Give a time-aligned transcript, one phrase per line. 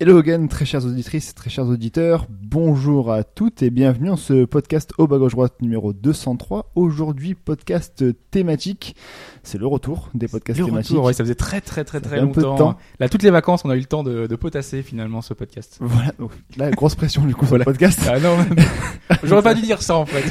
[0.00, 4.44] Hello again, très chères auditrices, très chers auditeurs, bonjour à toutes et bienvenue dans ce
[4.44, 6.72] podcast au bas gauche droite numéro 203.
[6.74, 8.96] Aujourd'hui, podcast thématique.
[9.44, 10.90] C'est le retour des podcasts Le thématiques.
[10.90, 12.72] retour, ouais, ça faisait très très très Ça très fait un peu de longtemps.
[12.72, 12.78] temps.
[12.98, 15.76] Là, toutes les vacances, on a eu le temps de, de potasser finalement ce podcast.
[15.80, 17.64] Voilà, donc, là, grosse pression du coup sur Voilà.
[17.64, 18.00] le podcast.
[18.10, 18.36] Ah non,
[19.22, 20.24] j'aurais pas dû dire ça en fait.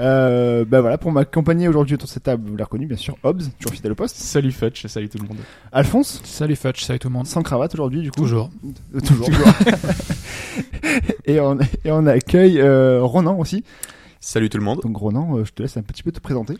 [0.00, 3.16] Euh, bah voilà, pour m'accompagner aujourd'hui autour de cette table, vous l'avez reconnu bien sûr,
[3.24, 4.16] Hobbs, toujours fidèle au poste.
[4.16, 5.36] Salut Futch, salut tout le monde.
[5.70, 7.26] Alphonse, Salut Futch, salut tout le monde.
[7.26, 8.20] sans cravate aujourd'hui du coup.
[8.22, 8.48] Toujours.
[9.06, 9.28] Toujours.
[11.26, 13.64] et, on, et on accueille euh, Ronan aussi.
[14.20, 14.80] Salut tout le monde.
[14.82, 16.54] Donc Ronan, euh, je te laisse un petit peu te présenter.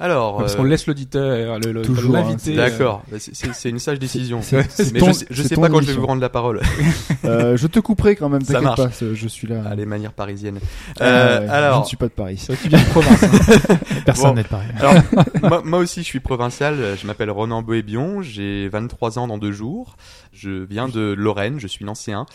[0.00, 2.56] Alors, Parce euh, qu'on laisse l'auditeur, le- le- Toujours, hein, l'invité.
[2.56, 4.42] d'accord, Bah, c'est- c'est c'est une sage décision.
[4.42, 6.20] C'est- c'est Mais ton- je sais, je c'est sais pas quand je vais vous rendre
[6.20, 6.60] la parole.
[7.24, 8.76] Euh, je te couperai quand même, Ça marche.
[8.76, 9.62] pas, c'est- je suis là.
[9.66, 10.58] Allez, manière parisienne.
[11.00, 12.44] Euh, Euh, ouais, je alors, ne suis pas de Paris.
[12.60, 13.22] Qu'il vient de province.
[13.22, 13.76] hein.
[14.04, 14.34] Personne Bon.
[14.34, 14.66] n'est de Paris.
[14.78, 14.94] alors
[15.42, 16.76] moi, moi aussi, je suis provincial.
[17.00, 18.20] Je m'appelle Ronan Boébion.
[18.20, 19.96] J'ai 23 ans dans deux jours.
[20.32, 21.58] Je viens de Lorraine.
[21.60, 22.26] Je suis nancéen.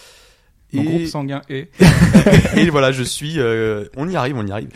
[0.74, 1.70] Mon Et, groupe sanguin est.
[2.58, 3.40] et voilà, je suis.
[3.40, 4.70] euh, on y arrive, on y arrive.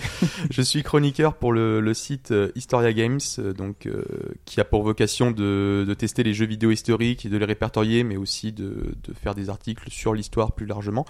[0.50, 4.04] je suis chroniqueur pour le, le site euh, Historia Games, euh, donc euh,
[4.46, 8.04] qui a pour vocation de, de tester les jeux vidéo historiques et de les répertorier,
[8.04, 11.06] mais aussi de, de faire des articles sur l'histoire plus largement.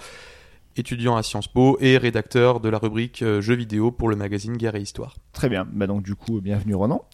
[0.76, 4.73] Étudiant à Sciences Po et rédacteur de la rubrique jeux vidéo pour le magazine Guerre
[4.76, 5.16] et Histoire.
[5.31, 5.67] Très bien.
[5.72, 7.06] Bah donc du coup, bienvenue Ronan.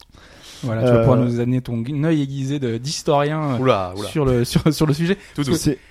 [0.63, 4.43] Voilà, tu Euh, vas pouvoir nous amener ton œil aiguisé de- d'historien euh, sur le
[4.45, 5.17] sur, sur le sujet.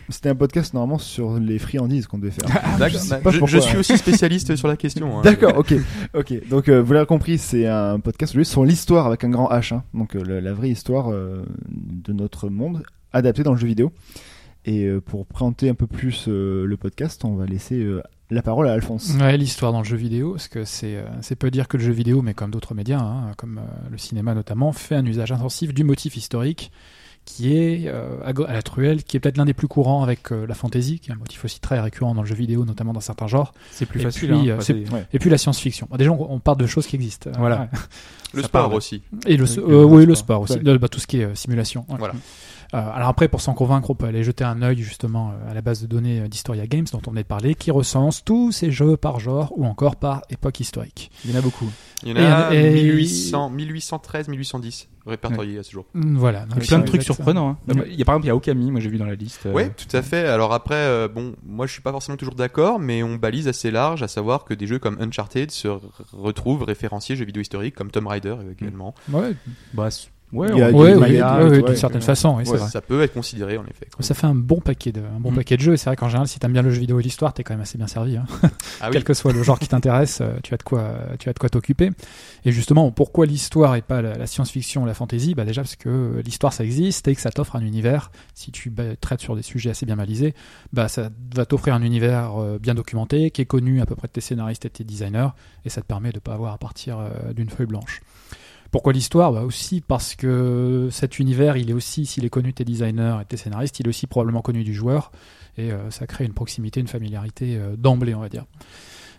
[0.08, 2.48] C'était un podcast normalement sur les friandises qu'on devait faire.
[2.78, 3.00] D'accord.
[3.00, 5.19] sais Bah, pas je, suis aussi spécialiste sur la question.
[5.19, 5.22] hein.
[5.22, 5.75] D'accord, ok,
[6.14, 6.48] ok.
[6.48, 9.75] Donc euh, vous l'avez compris, c'est un podcast sur l'histoire avec un grand H.
[9.75, 9.83] hein.
[9.94, 12.82] Donc euh, le- la vraie histoire euh, de notre monde
[13.12, 13.93] adaptée dans le jeu vidéo.
[14.64, 18.43] Et euh, pour présenter un peu plus euh, le podcast, on va laisser euh, la
[18.43, 19.15] parole à Alphonse.
[19.19, 21.83] Ouais, l'histoire dans le jeu vidéo, parce que c'est euh, c'est peu dire que le
[21.84, 25.33] jeu vidéo, mais comme d'autres médias, hein, comme euh, le cinéma notamment, fait un usage
[25.33, 26.71] intensif du motif historique
[27.25, 30.47] qui est euh, à, la truelle, qui est peut-être l'un des plus courants avec euh,
[30.47, 33.00] la fantasy, qui est un motif aussi très récurrent dans le jeu vidéo, notamment dans
[33.00, 34.28] certains genres, C'est plus Et facile.
[34.31, 35.06] puis, hein, euh, c'est- Ouais.
[35.12, 35.88] et puis la science-fiction.
[35.91, 37.31] Bon, déjà, on, on part de choses qui existent.
[37.38, 37.61] Voilà.
[37.72, 37.78] ouais.
[38.33, 38.75] Le Ça sport parle.
[38.77, 39.03] aussi.
[39.27, 40.17] Et le, Oui, euh, le oui, le sport.
[40.17, 40.69] sport aussi, Ouais.
[40.71, 41.84] Euh, bah, tout ce qui est euh, simulation.
[41.91, 41.97] ouais.
[41.99, 42.15] Voilà.
[42.75, 45.55] Euh, alors après, pour s'en convaincre, on peut aller jeter un œil justement euh, à
[45.55, 48.53] la base de données euh, d'Historia Games dont on venait de parler, qui recense tous
[48.53, 51.11] ces jeux par genre ou encore par époque historique.
[51.25, 51.71] Il y en a beaucoup.
[52.03, 55.87] Il y en a Et- et- 1800, 1813, 1810 répertoriés à ce jour.
[55.95, 56.41] Mm, Voilà.
[56.41, 57.49] Il y a donc plein de c'est trucs surprenants.
[57.69, 57.75] hein.
[57.75, 57.89] Ouais.
[57.91, 59.47] Il y a par exemple, il y a Okami, moi j'ai vu dans la liste.
[59.47, 60.27] euh, Ouais, tout à fait.
[60.29, 63.71] Alors après, euh, bon, moi je suis pas forcément toujours d'accord, mais on balise assez
[63.71, 65.69] large, à savoir que des jeux comme Uncharted se
[66.12, 68.95] retrouvent référenciés jeux vidéo historiques, comme Tomb Raider également.
[69.11, 69.33] Ouais,
[69.73, 69.89] Bah,
[70.33, 72.06] ouais, Il y a on- du ouais, ouais, ouais, ouais, ouais, d'une certaine ouais.
[72.06, 72.69] façon, oui, c'est Ouais, vrai.
[72.69, 73.87] ça peut être considéré en effet.
[74.00, 75.37] Ça fait un bon paquet de, un bon Mm.
[75.37, 75.72] paquet de jeux.
[75.75, 77.55] Et c'est vrai qu'en général, si t'aimes bien le jeu vidéo et l'histoire, t'es quand
[77.55, 78.16] même assez bien servi.
[78.16, 78.27] Hein.
[78.81, 78.93] Ah oui.
[78.93, 81.38] Quel que soit le genre qui t'intéresse, euh, tu as de quoi, tu as de
[81.38, 81.91] quoi t'occuper.
[82.44, 85.34] Et justement, pourquoi l'histoire et pas la, la science-fiction ou la fantasy?
[85.34, 88.11] Bah déjà parce que l'histoire ça existe et que ça t'offre un univers.
[88.34, 90.34] Si tu bah, traites sur des sujets assez bien balisés,
[90.72, 94.09] bah ça va t'offrir un univers euh, bien documenté, qui est connu à peu près
[94.09, 95.28] de tes scénaristes et de tes designers,
[95.65, 98.00] et ça te permet de pas avoir à partir euh, d'une feuille blanche.
[98.71, 102.55] Pourquoi l'histoire bah Aussi parce que cet univers, il est aussi, s'il est connu de
[102.55, 105.11] tes designers et tes scénaristes, il est aussi probablement connu du joueur,
[105.56, 108.45] et euh, ça crée une proximité, une familiarité euh, d'emblée, on va dire.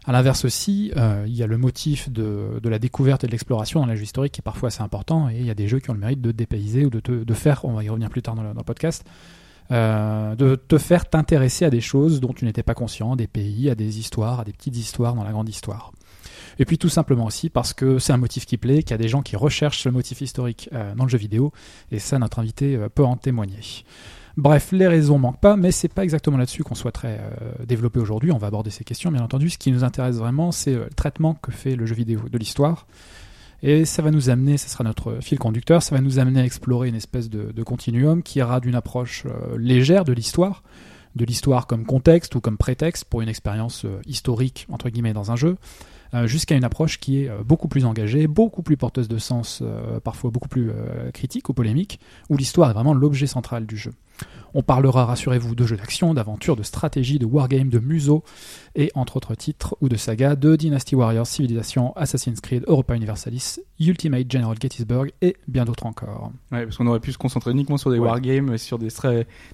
[0.06, 3.80] À l'inverse aussi, euh, il y a le motif de, la découverte et de l'exploration
[3.80, 5.80] dans la jeu historique qui est parfois assez important, et il y a des jeux
[5.80, 8.22] qui ont le mérite de dépayser ou de, te, faire, on va y revenir plus
[8.22, 9.04] tard dans le, podcast,
[9.72, 13.76] de te faire t'intéresser à des choses dont tu n'étais pas conscient, des pays, à
[13.76, 15.92] des histoires, à des petites histoires dans la grande histoire.
[16.60, 18.98] Et puis tout simplement aussi parce que c'est un motif qui plaît, qu'il y a
[18.98, 21.54] des gens qui recherchent ce motif historique euh, dans le jeu vidéo,
[21.90, 23.60] et ça notre invité euh, peut en témoigner.
[24.36, 27.20] Bref, les raisons manquent pas, mais c'est pas exactement là-dessus qu'on souhaiterait
[27.66, 28.32] développer aujourd'hui.
[28.32, 29.50] On va aborder ces questions, bien entendu.
[29.50, 32.38] Ce qui nous intéresse vraiment, c'est euh, le traitement que fait le jeu vidéo de
[32.38, 32.88] l'histoire.
[33.64, 36.46] Et ça va nous amener, ce sera notre fil conducteur, ça va nous amener à
[36.46, 39.26] explorer une espèce de, continuum qui ira d'une approche
[39.58, 40.64] légère de l'histoire,
[41.18, 45.36] de l'histoire comme contexte ou comme prétexte pour une expérience historique, entre guillemets, dans un
[45.36, 45.58] jeu,
[46.26, 50.00] jusqu'à une approche qui est euh, beaucoup plus engagée, beaucoup plus porteuse de sens, euh,
[50.00, 53.92] parfois beaucoup plus euh, critique ou polémique, où l'histoire est vraiment l'objet central du jeu.
[54.56, 58.24] On parlera, rassurez-vous, de jeux d'action, d'aventure, de stratégie, de wargame, de museau,
[58.76, 63.60] et entre autres titres ou de sagas de Dynasty Warriors, Civilization, Assassin's Creed, Europa Universalis,
[63.80, 66.32] Ultimate General Gettysburg et bien d'autres encore.
[66.52, 68.08] Ouais, parce qu'on aurait pu se concentrer uniquement sur des Ouais.
[68.08, 68.90] wargames, sur des,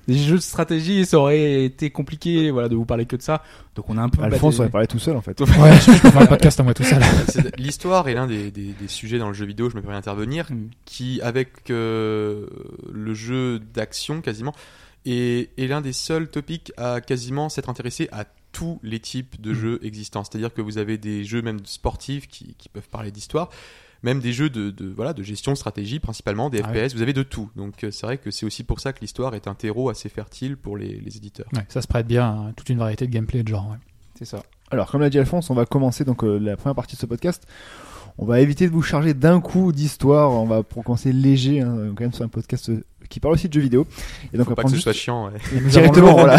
[0.07, 3.43] jeux de stratégie, et ça aurait été compliqué, voilà, de vous parler que de ça.
[3.75, 4.23] Donc on a un peu.
[4.23, 5.37] Alphonse aurait parlé tout seul en fait.
[5.41, 5.47] Ouais,
[5.85, 7.01] je, je peux faire le podcast à moi tout seul.
[7.57, 10.45] L'histoire est l'un des, des- des sujets dans le jeu vidéo, je me permets d'intervenir,
[10.49, 10.67] Mm.
[10.85, 12.45] qui, avec euh,
[12.91, 14.53] le jeu d'action quasiment,
[15.05, 19.51] est, est l'un des seuls topics à quasiment s'être intéressé à tous les types de
[19.51, 19.55] Mm.
[19.55, 20.23] jeux existants.
[20.23, 23.49] C'est-à-dire que vous avez des jeux même sportifs qui, qui peuvent parler d'histoire,
[24.01, 27.01] même des jeux de, de, voilà, de gestion, de stratégie principalement, des Ah FPS, vous
[27.01, 27.49] avez de tout.
[27.55, 30.09] Donc euh, c'est vrai que c'est aussi pour ça que l'histoire est un terreau assez
[30.09, 31.47] fertile pour les, les éditeurs.
[31.53, 33.69] Ouais, ça se prête bien à toute une variété de gameplay de genre.
[33.69, 33.77] ouais.
[34.17, 34.41] C'est ça.
[34.71, 37.05] Alors, comme l'a dit Alphonse, on va commencer donc euh, la première partie de ce
[37.05, 37.45] podcast.
[38.17, 40.31] On va éviter de vous charger d'un coup d'histoire.
[40.31, 42.71] On va pour commencer léger, hein, quand même sur un podcast
[43.09, 43.85] qui parle aussi de jeux vidéo.
[44.33, 45.25] Et donc, on Faut va pas que ce juste soit chiant.
[45.25, 45.31] ouais.
[45.55, 46.37] Et nous avons directement, Laurent- voilà.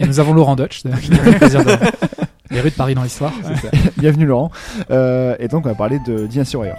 [0.00, 1.72] Et nous avons Laurent Dutch, d'ailleurs, qui nous fait le plaisir de...
[2.50, 3.32] Les rues de Paris dans l'histoire.
[3.98, 4.50] Bienvenue Laurent.
[4.90, 6.76] Euh, et donc, on va parler de Dynasty Warrior.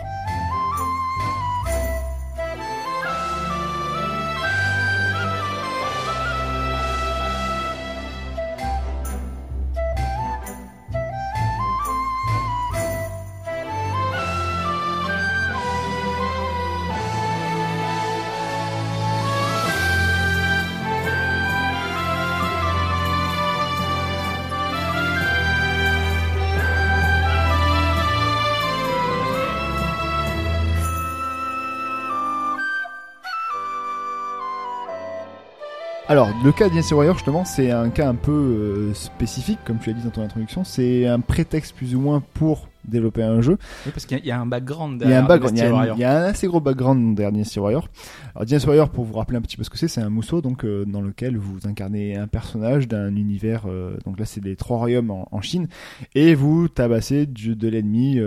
[36.12, 39.78] Alors, le cas de Dynasty Warrior, justement, c'est un cas un peu euh, spécifique, comme
[39.78, 40.64] tu l'as dit dans ton introduction.
[40.64, 43.60] C'est un prétexte plus ou moins pour développer un jeu.
[43.86, 45.78] Oui, parce qu'il y y, a un background derrière background, il y a, Dynasty un-
[45.78, 45.98] Warrior.
[45.98, 47.88] il y a un assez gros background derrière Dynasty Warrior.
[48.34, 50.42] Alors Dynasty Warrior, pour vous rappeler un petit peu ce que c'est, c'est un mousseau
[50.42, 53.66] donc euh, dans lequel vous incarnez un personnage d'un univers.
[53.68, 55.68] euh, donc là, c'est les trois royaumes en, en Chine,
[56.16, 58.20] et vous tabassez du- de l'ennemi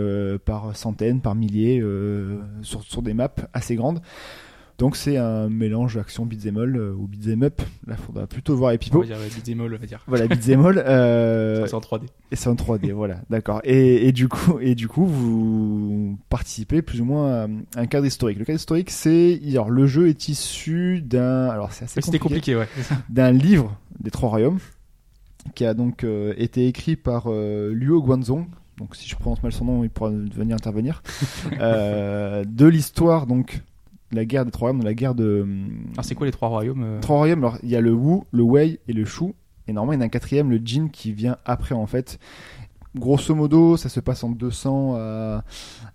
[0.45, 4.01] par centaines, par milliers euh, sur, sur des maps assez grandes.
[4.83, 7.63] Donc c'est un mélange action beat'em all euh, ou beat'em up.
[7.87, 10.03] Là, faudra plutôt voir les On va dire ouais, beat'em all, on va dire.
[10.09, 10.83] Voilà, beat'em all.
[10.85, 12.07] Euh, C'est en 3D.
[12.33, 13.61] et c'est en 3D, voilà, d'accord.
[13.63, 17.47] Et, et du coup, et du coup, vous participez plus ou moins à
[17.77, 18.41] un cadre historique.
[18.41, 22.57] Le cadre historique, c'est, alors le jeu est issu d'un, alors c'est assez compliqué, compliqué,
[22.57, 22.67] ouais.
[23.09, 24.59] d'un livre des Trois Royaumes
[25.55, 28.47] qui a donc euh, été écrit par euh, Luo Guanzong.
[28.79, 31.05] Donc si je prononce mal son nom, il pourra venir intervenir.
[31.61, 33.63] euh, de l'histoire donc
[34.13, 35.47] la guerre des Trois Royaumes, la guerre de
[35.93, 38.21] Alors c'est quoi les trois royaumes euh Trois royaumes, alors il y a le Wu,
[38.33, 39.27] le Wei et le Shu.
[39.69, 42.19] Et normalement, il y en a un quatrième, le Jin, qui vient après en fait.
[42.95, 45.45] Grosso modo, ça se passe en 200 à,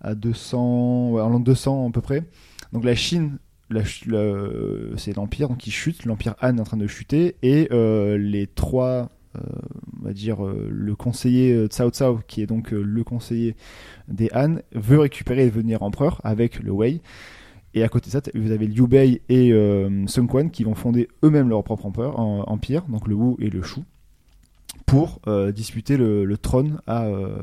[0.02, 2.24] à 200, ouais, en l'an 200 à peu près.
[2.74, 3.38] Donc la Chine,
[3.70, 6.06] la ch- le- c'est l'Empire, donc il chute.
[6.06, 7.36] L'Empire Han est en train de chuter.
[7.44, 9.42] Et euh, les trois, euh,
[10.02, 13.56] on va dire, euh, le conseiller euh, Cao Cao, qui est donc euh, le conseiller
[14.08, 17.02] des Han, veut récupérer et devenir empereur avec le Wei.
[17.78, 20.74] Et à côté de ça, vous avez Liu Bei et euh, Sun Quan qui vont
[20.76, 23.82] fonder eux-mêmes leur propre en- empire, donc le Wu et le Shu,
[24.86, 27.38] pour euh, disputer le, le trône à euh,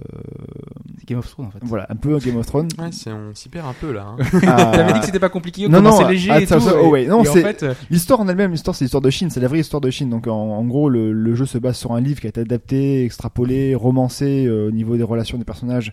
[0.99, 1.59] C'est Game of Thrones en fait.
[1.63, 2.69] voilà un peu un Game of Thrones.
[2.79, 4.07] Ouais, c'est- on s'y perd un peu là.
[4.09, 4.17] hein.
[4.47, 6.63] à- T'avais dit que c'était pas compliqué, Non, non, c'est léger ah, et ça, tout.
[6.63, 9.03] ça, et- oh, ouais, non, et en c'est- fait, L'histoire en elle-même, l'histoire c'est l'histoire
[9.03, 10.09] de Chine, c'est la vraie histoire de Chine.
[10.11, 12.41] Donc en, en gros, le, le jeu se base sur un livre qui a été
[12.41, 15.93] adapté, extrapolé, romancé euh, au niveau des relations des personnages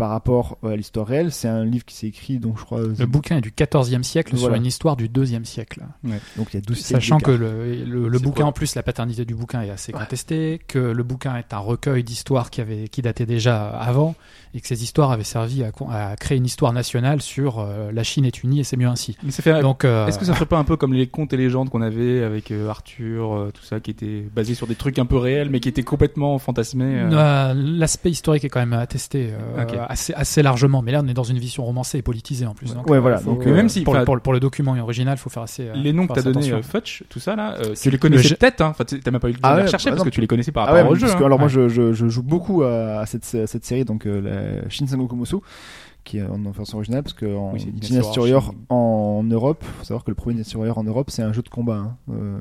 [0.00, 1.30] par rapport euh, à l'histoire réelle.
[1.30, 4.34] C'est un livre qui s'est écrit, donc je crois, Le bouquin est du 14e siècle
[4.34, 4.54] Voilà.
[4.54, 5.82] sur une histoire du 2e siècle.
[6.36, 8.52] donc il y a 12 siècles Sachant que le, le, le C'est bouquin, quoi en
[8.52, 12.50] plus, la paternité du bouquin est assez contestée, que le bouquin est un recueil d'histoires
[12.50, 14.14] qui, avait, qui datait déjà avant,
[14.54, 18.24] et que ces histoires avaient servi à, créer une histoire nationale sur euh, la Chine
[18.24, 19.16] est unie et c'est mieux ainsi.
[19.22, 19.60] mais ça fait.
[19.60, 21.82] Donc, euh, Est-ce que ça ferait pas un peu comme les contes et légendes qu'on
[21.82, 25.18] avait avec euh, Arthur, euh, tout ça, qui était basé sur des trucs un peu
[25.18, 29.86] réels, mais qui étaient complètement fantasmés euh, euh, l'aspect historique est quand même attesté euh.
[29.90, 32.74] Assez, assez largement, mais là on est dans une vision romancée et politisée en plus.
[32.74, 34.74] Donc, Ouais, euh, voilà, faut- donc, euh, même si, pour, pour, le- pour le document
[34.80, 35.64] original, il faut faire assez.
[35.68, 37.98] euh, les noms que t'as donné, euh, Futch, tout ça là, euh, tu les le
[37.98, 38.68] connaissais peut-être, hein.
[38.70, 40.10] Enfin, tu- t'as même pas eu le temps Ah de les rechercher bah parce non.
[40.10, 41.02] que tu les connaissais par Ah rapport ouais, au jeu.
[41.06, 41.26] parce que hein.
[41.26, 44.62] alors moi je, je, je joue beaucoup à, à cette, à cette série, donc euh,
[44.62, 45.36] la Shin Sengoku Musu,
[46.04, 50.04] qui est en version originale, parce que en Oui, Dynasty Warrior en Europe, faut savoir
[50.04, 52.38] que le premier Dynasty Warrior en Europe c'est un jeu de combat, hein, euh,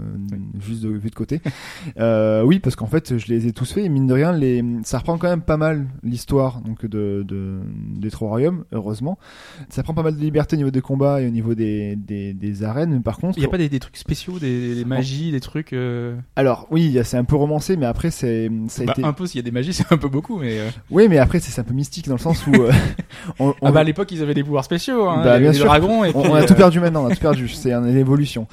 [0.60, 1.42] juste de, vu de côté.
[2.00, 4.64] euh, oui, parce qu'en fait je les ai tous faits, et mine de rien, les,
[4.84, 7.60] ça reprend quand même pas mal l'histoire donc de, de,
[7.98, 9.18] des trois royaumes, heureusement.
[9.70, 12.34] Ça prend pas mal de liberté au niveau des combats et au niveau des, des,
[12.34, 13.38] des arènes, mais par contre...
[13.38, 15.74] Il y a pas des, des trucs spéciaux, des, des magies, des trucs.
[15.74, 19.04] euh, Alors oui, c'est un peu romancé, mais après c'est ça a bah, été...
[19.04, 20.60] Un peu, s'il y a des magies, c'est un peu beaucoup, mais.
[20.90, 22.52] Oui, mais après c'est un peu mystique dans le sens où
[23.40, 25.22] on, on- Ah bah à l'époque ils avaient des pouvoirs spéciaux, hein.
[25.24, 25.66] Bah, bien des sûr.
[25.66, 27.48] dragons et on, puis, on a euh, tout perdu maintenant, on a tout perdu.
[27.50, 28.48] C'est une évolution.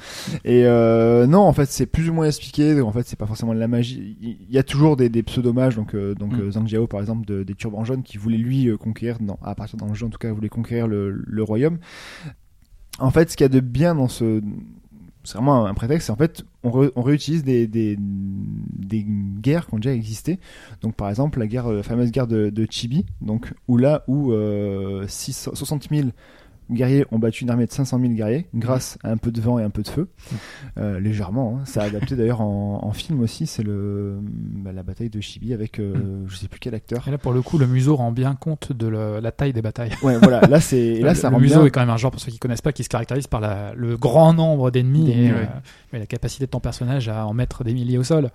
[0.45, 2.75] Et euh, non, en fait, c'est plus ou moins expliqué.
[2.75, 4.17] Donc, en fait, c'est pas forcément de la magie.
[4.21, 5.75] Il y a toujours des, des pseudo-mages.
[5.75, 6.39] Donc, euh, donc Mm.
[6.41, 9.37] euh, Zhang Jiao, par exemple, de- des Turbans jaunes, qui voulait lui euh, conquérir, dans,
[9.43, 11.77] à partir dans le jeu en tout cas, voulait conquérir le, le royaume.
[12.99, 14.41] En fait, ce qu'il y a de bien dans ce
[15.27, 16.09] c'est vraiment un prétexte.
[16.09, 17.97] En fait, on, réutilise des, des,
[19.41, 20.39] guerres qui ont déjà existé.
[20.81, 25.51] Donc, par exemple, la la fameuse guerre de, Chibi, donc où là où euh, 600
[25.53, 26.07] 60 000
[26.71, 29.59] guerriers ont battu une armée de 500 000 guerriers grâce à un peu de vent
[29.59, 30.09] et un peu de feu,
[30.77, 31.57] euh, légèrement.
[31.59, 31.65] hein.
[31.65, 33.47] Ça a adapté d'ailleurs en, en film aussi.
[33.47, 37.07] C'est le bah, la bataille de Chibi avec euh, je sais plus quel acteur.
[37.07, 39.61] Et là, pour le coup, le museau rend bien compte de le- la taille des
[39.61, 39.91] batailles.
[40.03, 40.41] Ouais, voilà.
[40.41, 41.65] Là, c'est là le, ça le rend museau bien.
[41.65, 43.73] est quand même un genre, pour ceux qui connaissent pas, qui se caractérise par la-
[43.75, 45.37] le grand nombre d'ennemis D'ennemis, et, ouais.
[45.93, 48.29] euh, et la capacité de ton personnage à en mettre des milliers au sol.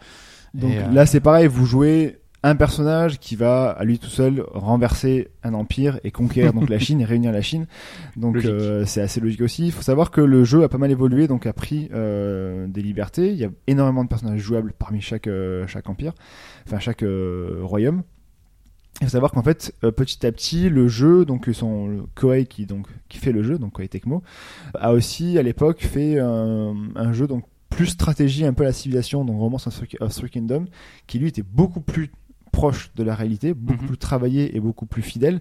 [0.54, 4.08] Donc Et, euh, là, c'est pareil, vous jouez un personnage qui va à lui tout
[4.08, 7.66] seul renverser un empire et conquérir donc la Chine et réunir la Chine.
[8.16, 9.66] Donc euh, c'est assez logique aussi.
[9.66, 12.82] Il faut savoir que le jeu a pas mal évolué, donc a pris euh, des
[12.82, 13.30] libertés.
[13.30, 16.12] Il y a énormément de personnages jouables parmi chaque euh, chaque empire,
[16.66, 18.02] enfin chaque euh, royaume.
[19.00, 22.46] Il faut savoir qu'en fait, euh, petit à petit, le jeu, donc son le Koei
[22.46, 24.22] qui donc qui fait le jeu, donc Koei Tecmo,
[24.74, 29.24] a aussi à l'époque fait un, un jeu donc plus stratégie un peu la civilisation,
[29.24, 30.66] donc Romance of Three- of Three Kingdom,
[31.06, 32.10] qui lui était beaucoup plus
[32.52, 33.88] proche de la réalité, beaucoup Mhm.
[33.88, 35.40] plus travaillé et beaucoup plus fidèle,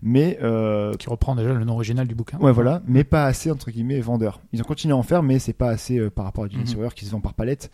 [0.00, 2.38] mais euh, qui reprend déjà le nom original du bouquin.
[2.38, 4.40] ouais voilà, mais pas assez entre guillemets vendeur.
[4.52, 6.72] Ils ont continué à en faire, mais c'est pas assez euh, par rapport à Dynasty
[6.74, 6.78] Mhm.
[6.78, 7.70] Warrior qui se vend par palette.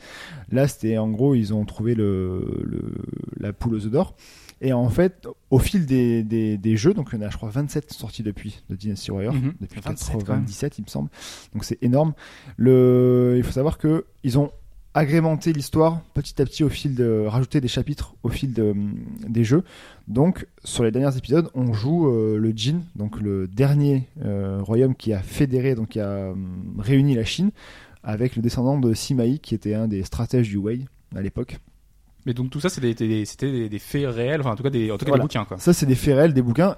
[0.51, 2.81] Là, c'était en gros, ils ont trouvé le, le
[3.39, 4.15] la poule aux œufs d'or.
[4.61, 7.37] Et en fait, au fil des, des, des jeux, donc il y en a je
[7.37, 9.53] crois 27 sortis depuis de Dynasty Warrior, Mhm.
[9.61, 10.41] depuis 27 quand même.
[10.47, 11.11] 97 il me semble.
[11.55, 12.13] Donc c'est énorme.
[12.57, 14.51] Le, il faut savoir que ils ont
[14.95, 18.75] agrémenté l'histoire petit à petit au fil de rajouter des chapitres au fil de,
[19.29, 19.63] des jeux.
[20.09, 24.95] Donc sur les derniers épisodes, on joue euh, le Jin, donc le dernier euh, royaume
[24.95, 27.51] qui a fédéré, donc qui a hum, réuni la Chine
[28.03, 31.59] avec le descendant de Sima qui était un des stratèges du Wei à l'époque.
[32.27, 34.63] Mais donc tout ça, c'était des, des- c'était des, des faits réels, enfin en tout
[34.63, 35.23] cas des, en tout cas Voilà.
[35.23, 35.59] des bouquins quoi.
[35.59, 36.77] Ça, c'est des faits réels, des bouquins,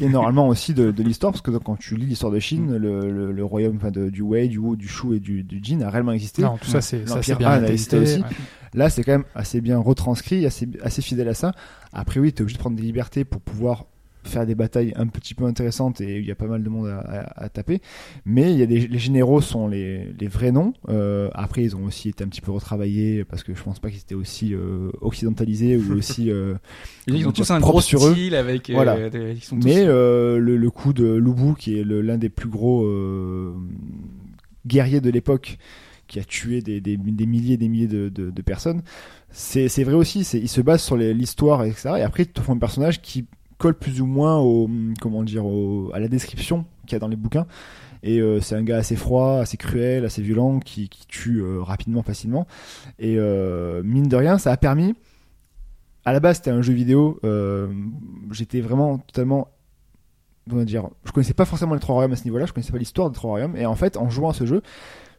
[0.00, 3.10] et normalement aussi de, de l'histoire, parce que quand tu lis l'histoire de Chine, le,
[3.10, 5.80] le- le royaume enfin, de- du Wei, du Wu, du Shu et du, du Jin
[5.82, 6.42] a réellement existé.
[6.42, 8.20] Non, tout ça, c'est ça, L'Empire c'est bien a existé aussi.
[8.20, 8.26] ouais.
[8.74, 11.52] Là, c'est quand même assez bien retranscrit, assez, assez fidèle à ça.
[11.92, 13.84] Après, oui, tu es obligé de prendre des libertés pour pouvoir
[14.24, 16.86] faire des batailles un petit peu intéressantes et il y a pas mal de monde
[16.88, 17.80] à, à- à taper.
[18.24, 20.72] Mais il y a des, les généraux sont les, les vrais noms.
[20.88, 23.90] Euh, après, ils ont aussi été un petit peu retravaillés parce que je pense pas
[23.90, 26.30] qu'ils étaient aussi euh, occidentalisés ou aussi.
[26.30, 26.54] euh,
[27.06, 28.12] Ils ont tous un gros sur eux.
[28.12, 28.70] style avec.
[28.70, 29.10] Voilà.
[29.10, 32.48] des- ils sont tous- Mais le, le coup de Lubu, qui est l'un des plus
[32.48, 32.86] gros
[34.66, 35.58] guerriers de l'époque,
[36.08, 38.82] qui a tué des, des, des milliers et des milliers de, de, de personnes,
[39.30, 40.20] c'est vrai aussi.
[40.34, 41.94] Il se base sur l'histoire, etc.
[41.98, 43.24] Et après, ils te font un personnage qui
[43.70, 44.68] plus ou moins au,
[45.00, 45.44] comment dire,
[45.92, 47.46] à la description qu'il y a dans les bouquins.
[48.02, 52.02] Et euh, c'est un gars assez froid, assez cruel, assez violent, qui, tue euh, rapidement,
[52.02, 52.46] facilement.
[52.98, 54.94] Et euh, mine de rien, ça a permis.
[56.04, 57.20] À la base, c'était un jeu vidéo.
[58.32, 59.48] J'étais vraiment totalement
[60.50, 62.78] comment dire, je connaissais pas forcément les trois royaumes à ce niveau-là, je connaissais pas
[62.78, 64.60] l'histoire des trois royaumes, et en fait, en jouant à ce jeu,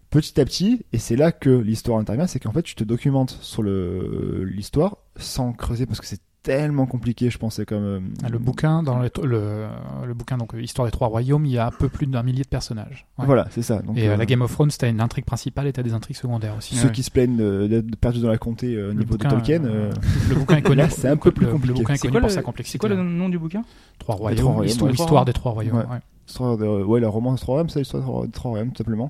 [0.10, 3.38] petit à petit, et c'est là que l'histoire intervient, c'est qu'en fait, tu te documentes
[3.40, 8.38] sur l'histoire sans creuser parce que c'est tellement compliqué, je pensais comme euh, Ah, Le
[8.38, 9.66] bouquin, dans le, le,
[10.06, 12.44] le bouquin, donc Histoire des Trois Royaumes, il y a un peu plus d'un millier
[12.44, 13.08] de personnages.
[13.18, 13.26] Ouais.
[13.26, 13.82] Voilà, c'est ça.
[13.82, 15.94] Donc, et euh, euh, la Game of Thrones, t'as une intrigue principale et t'as des
[15.94, 16.76] intrigues secondaires aussi.
[16.76, 16.92] ceux Ouais.
[16.94, 19.64] qui se plaignent euh, d'être perdus dans la comté euh, au niveau bouquin, de Tolkien,
[19.64, 19.94] euh, euh,
[20.30, 20.76] Le bouquin est connu.
[20.78, 21.74] Là, c'est un peu plus compliqué.
[21.76, 22.78] Le bouquin est C'est connu quoi, pour le, sa c'est complexité.
[22.78, 23.64] quoi le nom du bouquin?
[23.98, 24.94] Trois trois royaumes, royaumes, histoire, ouais.
[24.96, 25.78] histoire des trois royaumes.
[25.78, 25.86] Ouais.
[25.86, 26.00] ouais.
[26.28, 29.10] Histoire de, ouais, la romance des trois royaumes, c'est l'histoire des trois royaumes, tout simplement.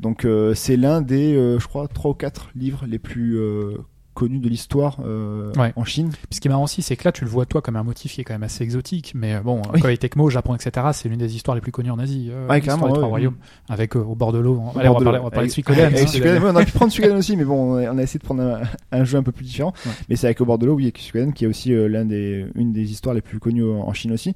[0.00, 3.76] Donc, euh, c'est l'un des, euh, je crois, trois ou quatre livres les plus euh,
[4.16, 5.72] connus de l'histoire euh, Ouais.
[5.76, 6.08] en Chine.
[6.10, 7.82] Puis ce qui est marrant aussi, c'est que là, tu le vois toi comme un
[7.84, 9.12] motif qui est quand même assez exotique.
[9.14, 9.80] Mais euh, bon, Oui.
[9.80, 12.30] Koei Tecmo, Japon, etc., c'est l'une des histoires les plus connues en Asie.
[12.32, 13.04] Euh, Ouais, des trois ouais.
[13.04, 13.36] royaumes,
[13.68, 14.60] avec euh, au bord de l'eau.
[14.76, 15.92] Allez, on va parler, on va parler de Suikoden.
[15.94, 16.06] hein.
[16.06, 18.42] Suikoden, on aurait pu prendre Suikoden aussi, mais bon, on a, a essayé de prendre
[18.42, 19.72] un, un jeu un peu plus différent.
[20.08, 22.46] Mais c'est avec Au bord de l'eau, oui, avec Suikoden, qui est aussi l'un des,
[22.54, 24.34] une des histoires les plus connues en Chine aussi.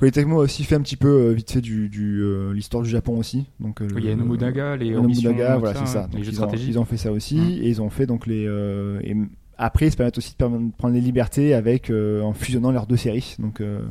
[0.00, 2.82] Koei Tecmo a aussi fait un petit peu, euh, vite fait, du, du euh, l'histoire
[2.82, 3.44] du Japon aussi.
[3.60, 6.08] Donc, euh, Il y a Nobunaga, les le ambitions, Nobunaga, voilà, c'est ça.
[6.14, 7.50] les jeux ils, ont, ils ont fait ça aussi, Mm.
[7.62, 8.46] et ils ont fait donc les.
[8.48, 9.14] euh, et
[9.58, 12.96] après, ils se permettent aussi de prendre les libertés avec euh, en fusionnant leurs deux
[12.96, 13.82] séries, donc euh,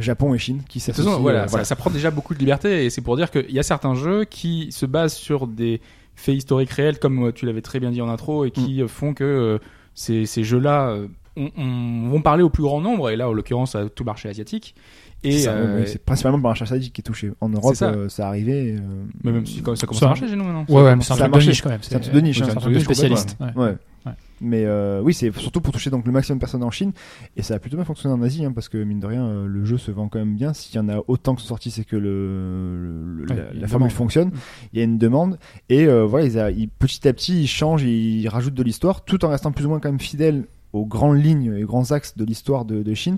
[0.00, 1.20] Japon et Chine, qui s'associent.
[1.20, 3.60] voilà, euh, ça, ça prend déjà beaucoup de liberté et c'est pour dire qu'il y
[3.60, 5.80] a certains jeux qui se basent sur des
[6.16, 8.88] faits historiques réels, comme euh, tu l'avais très bien dit en intro, et qui euh,
[8.88, 9.58] font que euh,
[9.94, 13.32] ces, ces jeux-là euh, on- on- vont parler au plus grand nombre, et là, en
[13.32, 14.74] l'occurrence, à tout le marché asiatique.
[15.24, 17.32] Et C'est euh, oui, c'est principalement par un chercheur qui est touché.
[17.40, 17.90] En Europe, ça.
[17.90, 18.76] euh, ça arrivait.
[18.78, 20.64] euh, mais même si quand ça commence Ça- à marcher chez nous maintenant.
[20.68, 21.48] Ouais, ouais, mais c'est un Ça a truc de marché.
[21.48, 21.78] niche quand même.
[21.82, 23.36] C'est un truc de niche, c'est hein, un truc de spécialiste.
[23.40, 23.46] ouais.
[23.56, 23.76] Ouais.
[24.06, 24.12] Ouais.
[24.40, 26.92] Mais euh, oui, c'est surtout pour toucher donc le maximum de personnes en Chine
[27.36, 29.46] et ça a plutôt bien fonctionné en Asie hein, parce que mine de rien euh,
[29.48, 30.52] le jeu se vend quand même bien.
[30.52, 33.90] S'il y en a autant que sont sortis, c'est que le, le- Ouais, la, formule
[33.90, 34.30] fonctionne.
[34.72, 35.38] Il y a une demande
[35.70, 39.04] et euh, voilà, ils a- ils- petit à petit ils changent, ils rajoutent de l'histoire
[39.04, 40.44] tout en restant plus ou moins quand même fidèles
[40.76, 43.16] aux grandes lignes et grands axes de l'histoire de, de Chine,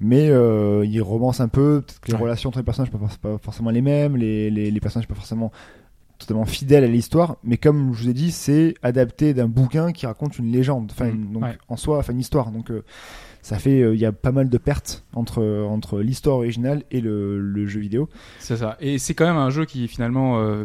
[0.00, 1.82] mais euh, ils romancent un peu.
[1.82, 2.22] Peut-être que les Ouais.
[2.22, 5.14] relations entre les personnages ne sont pas, forcément les mêmes, les, les, les personnages pas
[5.14, 5.50] forcément
[6.18, 10.04] totalement fidèle à l'histoire, mais comme je vous ai dit, c'est adapté d'un bouquin qui
[10.04, 11.56] raconte une légende, enfin, Mm, donc ouais.
[11.68, 12.50] en soi, enfin une histoire.
[12.50, 12.82] Donc euh,
[13.40, 17.00] ça fait, euh, il y a pas mal de pertes entre entre l'histoire originale et
[17.00, 18.08] le, le jeu vidéo.
[18.40, 18.76] C'est ça.
[18.80, 20.64] Et c'est quand même un jeu qui finalement euh,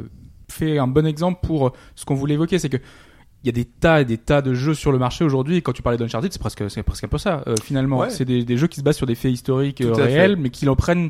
[0.49, 2.77] fait un bon exemple pour ce qu'on voulait évoquer, c'est que
[3.43, 5.57] il y a des tas et des tas de jeux sur le marché aujourd'hui.
[5.57, 7.43] Et Quand tu parlais d'Uncharted, c'est presque, c'est presque un peu ça.
[7.47, 8.09] euh, finalement, Ouais.
[8.09, 10.41] c'est des, des jeux qui se basent sur des faits historiques euh, réels, fait.
[10.41, 11.09] mais qui l'en prennent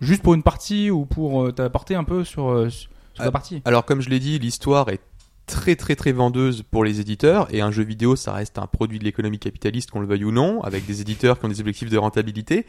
[0.00, 3.62] juste pour une partie ou pour euh, t'apporter un peu sur, sur la partie.
[3.64, 5.00] Alors comme je l'ai dit, l'histoire est
[5.46, 8.98] très très très vendeuse pour les éditeurs et un jeu vidéo ça reste un produit
[9.00, 11.90] de l'économie capitaliste qu'on le veuille ou non avec des éditeurs qui ont des objectifs
[11.90, 12.64] de rentabilité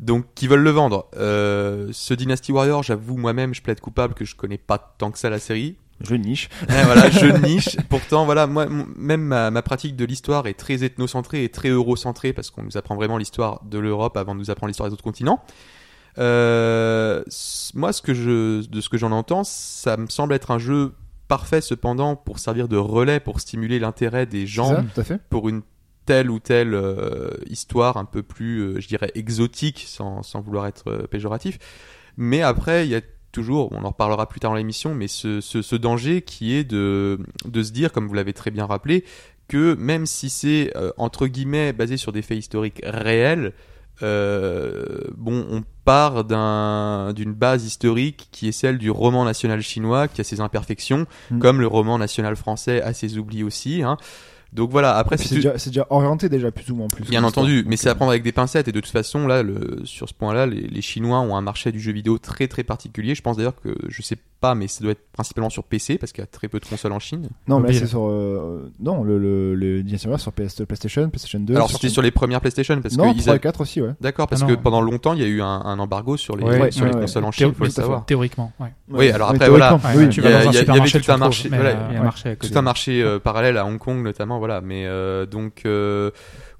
[0.00, 1.08] donc qui veulent le vendre.
[1.14, 5.28] Ce Dynasty Warrior, j'avoue moi-même je plaide coupable que je connais pas tant que ça
[5.30, 5.76] la série.
[6.00, 6.48] Je niche.
[6.62, 7.76] Eh, voilà, je niche.
[7.88, 12.32] Pourtant, voilà, moi, même ma, ma pratique de l'histoire est très ethnocentrée et très eurocentrée
[12.32, 15.04] parce qu'on nous apprend vraiment l'histoire de l'Europe avant de nous apprendre l'histoire des autres
[15.04, 15.42] continents.
[16.18, 17.22] Euh,
[17.74, 20.94] moi, ce que je, de ce que j'en entends, ça me semble être un jeu
[21.28, 25.20] parfait cependant pour servir de relais pour stimuler l'intérêt des gens ça, tout à fait.
[25.28, 25.62] pour une
[26.04, 30.66] telle ou telle euh, histoire un peu plus, euh, je dirais, exotique, sans, sans vouloir
[30.66, 31.58] être péjoratif.
[32.16, 33.00] Mais après, il y a
[33.36, 36.64] toujours, on en reparlera plus tard dans l'émission, mais ce, ce, ce danger qui est
[36.64, 39.04] de, de se dire, comme vous l'avez très bien rappelé,
[39.48, 43.52] que même si c'est euh, entre guillemets basé sur des faits historiques réels,
[44.02, 44.84] euh,
[45.16, 50.20] bon, on part d'un- d'une base historique qui est celle du roman national chinois, qui
[50.20, 51.38] a ses imperfections, Mm.
[51.38, 53.82] comme le roman national français a ses oublis aussi.
[53.82, 53.96] Hein.
[54.52, 57.04] Donc voilà, après, C'est tu- déjà, c'est déjà orienté déjà plus ou moins plus.
[57.04, 59.42] Bien entendu, mais c'est à euh, prendre avec des pincettes et de toute façon là,
[59.42, 62.62] le, sur ce point-là, les, les Chinois ont un marché du jeu vidéo très très
[62.62, 63.14] particulier.
[63.14, 66.12] Je pense d'ailleurs que je sais pas, mais ça doit être principalement sur PC parce
[66.12, 67.28] qu'il y a très peu de consoles en Chine.
[67.48, 68.06] Non, mais c'est sur.
[68.06, 69.82] euh, non, le, le, le
[70.18, 71.54] sur PS, PlayStation, PlayStation 2.
[71.54, 73.82] Alors c'était sur les premières PlayStation parce Non, que ils 3 a- et 4 aussi,
[73.82, 73.92] ouais.
[74.00, 76.44] d'accord parce Ah que pendant longtemps il y a eu un, un embargo sur les
[76.44, 77.00] Ouais, sur ouais, les ouais.
[77.02, 78.04] consoles en Chine, faut le savoir.
[78.04, 78.68] Théoriquement, ouais.
[78.90, 81.74] Oui, alors après voilà, il y, il il avait tout un marché, euh,
[82.42, 84.86] Il tout un marché euh, parallèle à Hong Kong notamment voilà mais
[85.30, 85.62] donc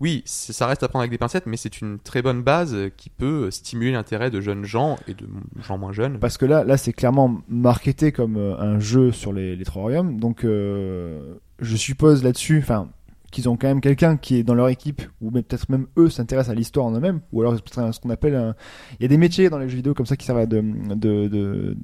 [0.00, 2.90] oui ça reste à prendre avec des pincettes mais c'est une très bonne base euh,
[2.96, 5.26] qui peut stimuler l'intérêt de jeunes gens et de
[5.62, 9.32] gens moins jeunes Parce que là, là c'est clairement marketé comme euh, un jeu sur
[9.32, 9.64] les, les.
[10.02, 12.88] Donc, euh, je suppose là-dessus, enfin,
[13.30, 16.52] qu'ils ont quand même quelqu'un qui est dans leur équipe, ou peut-être même eux s'intéressent
[16.52, 18.54] à l'histoire en eux-mêmes, ou alors peut-être ce qu'on appelle un...
[18.98, 20.62] Il y a des métiers dans les jeux vidéo comme ça qui servent à de,
[20.94, 21.76] de, de,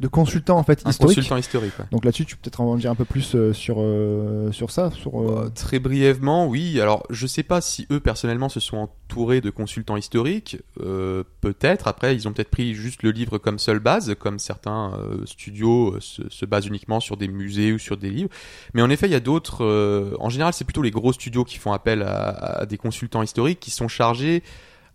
[0.00, 1.16] de consultants en fait un historiques.
[1.16, 1.84] consultant historique ouais.
[1.90, 4.90] Donc là-dessus, tu peux peut-être en dire un peu plus euh, sur, euh, sur ça,
[4.90, 5.20] sur...
[5.20, 6.80] euh, Euh, très brièvement, oui.
[6.80, 10.58] Alors, je sais pas si eux personnellement se sont entourés de consultants historiques.
[10.80, 11.88] Euh, peut-être.
[11.88, 15.96] Après, ils ont peut-être pris juste le livre comme seule base, comme certains euh, studios
[16.00, 18.30] se, se basent uniquement sur des musées ou sur des livres.
[18.74, 19.64] Mais en effet, il y a d'autres.
[19.64, 22.28] euh, en général, c'est plutôt les gros studios qui font appel à,
[22.60, 24.42] à des consultants historiques qui sont chargés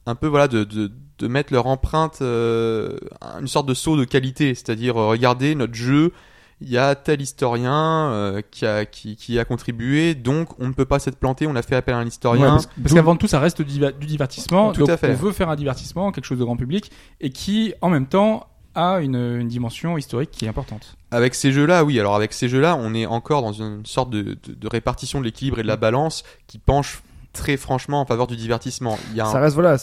[0.05, 2.97] un peu voilà de, de, de mettre leur empreinte, euh,
[3.39, 6.11] une sorte de saut de qualité, c'est-à-dire euh, regardez notre jeu,
[6.61, 10.73] il y a tel historien euh, qui, a, qui, qui a contribué, donc on ne
[10.73, 12.51] peut pas s'être planté, on a fait appel à un Ouais, historien.
[12.51, 14.71] parce parce qu'avant tout, ça reste du, divertissement.
[14.71, 15.11] Tout donc à fait.
[15.11, 18.47] on veut faire un divertissement, quelque chose de grand public, et qui, en même temps,
[18.75, 20.95] a une, une dimension historique qui est importante.
[21.11, 24.21] Avec ces jeux-là, oui, alors avec ces jeux-là, on est encore dans une sorte de,
[24.21, 27.03] de, de répartition de l'équilibre et de la balance qui penche
[27.33, 28.97] très franchement en faveur du divertissement.
[29.11, 29.75] Il y a un- Ça reste voilà,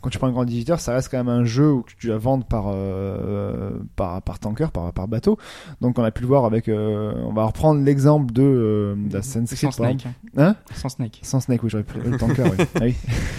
[0.00, 2.18] quand tu prends un grand éditeur, ça reste quand même un jeu où tu vas
[2.18, 5.38] vendre par euh, par par tanker, par par bateau.
[5.80, 9.48] Donc on a pu le voir avec, euh, on va reprendre l'exemple de euh, d'Assassin's
[9.48, 10.06] Creed Sans Snake.
[10.36, 10.54] Hein?
[10.74, 11.20] Sans Snake.
[11.22, 12.64] Sans Snake, oui, j'aurais pu le tanker, oui.
[12.76, 12.94] Ah oui.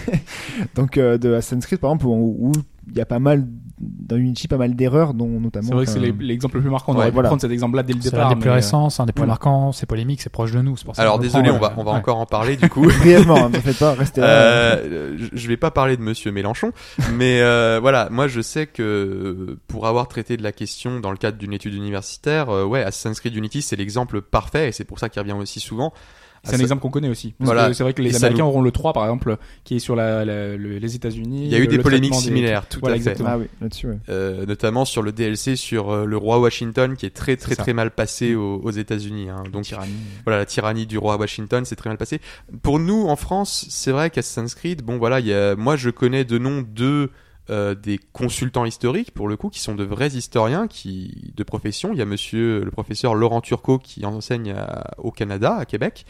[0.75, 2.51] Donc euh, de Assassin's Creed par exemple où où
[2.91, 3.45] il y a pas mal
[3.81, 5.67] dans Unity pas mal d'erreurs dont notamment.
[5.69, 6.91] C'est vrai que c'est l'exemple le plus marquant.
[6.91, 7.29] On Ouais, aurait pu voilà.
[7.29, 8.27] prendre cet exemple-là dès le C'est départ.
[8.27, 9.31] un des plus mais, euh, récents, c'est un des plus voilà.
[9.31, 10.75] marquants, c'est polémique, c'est proche de nous.
[10.75, 11.97] c'est pour ça Alors désolé, prend, on va, on va Ouais.
[11.97, 12.81] encore en parler du coup.
[12.99, 14.27] brièvement, hein, ne faites pas, restez là.
[14.27, 16.71] Euh, je- je vais pas parler de Monsieur Mélenchon,
[17.13, 21.17] mais euh, voilà, moi je sais que pour avoir traité de la question dans le
[21.17, 24.99] cadre d'une étude universitaire, euh, ouais, Assassin's Creed Unity c'est l'exemple parfait et c'est pour
[24.99, 25.93] ça qu'il revient aussi souvent.
[26.43, 27.33] C'est un exemple qu'on connaît aussi.
[27.39, 27.73] Voilà.
[27.73, 29.95] C'est vrai que Et les ça Américains auront le 3 par exemple, qui est sur
[29.95, 31.45] la, la- le- les États-Unis.
[31.45, 33.17] Il y a eu le- des polémiques des- similaires, tout Voilà, à fait.
[33.25, 33.87] Ah oui, là-dessus.
[33.87, 33.97] Ouais.
[34.09, 37.73] Euh, notamment sur le DLC sur euh, le roi Washington qui est très très très
[37.73, 39.29] mal passé aux, aux États-Unis.
[39.29, 39.43] Hein.
[39.51, 39.91] Donc Tyrannie.
[40.25, 42.21] voilà, la tyrannie du roi Washington, c'est très mal passé.
[42.61, 45.89] Pour nous, en France, c'est vrai qu'Assassin's Creed, bon voilà, il y a, moi je
[45.89, 47.09] connais de nom de
[47.49, 51.91] euh, des consultants historiques, pour le coup, qui sont de vrais historiens qui de profession.
[51.93, 54.55] Il y a monsieur le professeur Laurent Turcot qui enseigne
[54.97, 56.05] au Canada, à Québec.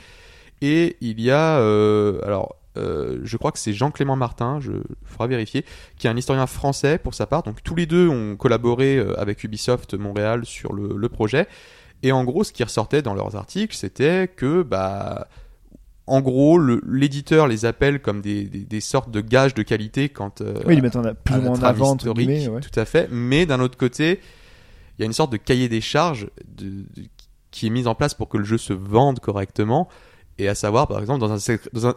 [0.62, 4.72] Et il y a, euh, alors, euh, je crois que c'est Jean-Clément Martin, je
[5.06, 5.66] faudra vérifier,
[5.98, 7.44] qui est un historien français pour sa part.
[7.44, 11.48] Donc tous les deux ont collaboré avec Ubisoft Montréal sur le, le projet.
[12.04, 15.28] Et en gros, ce qui ressortait dans leurs articles, c'était que, bah,
[16.10, 20.10] en gros, le- l'éditeur les appelle comme des, des, des sortes de gages de qualité
[20.10, 20.42] quand.
[20.42, 22.48] euh, Oui, ils mettent plus ou moins en avant entre historique, guillemets.
[22.50, 22.62] Ouais.
[22.62, 23.08] tout à fait.
[23.12, 24.20] Mais d'un autre côté,
[24.98, 27.08] il y a une sorte de cahier des charges de, de-
[27.52, 29.88] qui est mise en place pour que le jeu se vende correctement.
[30.38, 31.94] Et à savoir, par exemple, dans un, dans un,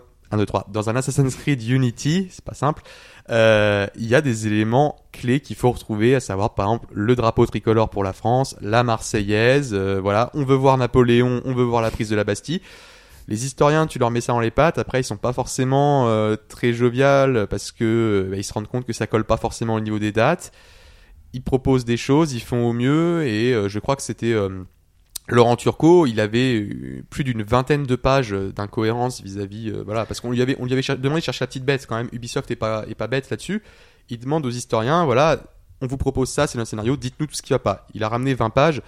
[0.73, 2.83] dans un Assassin's Creed Unity, c'est pas simple,
[3.31, 7.15] euh, il y a des éléments clés qu'il faut retrouver, à savoir par exemple le
[7.15, 11.63] drapeau tricolore pour la France, la Marseillaise, euh, voilà, on veut voir Napoléon, on veut
[11.65, 12.63] voir la prise de la Bastille.
[13.29, 16.37] Les historiens, tu leur mets ça dans les pattes, après ils sont pas forcément euh,
[16.49, 19.81] très joviales parce que bah, ils se rendent compte que ça colle pas forcément au
[19.81, 20.53] niveau des dates.
[21.33, 24.65] Ils proposent des choses, ils font au mieux et euh, je crois que c'était euh,
[25.29, 26.69] Laurent Turcot, il avait
[27.09, 30.77] plus d'une vingtaine de pages euh, d'incohérence vis-à-vis, euh, voilà, parce qu'on lui avait, demandé
[30.77, 32.09] de chercher la petite bête quand même.
[32.13, 33.63] Ubisoft est pas, est pas bête là-dessus.
[34.11, 35.39] Il demande aux historiens, voilà,
[35.81, 37.87] on vous propose ça, c'est notre scénario, dites-nous tout ce qui va pas.
[37.95, 38.83] Il a ramené 20 pages.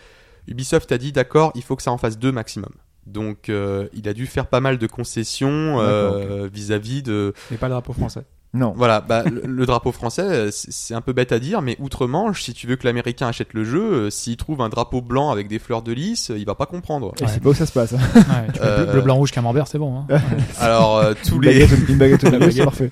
[0.48, 2.72] Ubisoft a dit, d'accord, il faut que ça en fasse deux maximum.
[3.06, 7.68] Donc, euh, il a dû faire pas mal de concessions euh, vis-à-vis de, Mais pas
[7.68, 8.24] le drapeau français.
[8.54, 8.72] Non.
[8.76, 11.76] voilà, bah, le, le drapeau français, euh, c'est c'est un peu bête à dire, mais
[11.80, 15.30] outre-Manche, si tu veux que l'américain achète le jeu, euh, s'il trouve un drapeau blanc
[15.30, 17.12] avec des fleurs de lys, euh, il va pas comprendre.
[17.20, 17.92] Et c'est pas où ça se passe.
[17.94, 17.98] hein.
[18.14, 19.98] Ouais, tu Euh, bleu, blanc, rouge, camembert, c'est bon.
[20.08, 20.18] Hein.
[20.60, 22.90] Alors, euh, tous Une les, baguette, une baguette au milieu, c'est parfait.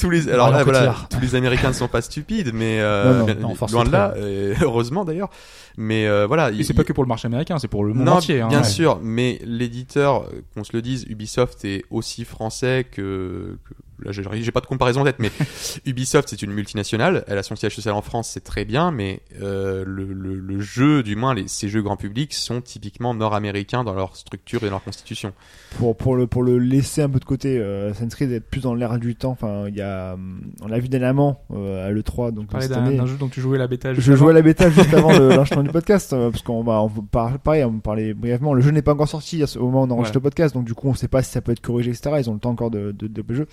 [0.00, 3.18] tous les, alors là, voilà, tous les Américains ne sont pas stupides, mais euh, Non,
[3.20, 4.14] non, bien- non, force loin le de là,
[4.62, 5.30] heureusement d'ailleurs.
[5.76, 7.94] Mais euh, voilà, Et il- c'est pas que pour le marché américain, c'est pour le
[7.94, 8.40] monde non, entier.
[8.40, 8.48] hein.
[8.48, 8.64] bien Ouais.
[8.68, 14.22] sûr, mais l'éditeur, qu'on se le dise, Ubisoft est aussi français que, que- là j'ai
[14.42, 15.30] j'ai pas de comparaison en tête, mais
[15.86, 19.20] Ubisoft c'est une multinationale, elle a son siège social en France, c'est très bien, mais
[19.42, 23.84] euh, le, le, le jeu, du moins les, ces jeux grand public sont typiquement nord-américains
[23.84, 25.32] dans leur structure et dans leur constitution.
[25.78, 28.60] pour pour le pour le laisser un peu de côté euh, Assassin's Creed être plus
[28.62, 30.16] dans l'air du temps enfin il y a
[30.62, 33.28] on l'a vu dernièrement euh, à l'E3 donc Parler cette d'un année d'un jeu dont
[33.28, 33.92] tu jouais la bêta.
[33.94, 34.18] juste je avant.
[34.20, 36.86] jouais à la bêta juste avant le lancement du podcast euh, parce qu'on va on
[36.88, 39.66] va par- pareil on parlait brièvement le jeu n'est pas encore sorti à ce- au
[39.66, 40.24] moment où on enregistre Voilà.
[40.24, 42.30] le podcast donc du coup on sait pas si ça peut être corrigé etc ils
[42.30, 43.46] ont le temps encore de de, jeu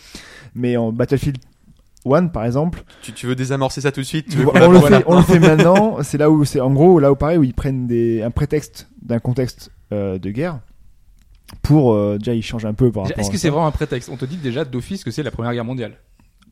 [0.55, 1.37] mais en Battlefield
[2.05, 4.79] 1 par exemple Tu, tu veux désamorcer ça tout de suite tu veux on, le
[4.79, 7.43] fait on le fait maintenant c'est là où c'est en gros là où pareil où
[7.43, 10.59] ils prennent des un prétexte d'un contexte euh, de guerre
[11.61, 13.41] pour euh, déjà ils changent un peu par rapport Est-ce à que ça.
[13.43, 14.09] c'est vraiment un prétexte?
[14.09, 15.97] On te dit déjà d'office que c'est la Première Guerre mondiale.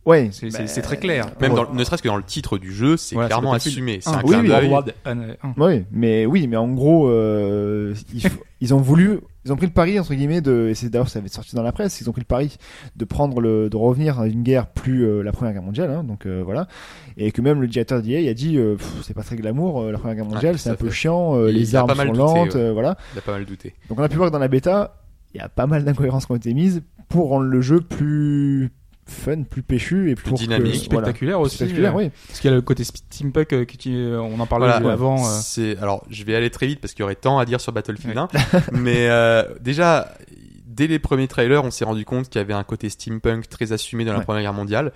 [0.10, 1.28] Ouais C'est bah, c'est- c'est très clair.
[1.39, 1.58] Même Ouais.
[1.65, 4.00] dans, ne serait-ce que dans le titre du jeu, c'est Voilà, clairement assumé.
[4.02, 5.43] C'est Un, un oui, clin oui.
[5.58, 9.67] Oui, mais oui, mais en gros, euh, ils, f- ils ont voulu, ils ont pris
[9.67, 12.10] le pari entre guillemets de, et c'est d'ailleurs ça avait sorti dans la presse, ils
[12.10, 12.58] ont pris le pari
[12.95, 16.04] de prendre le, de revenir à une guerre plus euh, la Première Guerre mondiale, hein,
[16.04, 16.67] donc euh, voilà,
[17.17, 19.91] et que même le directeur d'EA a dit, euh, Pff, c'est pas très glamour euh,
[19.91, 22.56] la Première Guerre mondiale, tout c'est un peu chiant, euh, les armes sont douté, lentes,
[22.56, 22.62] ouais.
[22.62, 22.98] euh, voilà.
[23.15, 23.74] Il a pas mal douté.
[23.89, 24.95] Donc on a pu voir que dans la bêta,
[25.34, 28.72] il y a pas mal d'incohérences qui ont été mises pour rendre le jeu plus
[29.10, 31.06] fun, plus péchu et Plus que- dynamique, voilà.
[31.08, 31.56] Spectaculaire aussi.
[31.58, 32.12] Spectaculaire, euh, oui.
[32.28, 34.91] Parce qu'il y a le côté steampunk euh, euh, on en parlait Voilà.
[34.93, 35.17] avant.
[35.26, 37.60] euh, C'est alors je vais aller très vite parce qu'il y aurait tant à dire
[37.60, 38.28] sur Battlefield 1,
[38.74, 40.13] mais euh, déjà
[40.65, 43.72] dès les premiers trailers, on s'est rendu compte qu'il y avait un côté steampunk très
[43.74, 44.24] assumé dans la Ouais.
[44.26, 44.91] Première Guerre mondiale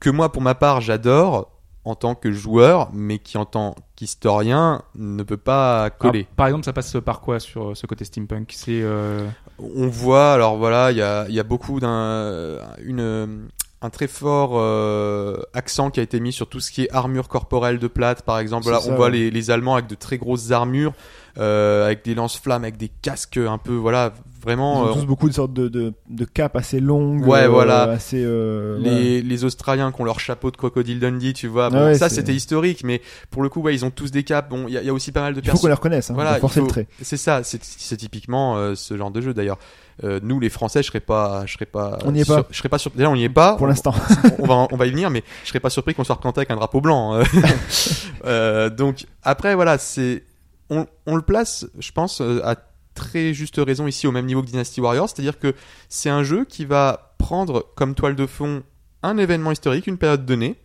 [0.00, 1.50] que moi pour ma part j'adore
[1.84, 6.20] en tant que joueur, mais qui en tant qu'historien ne peut pas coller.
[6.20, 8.52] alors, par exemple, ça passe par quoi sur euh, ce côté steampunk?
[8.54, 9.26] C'est euh,
[9.58, 13.48] On voit, alors voilà, il y a, il y a beaucoup d'un, une,
[13.82, 17.28] un très fort euh, accent qui a été mis sur tout ce qui est armure
[17.28, 18.66] corporelle de plate, par exemple.
[18.66, 19.12] Ça, on voit ouais.
[19.12, 20.94] les, les Allemands avec de très grosses armures,
[21.38, 24.82] euh, avec des lance-flammes, avec des casques un peu, voilà, Ils vraiment.
[24.82, 27.82] ont euh, tous beaucoup de sortes de, de, de capes assez longues, Ouais, euh, voilà.
[27.84, 28.22] assez.
[28.24, 31.70] euh, les, les Australiens qui ont leur chapeau de crocodile Dundee, tu vois.
[31.70, 34.22] Bon, Ah ouais, ça, c'était historique, mais pour le coup, ouais, ils ont tous des
[34.22, 34.48] capes.
[34.50, 36.14] Bon, il y, y a aussi pas mal de Il faut qu'on les reconnaisse, hein,
[36.14, 36.86] Voilà, forcer le trait.
[37.02, 39.58] C'est ça, c'est typiquement euh, ce genre de jeu d'ailleurs.
[40.02, 42.00] Euh, nous, les Français, je serais pas, je serais pas.
[42.04, 42.48] On n'y est sur- pas.
[42.50, 42.90] Je serais pas sur.
[42.90, 43.54] Déjà, on n'y est pas.
[43.56, 43.94] Pour l'instant.
[44.40, 46.50] on va, on va y venir, mais je serais pas surpris qu'on soit représenté avec
[46.50, 47.14] un drapeau blanc.
[47.14, 47.22] euh.
[48.26, 50.22] Euh, donc après, voilà, c'est,
[50.70, 52.56] on, on le place, je pense, euh, à
[52.94, 55.54] très juste raison ici au même niveau que Dynasty Warriors, c'est-à-dire que
[55.88, 58.62] c'est un jeu qui va prendre comme toile de fond
[59.02, 60.56] un événement historique, une période donnée,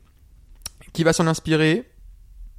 [0.93, 1.89] qui va s'en inspirer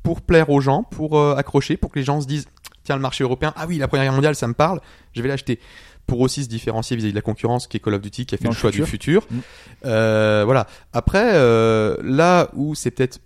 [0.02, 2.46] pour plaire aux gens, pour euh, accrocher, pour que les gens se disent
[2.84, 4.80] tiens le marché européen, ah oui la Première Guerre mondiale ça me parle,
[5.12, 5.60] je vais l'acheter.
[6.06, 8.38] Pour aussi se différencier vis-à-vis de la concurrence qui est Call of Duty qui a
[8.38, 9.26] fait Dans le le choix du futur.
[9.30, 9.38] Mm.
[9.84, 10.66] Euh, voilà.
[10.92, 13.20] Après, euh, là où c'est peut-être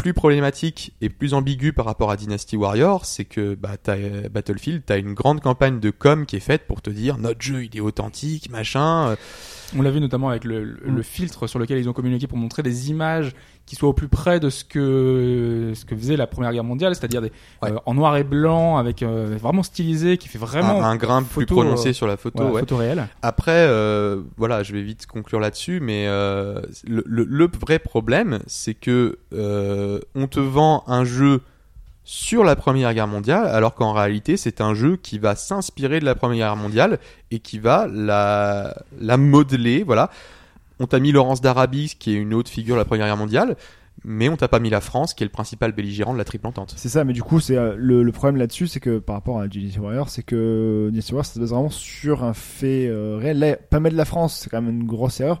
[0.00, 4.82] plus problématique et plus ambigu par rapport à Dynasty Warrior, c'est que bah, euh, Battlefield,
[4.86, 7.76] t'as une grande campagne de com qui est faite pour te dire notre jeu il
[7.76, 9.14] est authentique, machin.
[9.78, 10.96] On l'a vu notamment avec le, le- Mm.
[10.96, 13.32] le filtre sur lequel ils ont communiqué pour montrer des images
[13.66, 16.94] qui soient au plus près de ce que ce que faisait la Première Guerre mondiale,
[16.96, 17.30] c'est-à-dire des
[17.62, 17.70] Ouais.
[17.70, 21.22] euh, en noir et blanc avec euh, vraiment stylisé, qui fait vraiment un, un grain
[21.22, 22.38] plus prononcé euh, sur la photo.
[22.38, 22.60] voilà, ouais.
[22.60, 23.06] photo réelle.
[23.22, 28.40] Après, euh, voilà, je vais vite conclure là-dessus, mais euh, le, le- le vrai problème,
[28.46, 31.40] c'est que euh, on te vend un jeu
[32.04, 36.04] sur la Première Guerre mondiale, alors qu'en réalité, c'est un jeu qui va s'inspirer de
[36.04, 36.98] la Première Guerre mondiale
[37.30, 38.74] et qui va la,
[39.16, 39.82] modeler.
[39.82, 40.10] Voilà,
[40.78, 43.56] on t'a mis Laurence d'Arabie, qui est une autre figure de la Première Guerre mondiale.
[44.02, 46.46] mais on t'a pas mis la France, qui est le principal belligérant de la triple
[46.46, 46.72] entente.
[46.76, 49.38] C'est ça, mais du coup, c'est euh, le, le problème là-dessus, c'est que par rapport
[49.38, 53.18] à Dynasty Warrior, c'est que Dynasty Warrior, ça se base vraiment sur un fait euh,
[53.20, 53.38] réel.
[53.38, 55.40] Là, pas mettre la France, c'est quand même une grosse erreur.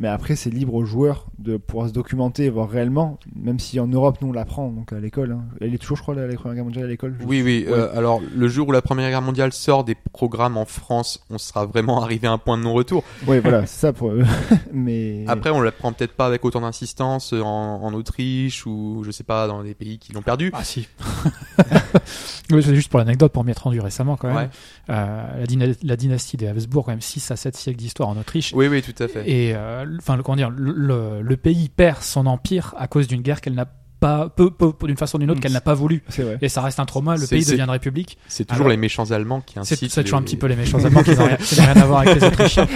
[0.00, 3.80] Mais après, c'est libre aux joueurs de pouvoir se documenter et voir réellement, même si
[3.80, 5.32] en Europe, nous, on l'apprend donc à l'école.
[5.32, 5.44] Hein.
[5.60, 7.16] Elle est toujours, je crois, la, la Première Guerre mondiale à l'école.
[7.26, 7.64] Oui, oui.
[7.66, 7.72] Ouais.
[7.74, 11.38] euh, alors, le jour où la Première Guerre mondiale sort des programmes en France, on
[11.38, 13.02] sera vraiment arrivé à un point de non-retour.
[13.26, 14.24] Ouais, voilà, c'est ça pour eux.
[14.72, 17.46] mais Après, on l'apprend peut-être pas avec autant d'insistance en,
[17.82, 20.50] en Autriche ou je sais pas dans des pays qui l'ont perdu.
[20.54, 20.86] Ah si.
[22.50, 24.36] oui, c'est juste pour l'anecdote, pour m'y être rendu récemment quand même.
[24.36, 24.48] Ouais.
[24.90, 28.16] Euh, la, dyna- la dynastie des Habsbourg, quand même 6 à 7 siècles d'histoire en
[28.16, 28.52] Autriche.
[28.54, 29.28] Oui, oui, tout à fait.
[29.30, 32.86] Et euh, le- enfin, le- comment dire, le, le- le pays perd son empire à
[32.88, 33.66] cause d'une guerre qu'elle n'a
[34.00, 36.04] pas, peu, peu- d'une façon ou d'une autre, qu'elle n'a pas voulu.
[36.16, 36.38] vrai.
[36.40, 37.16] Et ça reste un trauma.
[37.16, 38.16] Le pays devient une république.
[38.28, 39.90] C'est toujours Alors, les méchants Allemands qui incitent.
[39.90, 42.00] c'est toujours un les- petit peu les méchants allemands qui n'ont rien, rien à voir
[42.02, 42.68] avec les Autrichiens.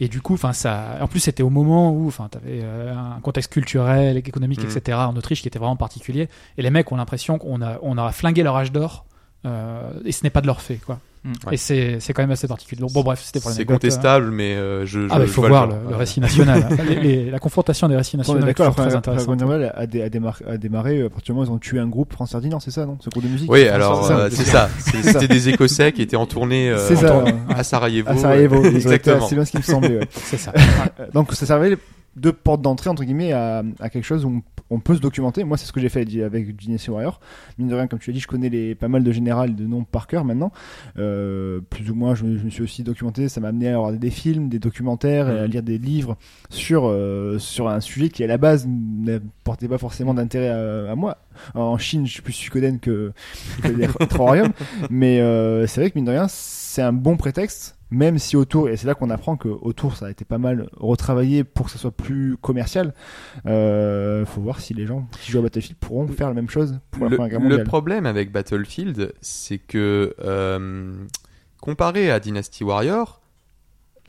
[0.00, 3.20] Et du coup, enfin, ça, en plus, c'était au moment où, enfin, t'avais euh, un
[3.20, 4.76] contexte culturel, économique, Mm.
[4.76, 4.98] etc.
[4.98, 6.28] en Autriche qui était vraiment particulier.
[6.58, 9.06] Et les mecs ont l'impression qu'on a, on a flingué leur âge d'or.
[9.44, 10.98] Euh, et ce n'est pas de leur fait, quoi.
[11.24, 11.32] Mm.
[11.46, 11.54] Ouais.
[11.54, 12.80] Et c'est, c'est quand même assez particulier.
[12.82, 13.76] Donc, bon, bref, c'était pour C'est l'anecdote.
[13.80, 15.00] contestable, mais euh, je.
[15.00, 15.96] Ah, je- bah, il faut voir le, le Ouais.
[15.96, 16.66] récit national.
[16.70, 16.76] hein.
[16.88, 20.42] Les- les- la confrontation des récits nationaux est d'accord, très mondiale a, dé- a démar-
[20.46, 22.50] a démarré euh, à partir du moment où ils ont tué un groupe France Sardine,
[22.50, 23.50] non, c'est ça, non Ce groupe de musique?
[23.50, 24.68] Oui, alors euh, c'est ça.
[24.78, 25.20] C'est- C'est ça.
[25.20, 28.10] C'était des Écossais qui étaient en tournée euh, C'est en ça, tournée à Sarajevo.
[28.10, 29.24] À Sarajevo, été Exactement.
[29.24, 29.96] assez bien ce qui me semblait.
[29.98, 30.08] ouais.
[30.10, 30.52] C'est ça.
[31.00, 31.78] Euh, Donc ça servait
[32.16, 35.44] de porte d'entrée entre guillemets à, à quelque chose où on, on peut se documenter.
[35.44, 37.20] Moi c'est ce que j'ai fait avec Dynasty Warrior.
[37.58, 39.64] Mine de rien, comme tu as dit, je connais les, pas mal de générales de
[39.66, 40.52] noms par cœur maintenant.
[40.98, 43.28] Euh, plus ou moins, je, me- je me suis aussi documenté.
[43.28, 45.50] Ça m'a amené à regarder des films, des documentaires, et à Mhm.
[45.50, 46.16] lire des livres
[46.50, 50.90] sur euh, sur un sujet qui à la base ne portait pas forcément d'intérêt à,
[50.90, 51.18] à moi.
[51.54, 53.12] En Chine, je suis plus Suikoden que,
[53.62, 53.68] que.
[54.90, 58.68] Mais euh, c'est vrai que mine de rien, c'est un bon prétexte, même si autour,
[58.68, 61.72] et c'est là qu'on apprend que autour ça a été pas mal retravaillé pour que
[61.72, 62.94] ça soit plus commercial.
[63.46, 66.78] Euh, faut voir si les gens qui jouent à Battlefield pourront faire la même chose
[66.90, 70.92] pour la Le, Première Guerre le problème avec Battlefield, c'est que euh,
[71.60, 73.20] comparé à Dynasty Warrior,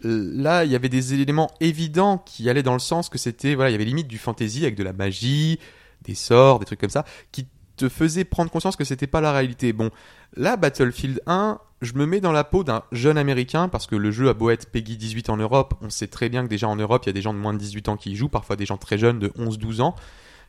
[0.03, 3.69] là, il y avait des éléments évidents qui allaient dans le sens que c'était, voilà,
[3.69, 5.59] il y avait limite du fantasy avec de la magie,
[6.05, 9.31] des sorts, des trucs comme ça, qui te faisaient prendre conscience que c'était pas la
[9.31, 9.73] réalité.
[9.73, 9.91] Bon,
[10.35, 14.11] là, Battlefield 1, je me mets dans la peau d'un jeune américain parce que le
[14.11, 16.75] jeu a beau être Peggy 18 en Europe, on sait très bien que déjà en
[16.75, 18.55] Europe, il y a des gens de moins de 18 ans qui y jouent, parfois
[18.55, 19.95] des gens très jeunes de 11-12 ans.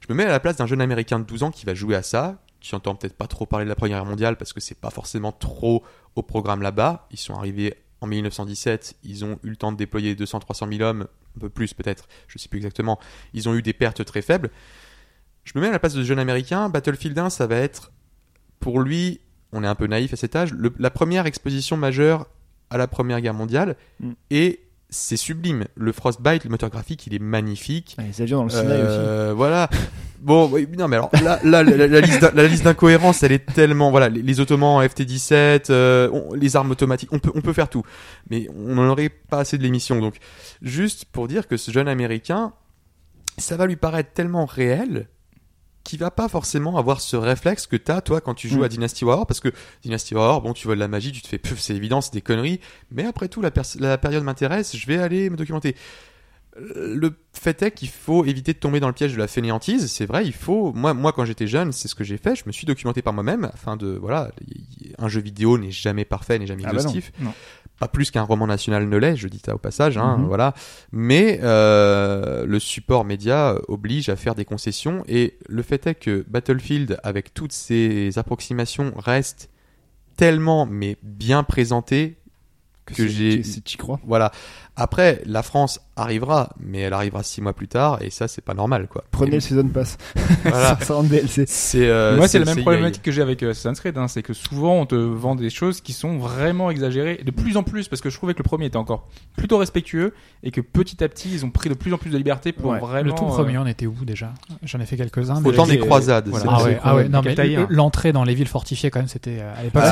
[0.00, 1.96] Je me mets à la place d'un jeune américain de 12 ans qui va jouer
[1.96, 4.60] à ça, qui entend peut-être pas trop parler de la Première Guerre mondiale parce que
[4.60, 7.06] c'est pas forcément trop au programme là-bas.
[7.10, 11.06] Ils sont arrivés en 1917, ils ont eu le temps de déployer 200-300 000 hommes,
[11.36, 12.98] un peu plus peut-être, je sais plus exactement.
[13.32, 14.50] Ils ont eu des pertes très faibles.
[15.46, 16.68] Je me mets à la place de ce jeune américain.
[16.68, 17.92] Battlefield 1, ça va être
[18.60, 19.20] pour lui,
[19.52, 22.26] on est un peu naïf à cet âge, le- la première exposition majeure
[22.68, 24.10] à la Première Guerre mondiale Mm.
[24.30, 25.64] et c'est sublime.
[25.76, 27.96] Le Frostbite, le moteur graphique, il est magnifique.
[27.98, 28.56] Ah, les avions dans le aussi.
[28.60, 29.70] Euh, Voilà.
[30.18, 33.22] Bon, oui, non, mais alors là, là, la, la- la liste d'in- la liste d'incohérences,
[33.22, 37.18] elle est tellement, voilà, les, les Ottomans en FT-17, euh, on- les armes automatiques, on
[37.20, 37.82] peut, on peut faire tout,
[38.30, 40.00] mais on n'en aurait pas assez de l'émission.
[40.00, 40.16] Donc,
[40.62, 42.54] juste pour dire que ce jeune Américain,
[43.38, 45.06] ça va lui paraître tellement réel
[45.86, 48.64] qu'il va pas forcément avoir ce réflexe que t'as toi quand tu joues Mm.
[48.64, 49.48] à Dynasty Warrior parce que
[49.82, 52.12] Dynasty Warrior bon tu vois de la magie tu te fais puf c'est évident c'est
[52.12, 55.74] des conneries mais après tout la, période m'intéresse je vais aller me documenter
[56.58, 59.92] Euh, le fait est qu'il faut éviter de tomber dans le piège de la fainéantise
[59.92, 62.44] c'est vrai il faut moi moi quand j'étais jeune c'est ce que j'ai fait je
[62.46, 64.30] me suis documenté par moi-même afin de voilà
[64.98, 67.34] un jeu vidéo n'est jamais parfait n'est jamais Ah bah non, exhaustif non.
[67.78, 70.26] Pas plus qu'un roman national ne l'est, je dis ça au passage, hein, Mhm.
[70.26, 70.54] voilà.
[70.92, 76.24] Mais euh, le support média oblige à faire des concessions et le fait est que
[76.28, 79.50] Battlefield, avec toutes ses approximations, reste
[80.16, 82.16] tellement mais bien présenté
[82.86, 84.30] que c'est- j'ai- Tu crois voilà.
[84.78, 88.52] Après, la France arrivera, mais elle arrivera six mois plus tard, et ça, c'est pas
[88.52, 89.04] normal, quoi.
[89.10, 89.96] Prenez Et le Season Pass.
[90.44, 90.76] voilà.
[90.78, 91.44] ça sera en DLC.
[91.46, 91.88] C'est.
[91.88, 94.34] euh, moi, c'est la même problématique que j'ai avec euh, Assassin's Creed, hein, c'est que
[94.34, 98.02] souvent on te vend des choses qui sont vraiment exagérées, de plus en plus, parce
[98.02, 99.08] que je trouvais que le premier était encore
[99.38, 100.12] plutôt respectueux
[100.42, 102.72] et que petit à petit ils ont pris de plus en plus de liberté pour
[102.72, 102.78] Ouais.
[102.78, 103.08] vraiment.
[103.08, 104.34] Le tout euh, premier, on était où déjà?
[104.62, 105.40] J'en ai fait quelques-uns.
[105.40, 106.28] mais Autant des croisades.
[106.28, 106.44] voilà.
[106.44, 108.98] c'est- Ah c'est ouais, ah ouais, non, mais l- l'entrée dans les villes fortifiées quand
[108.98, 109.90] même, c'était euh, à l'époque, Ah,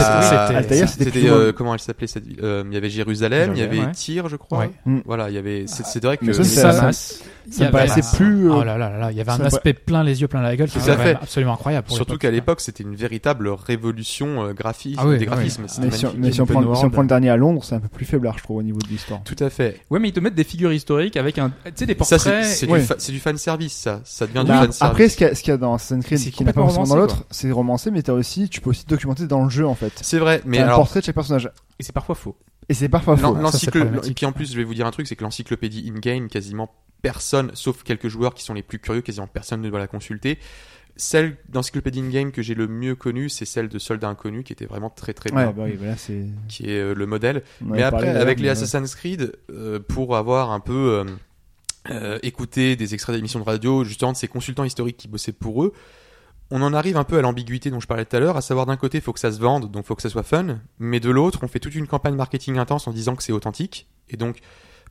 [0.61, 2.40] c'était- ah, c'était- Altaïr, euh, comment elle s'appelait cette ville?
[2.42, 3.90] Euh, Il y avait Jérusalem, il y avait.
[3.92, 4.66] Tyr, je crois.
[4.87, 4.98] Mm.
[5.04, 5.64] Voilà, il y avait.
[5.66, 6.24] C'est c'est vrai que.
[6.24, 6.90] Mais ça,
[7.66, 9.74] me paraissait un- plus, euh, Oh là là là là, il y avait un aspect
[9.74, 11.14] plein les yeux plein la gueule qui était fait.
[11.14, 11.87] absolument incroyable.
[11.87, 15.37] pour Surtout qu'à l'époque, c'était une véritable révolution euh, graphique, Ah oui, des ah oui.
[15.37, 15.62] graphismes.
[15.62, 16.10] Mais si, on, magnifique.
[16.18, 16.92] mais si on Open prend, si on world.
[16.92, 18.88] prend le dernier à Londres, c'est un peu plus faiblard, je trouve, au niveau de
[18.88, 19.22] l'histoire.
[19.24, 19.80] Tout à fait.
[19.90, 22.44] Ouais, mais ils te mettent des figures historiques avec un, tu sais, des Ça, portraits.
[22.44, 22.80] c'est c'est Ouais.
[22.80, 24.00] du, fa- c'est du fan service, ça.
[24.04, 24.82] Ça devient Bah, du fan service.
[24.82, 26.52] après, ce qu'il y, a- ce qu'il y a dans Assassin's Creed C'est qui n'a
[26.54, 29.50] pas forcément dans l'autre, c'est romancé, mais aussi, tu peux aussi te documenter dans le
[29.50, 29.92] jeu en fait.
[30.00, 31.50] C'est vrai, mais un portrait de chaque personnage.
[31.78, 32.37] Et c'est parfois faux.
[32.68, 33.33] Et c'est parfois faux.
[33.33, 34.11] problématique.
[34.11, 36.70] Et puis en plus, je vais vous dire un truc, c'est que l'encyclopédie in-game, quasiment
[37.03, 40.38] personne, sauf quelques joueurs qui sont les plus curieux, quasiment personne ne doit la consulter.
[40.96, 44.64] Celle d'Encyclopedia In-Game que j'ai le mieux connue, c'est celle de Soldat Inconnu, qui était
[44.64, 46.24] vraiment très très Ouais, bien, bah oui, voilà, c'est.
[46.46, 47.42] qui est euh, le modèle.
[47.61, 51.05] Mais après, avec les Assassin's Creed, euh, pour avoir un peu euh,
[51.90, 55.64] euh, écouté des extraits d'émissions de radio, justement de ces consultants historiques qui bossaient pour
[55.64, 55.72] eux,
[56.50, 58.66] on en arrive un peu à l'ambiguïté dont je parlais tout à l'heure, à savoir
[58.66, 60.59] d'un côté, il faut que ça se vende, donc il faut que ça soit fun,
[60.78, 63.88] mais de l'autre, on fait toute une campagne marketing intense en disant que c'est authentique,
[64.11, 64.40] et donc,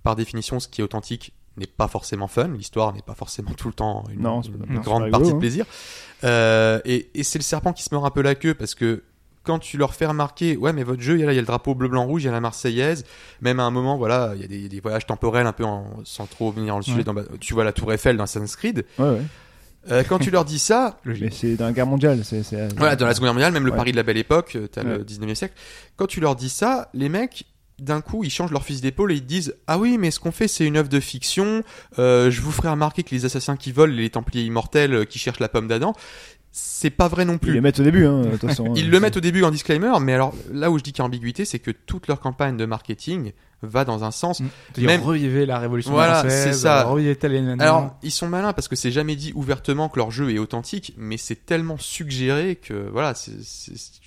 [0.03, 3.67] par définition, ce qui est authentique n'est pas forcément fun, l'histoire n'est pas forcément tout
[3.67, 4.41] le temps une, Non,
[4.81, 5.39] grande partie rigolo, de hein.
[5.39, 5.65] plaisir.
[6.23, 9.03] Euh, et et c'est le serpent qui se mord un peu la queue, parce que
[9.43, 11.37] quand tu leur fais remarquer, ouais, mais votre jeu, il y a, là, il y
[11.37, 13.03] a le drapeau bleu, blanc, rouge, il y a la Marseillaise,
[13.41, 15.85] même à un moment, voilà, il y a des, des voyages temporels un peu en-
[16.05, 16.99] sans trop venir dans le sujet.
[16.99, 17.03] Ouais.
[17.03, 18.85] dans- tu vois la Tour Eiffel dans Assassin's Creed.
[18.97, 19.21] Ouais, ouais.
[19.91, 22.43] Euh, quand tu leur dis ça, Mais c'est dans la guerre mondiale, c'est.
[22.43, 23.77] c'est- voilà, dans la Seconde Guerre mondiale, même le Ouais.
[23.77, 25.03] Paris de la Belle Époque, euh, t'as le Ouais.
[25.03, 25.53] 19e siècle.
[25.97, 27.45] Quand tu leur dis ça, les mecs,
[27.79, 30.31] d'un coup, ils changent leur fusil d'épaule et ils disent Ah oui, mais ce qu'on
[30.31, 31.63] fait, c'est une œuvre de fiction.
[31.99, 35.19] Euh, je vous ferai remarquer que les assassins qui volent, les Templiers immortels euh, qui
[35.19, 35.93] cherchent la pomme d'Adam,
[36.51, 37.53] c'est pas vrai non Ils plus.
[37.53, 38.73] les mettent au début, hein, de toute façon.
[38.75, 40.99] Ils euh, le mettent au début en disclaimer, mais alors là où je dis qu'il
[40.99, 43.31] y a ambiguïté, c'est que toute leur campagne de marketing
[43.65, 44.39] va dans un sens.
[44.41, 44.47] Mm.
[44.85, 46.83] Même- revivez la révolution Voilà, française, c'est ça.
[46.83, 50.31] revivez tel- Alors, ils sont malins parce que c'est jamais dit ouvertement que leur jeu
[50.33, 53.13] est authentique, mais c'est tellement suggéré que voilà,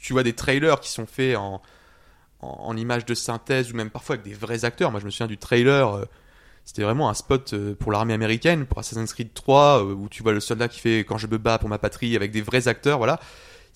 [0.03, 1.61] tu vois des trailers qui sont faits en,
[2.41, 4.91] en, en images de synthèse ou même parfois avec des vrais acteurs.
[4.91, 5.95] Moi, je me souviens du trailer.
[5.95, 6.05] euh,
[6.65, 10.25] c'était vraiment un spot euh, pour l'armée américaine, pour Assassin's Creed 3, euh, où tu
[10.25, 12.67] vois le soldat qui fait quand je me bats pour ma patrie avec des vrais
[12.67, 13.21] acteurs, voilà.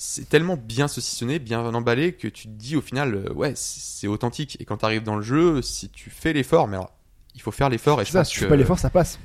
[0.02, 4.06] C'est tellement bien saucissonné, bien emballé que tu te dis au final, euh, ouais, c'est
[4.08, 4.56] authentique.
[4.58, 6.90] Et quand tu arrives dans le jeu, si tu fais l'effort, mais alors,
[7.34, 9.18] il faut faire l'effort et je Ça, pense si tu fais pas l'effort, ça passe.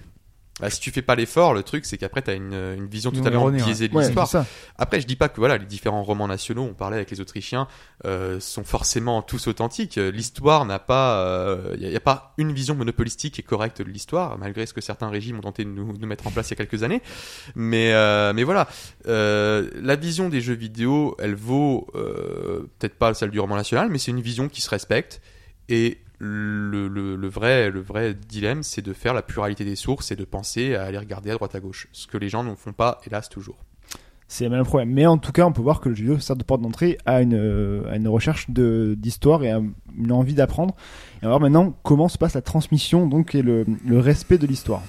[0.60, 3.18] Bah, si tu fais pas l'effort, le truc c'est qu'après t'as une, une vision Une
[3.18, 3.66] totalement erronée, ouais.
[3.66, 4.46] biaisée de Ouais, l'histoire.
[4.78, 7.68] Après, je dis pas que voilà les différents romans nationaux, on parlait avec les Autrichiens,
[8.06, 9.98] euh, sont forcément tous authentiques.
[9.98, 14.38] Euh, L'histoire n'a pas, il n'y a, pas une vision monopolistique et correcte de l'histoire,
[14.38, 16.52] malgré ce que certains régimes ont tenté de nous, de nous mettre en place il
[16.52, 17.02] y a quelques années.
[17.56, 18.68] Mais euh, mais voilà,
[19.08, 23.90] euh, la vision des jeux vidéo, elle vaut euh, peut-être pas celle du roman national,
[23.90, 25.22] mais c'est une vision qui se respecte
[25.70, 30.26] et le, vrai, le vrai dilemme, c'est de faire la pluralité des sources et de
[30.26, 31.88] penser à aller regarder à droite à gauche.
[31.92, 33.58] Ce que les gens ne font pas, hélas, toujours.
[34.28, 34.90] C'est même le problème.
[34.90, 36.98] Mais en tout cas, on peut voir que le jeu vidéo sert de porte d'entrée
[37.06, 39.62] à une, euh, recherche d'histoire et à
[39.98, 40.76] une envie d'apprendre.
[41.22, 43.66] Et on va voir maintenant comment se passe la transmission donc et le
[44.00, 44.82] respect de l'histoire.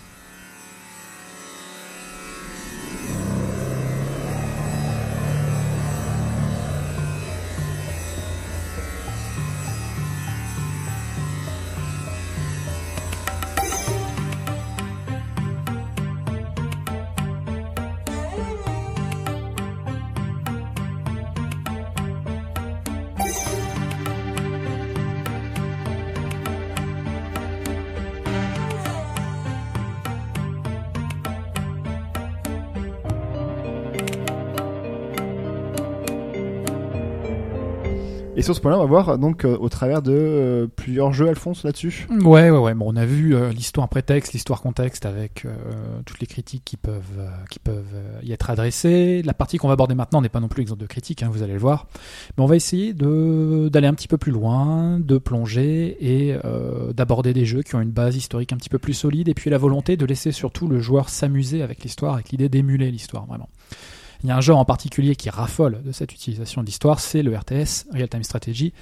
[38.38, 41.26] Et sur ce point-là, on va voir donc euh, au travers de euh, plusieurs jeux,
[41.26, 42.06] Alphonse, là-dessus.
[42.10, 42.74] Ouais, ouais, ouais.
[42.74, 45.54] Bon, on a vu euh, l'histoire prétexte, l'histoire contexte avec euh,
[46.04, 49.22] toutes les critiques qui peuvent, euh, qui peuvent euh, y être adressées.
[49.24, 51.42] La partie qu'on va aborder maintenant n'est pas non plus exemple de critique, hein, vous
[51.42, 51.86] allez le voir.
[52.36, 56.36] Mais on va essayer d'aller un petit peu plus loin, de plonger et
[56.92, 59.48] d'aborder des jeux qui ont une base historique un petit peu plus solide et puis
[59.48, 63.48] la volonté de laisser surtout le joueur s'amuser avec l'histoire, avec l'idée d'émuler l'histoire vraiment.
[64.22, 67.22] Il y a un genre en particulier qui raffole de cette utilisation de l'histoire, c'est
[67.22, 68.72] le RTS, Real Time Strategy,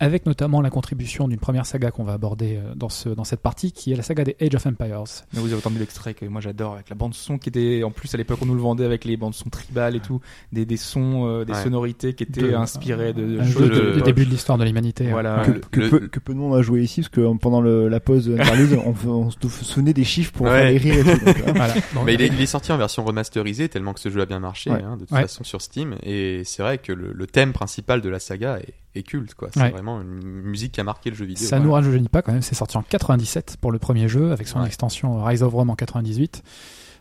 [0.00, 3.40] avec notamment la contribution d'une première saga qu'on va aborder euh, dans, ce, dans cette
[3.40, 5.04] partie, qui est la saga des Age of Empires.
[5.32, 7.90] Mais vous avez entendu l'extrait que moi j'adore avec la bande son qui était en
[7.90, 10.20] plus à l'époque on nous le vendait avec les bandes son tribales et tout,
[10.52, 11.62] des, des sons, euh, des Ouais.
[11.62, 15.08] sonorités qui étaient De- inspirées de, de choses de- du début de l'histoire de l'humanité.
[15.10, 15.38] Voilà.
[15.42, 15.46] Ouais.
[15.46, 17.34] que, le- que le- peu, que peu de monde a joué ici, parce que euh,
[17.34, 20.50] pendant le- la pause interlude, on, on se souvenait des chiffres pour Ouais.
[20.60, 21.24] faire les rires et tout.
[21.24, 21.74] donc, euh, Voilà.
[21.74, 24.26] Donc, Mais il est, il est sorti en version remasterisée tellement que ce jeu a
[24.26, 24.82] bien marché, Ouais.
[24.82, 25.22] hein, de toute Ouais.
[25.22, 25.94] façon sur Steam.
[26.02, 29.48] Et c'est vrai que le, le thème principal de la saga est, est culte, quoi.
[29.52, 29.72] C'est Ouais.
[29.84, 31.46] Vraiment une musique qui a marqué le jeu vidéo.
[31.46, 34.46] Ça nous rajeunit pas quand même, c'est sorti en 97 pour le premier jeu, avec
[34.48, 34.66] son Ouais.
[34.66, 36.42] extension Rise of Rome en 98.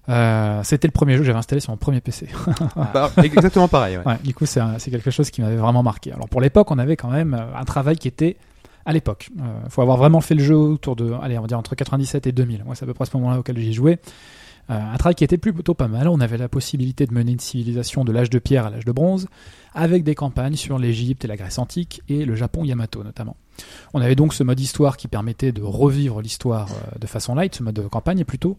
[0.09, 2.27] Euh, C'était le premier jeu que j'avais installé sur mon premier PC.
[2.93, 3.97] Bah, exactement pareil.
[3.97, 4.05] Ouais.
[4.05, 6.11] Ouais, du coup, c'est quelque chose qui m'avait vraiment marqué.
[6.11, 8.35] Alors pour l'époque, on avait quand même euh, un travail qui était
[8.85, 9.29] à l'époque.
[9.37, 12.27] Il faut avoir vraiment fait le jeu autour de, allez, on va dire entre 97
[12.27, 12.63] et 2000.
[12.65, 13.97] Moi, c'est à peu près ce moment-là auquel j'y jouais.
[14.69, 16.07] Euh, un travail qui était plutôt pas mal.
[16.07, 18.91] On avait la possibilité de mener une civilisation de l'âge de pierre à l'âge de
[18.91, 19.27] bronze,
[19.73, 23.35] avec des campagnes sur l'Égypte et la Grèce antique et le Japon Yamato notamment.
[23.93, 27.55] On avait donc ce mode histoire qui permettait de revivre l'histoire euh, de façon light,
[27.55, 28.57] ce mode de campagne plutôt,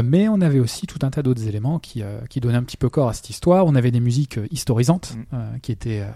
[0.00, 2.78] mais on avait aussi tout un tas d'autres éléments qui, euh, qui donnaient un petit
[2.78, 3.66] peu corps à cette histoire.
[3.66, 5.34] On avait des musiques euh, historisantes Mm.
[5.34, 6.00] euh, qui étaient.
[6.00, 6.06] euh,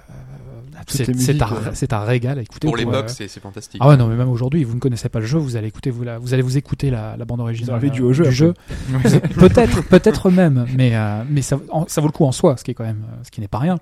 [0.89, 2.67] c'est les un, un régal à écouter.
[2.67, 3.81] Pour Vous- l'époque, euh, c'est c'est fantastique.
[3.83, 5.91] ah ouais, non, mais même aujourd'hui, vous ne connaissez pas le jeu, vous allez écouter,
[5.91, 8.29] vous, la- vous allez vous écouter la, la bande originale du euh, au jeu, du
[8.29, 9.11] après.
[9.11, 9.21] jeu.
[9.39, 12.65] peut-être, peut-être même, mais euh, mais ça, en- ça vaut le coup en soi, ce
[12.65, 13.79] qui est quand même, euh, ce qui n'est pas rien.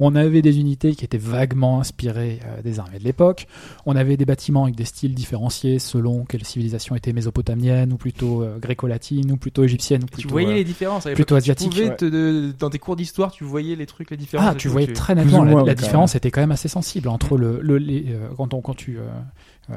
[0.00, 3.46] On avait des unités qui étaient vaguement inspirées euh, des armées de l'époque.
[3.86, 8.42] On avait des bâtiments avec des styles différenciés selon quelle civilisation était mésopotamienne ou plutôt
[8.42, 10.28] euh, gréco-latine ou plutôt égyptienne ou Tu plutôt.
[10.30, 11.04] voyais euh, les différences.
[11.04, 11.96] plutôt Tu asiatique, pouvais ouais.
[11.96, 14.46] te- de- dans tes cours d'histoire, tu voyais les trucs, les différences.
[14.50, 17.60] Ah, tu voyais tu- très nettement la, différence était quand même assez sensible entre le,
[17.62, 19.20] le les, euh, quand on quand tu euh, euh,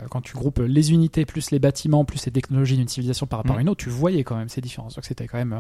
[0.09, 3.55] quand tu groupes les unités plus les bâtiments plus les technologies d'une civilisation par rapport
[3.55, 3.61] à Mm.
[3.61, 4.95] une autre, tu voyais quand même ces différences.
[4.95, 5.59] Donc c'était quand même euh,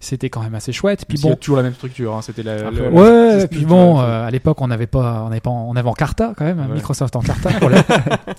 [0.00, 1.04] c'était quand même assez chouette.
[1.08, 2.14] Puis bon, toujours la même structure.
[2.16, 2.70] hein, C'était la.
[2.70, 2.90] Voilà.
[2.90, 5.88] Ouais, c'est puis bon, euh, à l'époque, on n'avait pas, on n'avait pas, on avait
[5.88, 6.74] en Carta quand même, Ouais.
[6.74, 7.50] Microsoft en Carta.
[7.60, 7.84] Pour, la-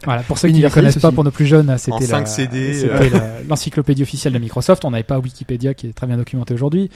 [0.05, 2.27] voilà, pour ceux qui ne connaissent pas, pour nos plus jeunes, c'était En la- 5
[2.27, 3.09] CD, c'était euh.
[3.09, 4.85] la- l'encyclopédie officielle de Microsoft.
[4.85, 6.89] On n'avait pas Wikipédia qui est très bien documenté aujourd'hui.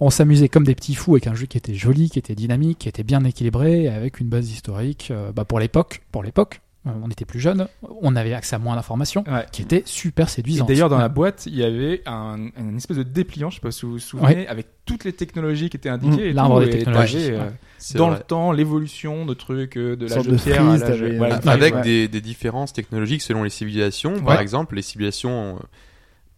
[0.00, 2.78] On s'amusait comme des petits fous avec un jeu qui était joli, qui était dynamique,
[2.78, 5.08] qui était bien équilibré, avec une base historique.
[5.10, 7.66] euh, bah, pour l'époque, pour l'époque, euh, on était plus jeunes,
[8.00, 9.44] on avait accès à moins d'informations, Ouais.
[9.52, 10.68] qui était super Et séduisante.
[10.68, 13.70] d'ailleurs, dans la boîte, il y avait un, un espèce de dépliant, je sais pas
[13.72, 16.32] si vous vous souvenez, avec toutes les technologies qui étaient indiquées.
[16.32, 17.48] Mmh, l'arbre des technologies, euh,
[17.96, 18.18] dans vrai.
[18.18, 20.98] le temps, l'évolution de trucs, euh, de l'âge Sorte de de pierre frise, à l'âge.
[21.00, 21.82] t'avais, voilà, euh, ouais, Avec ouais.
[21.82, 24.20] des, des différences technologiques selon les civilisations.
[24.20, 24.42] Par Ouais.
[24.42, 25.58] exemple, les civilisations euh,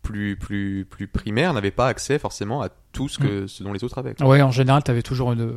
[0.03, 2.69] plus, plus, plus primaires n'avaient pas accès forcément à
[2.99, 3.27] tout ce, Mm.
[3.27, 4.15] que, ce dont les autres avaient.
[4.15, 4.27] quoi.
[4.27, 5.53] Ouais, en général, tu avais toujours une,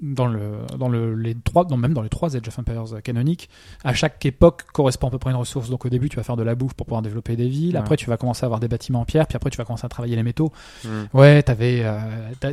[0.00, 0.40] dans le
[0.78, 3.48] dans le les trois, non, même dans les trois Age of Empires canoniques,
[3.84, 5.68] à chaque époque correspond à peu près une ressource.
[5.68, 7.74] Donc au début, tu vas faire de la bouffe pour pouvoir développer des villes.
[7.74, 7.80] Ouais.
[7.80, 9.26] Après, tu vas commencer à avoir des bâtiments en pierre.
[9.26, 10.50] Puis après, tu vas commencer à travailler les métaux.
[10.84, 10.88] Mm.
[11.12, 11.82] Ouais, t'avais.
[11.84, 11.98] euh,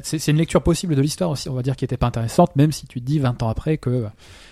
[0.03, 1.47] c'est une lecture possible de l'histoire aussi.
[1.47, 3.77] On va dire qui était pas intéressante, même si tu te dis 20 ans après
[3.77, 4.05] que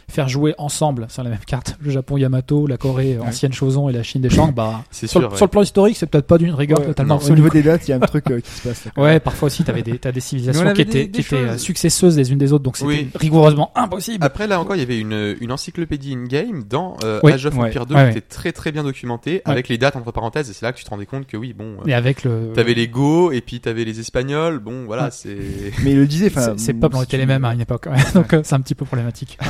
[0.09, 3.27] faire jouer ensemble sur la même carte le Japon Yamato, la Corée Ouais.
[3.27, 5.19] ancienne Choson et la Chine des Shang, bah sur, sûr.
[5.21, 5.35] le- ouais.
[5.37, 7.17] sur le plan historique, c'est peut-être pas d'une rigueur Ouais, totalement.
[7.19, 8.85] non, Au niveau des dates, il y a un truc euh, qui se passe.
[8.85, 11.45] là, Ouais, parfois aussi, t'avais des, t'as des civilisations qui des- étaient, des qui étaient
[11.45, 11.55] choses.
[11.55, 13.09] euh, successeuses les unes des autres, donc c'était Oui.
[13.15, 14.23] rigoureusement impossible.
[14.25, 17.31] Après, là encore, il y avait une, une encyclopédie in-game dans euh, Oui.
[17.33, 17.67] Age of Ouais.
[17.69, 18.11] Empire 2 Ouais, qui ouais.
[18.11, 20.83] était très très bien documentée avec les dates entre parenthèses et c'est là que tu
[20.83, 22.51] te rendais compte que oui, bon, euh, Et avec le.
[22.53, 25.09] t'avais les Go et puis t'avais les Espagnols, bon voilà, Ouais.
[25.11, 25.37] c'est...
[25.83, 26.53] Mais il le disait, enfin.
[26.57, 28.85] Ces peuples ont été les mêmes à une époque, donc euh, c'est un petit peu
[28.85, 29.37] problématique.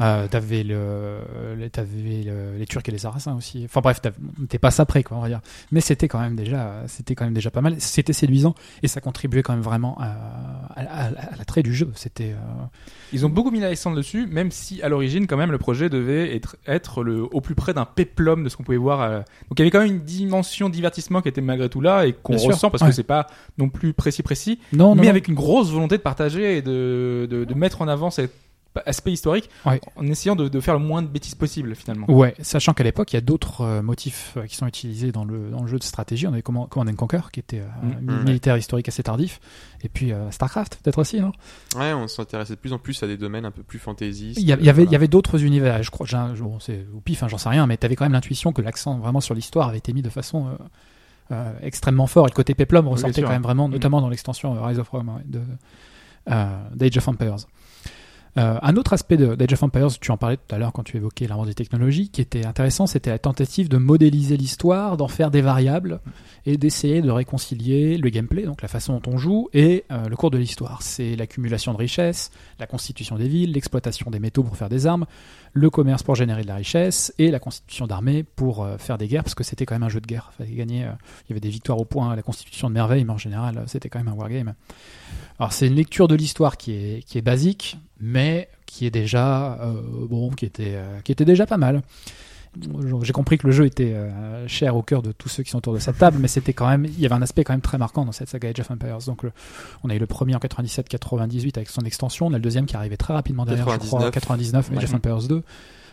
[0.00, 1.18] Euh, t'avais le,
[1.72, 3.62] t'avais le- les Turcs et les Sarrasins aussi.
[3.64, 4.00] Enfin bref,
[4.48, 5.40] t'es pas ça près, quoi, on va dire.
[5.72, 7.76] Mais c'était quand même déjà, c'était quand même déjà pas mal.
[7.78, 10.06] C'était séduisant et ça contribuait quand même vraiment à,
[10.76, 11.90] à, à- à l'attrait du jeu.
[11.94, 12.64] C'était, euh,
[13.12, 16.34] Ils ont beaucoup mis l'accent dessus, même si à l'origine, quand même, le projet devait
[16.34, 19.02] être, être le, au plus près d'un péplum de ce qu'on pouvait voir.
[19.02, 19.18] euh.
[19.48, 22.12] Donc il y avait quand même une dimension divertissement qui était malgré tout là et
[22.12, 22.88] qu'on sûr, ressent parce ouais.
[22.88, 23.26] que c'est pas
[23.58, 25.08] non plus précis précis, non, mais non.
[25.10, 28.32] avec une grosse volonté de partager et de, de, de mettre en avant cet
[28.86, 29.80] aspect historique Ouais.
[29.96, 32.10] en essayant de, de faire le moins de bêtises possible finalement.
[32.10, 35.24] Ouais, sachant qu'à l'époque, il y a d'autres euh, motifs euh, qui sont utilisés dans
[35.24, 36.26] le, dans le jeu de stratégie.
[36.26, 38.10] On avait Command, Command and Conquer, qui était euh, Mm.
[38.10, 38.24] un Mm.
[38.24, 39.40] militaire historique assez tardif.
[39.82, 41.32] Et puis euh, StarCraft, peut-être aussi, non
[41.76, 44.40] Ouais, on s'intéressait de plus en plus à des domaines un peu plus fantaisistes.
[44.40, 45.82] Il y, a- il y avait, y d'autres univers.
[45.82, 46.06] Je crois,
[46.40, 48.62] bon, c'est au pif, hein, j'en sais rien, mais tu avais quand même l'intuition que
[48.62, 50.50] l'accent vraiment sur l'histoire avait été mis de façon euh,
[51.32, 52.26] euh, extrêmement fort.
[52.26, 53.72] Et le côté Peplum ressortait quand même vraiment, Mm.
[53.72, 55.40] notamment dans l'extension Rise of Rome ouais, de
[56.30, 57.36] euh, d'Age of Empires.
[58.36, 60.82] Euh, un autre aspect de- d'Age of Empires, tu en parlais tout à l'heure quand
[60.82, 65.06] tu évoquais l'arbre des technologies, qui était intéressant, c'était la tentative de modéliser l'histoire, d'en
[65.06, 66.00] faire des variables
[66.44, 70.16] et d'essayer de réconcilier le gameplay, donc la façon dont on joue, et euh, le
[70.16, 70.82] cours de l'histoire.
[70.82, 75.06] C'est l'accumulation de richesses, la constitution des villes, l'exploitation des métaux pour faire des armes,
[75.52, 79.06] le commerce pour générer de la richesse et la constitution d'armées pour euh, faire des
[79.06, 80.32] guerres, parce que c'était quand même un jeu de guerre.
[80.32, 80.80] Il fallait gagner.
[80.80, 83.88] il y avait des victoires au point la constitution de merveille, mais en général, c'était
[83.88, 84.54] quand même un wargame.
[85.38, 89.54] Alors c'est une lecture de l'histoire qui est, qui est basique, mais qui est déjà
[89.60, 91.82] euh, bon, qui était, euh, qui était déjà pas mal.
[93.02, 95.58] J'ai compris que le jeu était euh, cher au cœur de tous ceux qui sont
[95.58, 97.60] autour de cette table, mais c'était quand même, il y avait un aspect quand même
[97.60, 98.98] très marquant dans cette saga Age of Empires.
[99.06, 99.32] Donc, le-
[99.82, 102.76] on a eu le premier en 97-98 avec son extension, on a le deuxième qui
[102.76, 104.70] arrivait très rapidement derrière, je crois, 99.
[104.70, 104.94] 99, Age of.
[104.94, 105.42] Empires 2.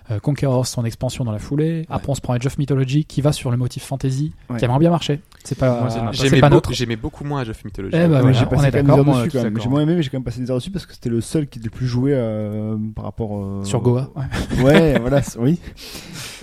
[0.10, 1.86] Euh, Conquerors, son expansion dans la foulée.
[1.89, 4.58] Après, on se prend Age of Mythology qui va sur le motif fantasy, Ouais.
[4.58, 5.22] qui aimerait bien marcher.
[5.43, 6.74] C'est pas, J'aimais pas beau- notre.
[6.74, 7.95] j'aimais beaucoup moins Age of Mythology.
[7.95, 8.97] Eh ben, voilà, j'ai on passé est d'accord.
[8.99, 9.60] heures Moi, dessus quand même.
[9.62, 11.22] J'ai moins aimé, mais j'ai quand même passé des heures dessus parce que c'était le
[11.22, 13.38] seul qui était le plus joué euh, par rapport.
[13.38, 14.64] euh, Sur Goa, ouais.
[14.64, 15.60] Ouais, voilà, oui.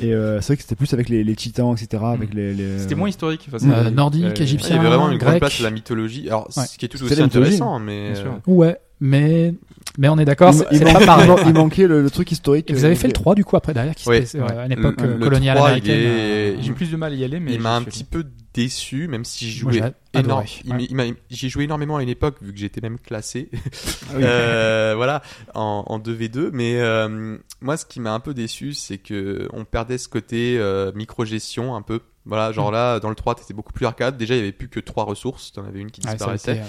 [0.01, 2.03] Et euh, c'est vrai que c'était plus avec les, les titans, etc.
[2.07, 3.49] Avec les, les- C'était moins historique.
[3.53, 4.79] Enfin, Euh, nordique, euh, Il y égyptien.
[4.79, 5.41] avait vraiment une grande grec.
[5.41, 6.29] place à la mythologie.
[6.29, 6.65] Alors, Ouais.
[6.67, 8.27] ce qui est tout C'est aussi intéressant, mais sûr.
[8.27, 9.55] euh, Ouais, mais,
[9.97, 11.25] mais on est d'accord, Il, c'est il manquait, pas pareil.
[11.27, 12.71] il man- il manquait le, le truc historique.
[12.71, 14.25] Et vous avez euh, fait le 3 du coup après derrière qui Ouais.
[14.35, 14.53] euh, Ouais.
[14.57, 15.97] à une époque Le- euh, le coloniale 3, il américaine.
[16.01, 18.05] est- euh, J'ai plus de mal à y aller, mais il m'a un j'ai petit
[18.05, 18.25] peu
[18.55, 19.79] déçu, même si j'y jouais j'ai
[20.15, 21.15] il ouais.
[21.31, 23.51] J'y jouais énormément à une époque vu que j'étais même classé.
[23.53, 23.57] Ah
[24.17, 24.23] oui.
[24.25, 25.23] Euh, voilà,
[25.55, 26.51] en, en 2v2.
[26.53, 30.57] Mais euh, moi, ce qui m'a un peu déçu, c'est que on perdait ce côté
[30.59, 32.01] euh, micro-gestion un peu.
[32.25, 32.55] Voilà, Mm.
[32.55, 34.17] genre là, dans le 3, t'étais beaucoup plus arcade.
[34.17, 35.53] Déjà, il y avait plus que trois ressources.
[35.53, 36.63] T'en avais une qui Ouais, ça a disparaissait.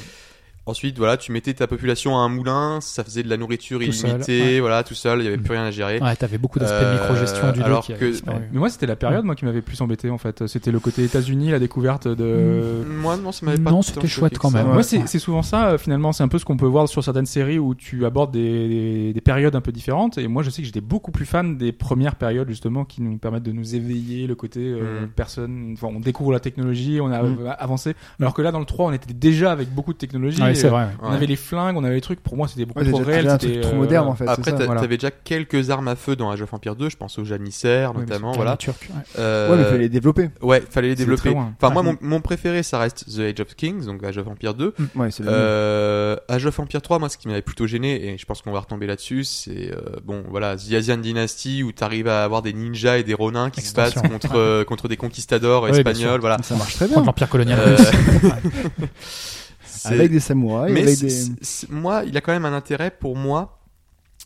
[0.70, 3.92] Ensuite, voilà, tu mettais ta population à un moulin, ça faisait de la nourriture Tout
[3.92, 4.60] seul, illimitée, ouais.
[4.60, 5.42] voilà, tout seul, il y avait Mm.
[5.42, 6.00] plus rien à gérer.
[6.00, 8.12] Ouais, t'avais beaucoup d'aspects de Euh, micro-gestion du 2 alors que-.
[8.52, 10.46] Mais moi, c'était la période moi qui m'avait plus embêté en fait.
[10.48, 12.84] C'était le côté États-Unis, la découverte de.
[12.88, 14.60] Moi, non, ça m'avait pas Non, c'était chouette quand ça.
[14.60, 14.68] même.
[14.68, 14.84] Moi, Ouais.
[14.84, 16.12] c'est c'est souvent ça, euh, finalement.
[16.12, 19.14] C'est un peu ce qu'on peut voir sur certaines séries où tu abordes des, des,
[19.14, 20.18] des périodes un peu différentes.
[20.18, 23.18] Et moi, je sais que j'étais beaucoup plus fan des premières périodes, justement, qui nous
[23.18, 25.08] permettent de nous éveiller le côté euh, Mm.
[25.16, 25.72] personne.
[25.74, 27.56] Enfin, on découvre la technologie, on a Mm.
[27.58, 27.96] avancé.
[28.20, 30.42] Alors que là, dans le 3, on était déjà avec beaucoup de technologie.
[30.42, 30.84] Ouais, c'est Euh, vrai.
[30.84, 30.90] ouais.
[31.02, 32.22] On avait les flingues, on avait les trucs.
[32.22, 33.30] Pour moi, c'était beaucoup Ouais, trop réel.
[33.40, 34.12] c'était, trop euh, moderne voilà.
[34.12, 34.28] en fait.
[34.50, 34.82] Après, voilà.
[34.82, 37.92] t'avais déjà quelques armes à feu dans Age of Empire 2, je pense au janissaire
[37.92, 38.58] Oui, mais notamment, voilà.
[38.58, 39.02] turc, ouais.
[39.20, 40.30] Euh, Ouais, mais il fallait les développer.
[40.42, 41.30] ouais, fallait les développer.
[41.62, 44.54] Enfin, moi, mon, mon préféré, ça reste The Age of Kings, donc Age of Empire
[44.54, 44.74] 2.
[44.96, 45.36] Ouais, c'est le mieux.
[45.38, 48.52] Euh, Age of Empire 3, moi, ce qui m'avait plutôt gêné, et je pense qu'on
[48.52, 52.54] va retomber là-dessus, c'est, euh, bon, voilà, The Asian Dynasty, où t'arrives à avoir des
[52.54, 56.38] ninjas et des ronins qui se battent contre, euh, contre des conquistadors espagnols, voilà.
[56.44, 57.04] Ça marche très bien.
[57.04, 57.78] L'Empire colonial Euh,
[59.86, 61.74] Avec des samouraïs, Mais avec des.
[61.74, 63.60] moi, il a quand même un intérêt pour moi,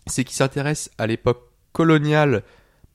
[0.08, 2.44] c'est qu'il s'intéresse à l'époque coloniale,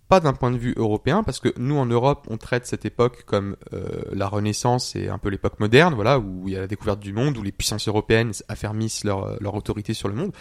[0.09, 3.25] pas d'un point de vue européen, parce que nous en Europe, on traite cette époque
[3.25, 6.67] comme euh, la Renaissance et un peu l'époque moderne, voilà, où il y a la
[6.67, 10.33] découverte du monde, où les puissances européennes affermissent leur, leur autorité sur le monde.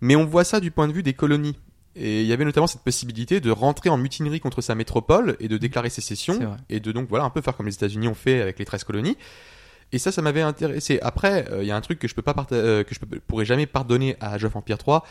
[0.00, 1.56] Mais on voit ça du point de vue des colonies.
[1.96, 5.48] Et il y avait notamment cette possibilité de rentrer en mutinerie contre sa métropole et
[5.48, 8.40] de déclarer sécession et de donc voilà un peu faire comme les États-Unis ont fait
[8.40, 9.16] avec les 13 colonies.
[9.92, 10.98] Et ça, ça m'avait intéressé.
[11.02, 13.18] Après, euh, il y a un truc que je peux pas euh, que je peux-
[13.20, 15.04] pourrais jamais pardonner à Age of Empire 3,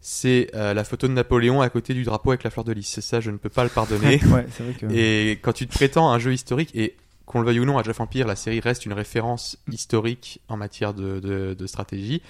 [0.00, 3.00] c'est euh, la photo de Napoléon à côté du drapeau avec la fleur de lys.
[3.00, 4.20] Ça, je ne peux pas le pardonner.
[4.30, 4.86] Ouais, c'est vrai que.
[4.92, 6.94] et quand tu te prétends un jeu historique et
[7.26, 10.56] qu'on le veuille ou non, Age of Empire, la série reste une référence historique en
[10.58, 12.20] matière de, de, de stratégie.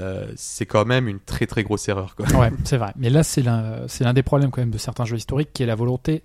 [0.00, 2.16] euh, c'est quand même une très très grosse erreur.
[2.16, 2.26] Quoi.
[2.36, 2.92] Ouais, c'est vrai.
[2.96, 5.62] Mais là, c'est l'un, c'est l'un des problèmes quand même de certains jeux historiques, qui
[5.62, 6.22] est la volonté.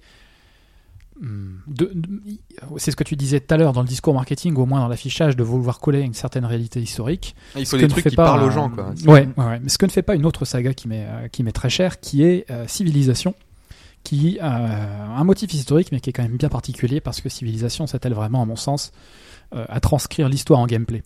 [1.22, 2.10] De, de-
[2.78, 4.80] c'est ce que tu disais tout à l'heure dans le discours marketing, ou au moins
[4.80, 7.36] dans l'affichage, de vouloir coller à une certaine réalité historique.
[7.58, 8.70] Il Ce faut que des ne trucs fait qui pas parlent aux gens.
[8.70, 8.94] Quoi.
[9.06, 9.60] Ouais, ouais, ouais.
[9.62, 11.70] Mais ce que ne fait pas une autre saga qui m'est euh, qui m'est très
[11.70, 13.34] chère, qui est euh, Civilisation,
[14.04, 17.86] qui a un motif historique, mais qui est quand même bien particulier parce que Civilisation
[17.86, 18.92] s'attelle vraiment, à mon sens,
[19.54, 21.04] euh, à transcrire l'histoire en gameplay.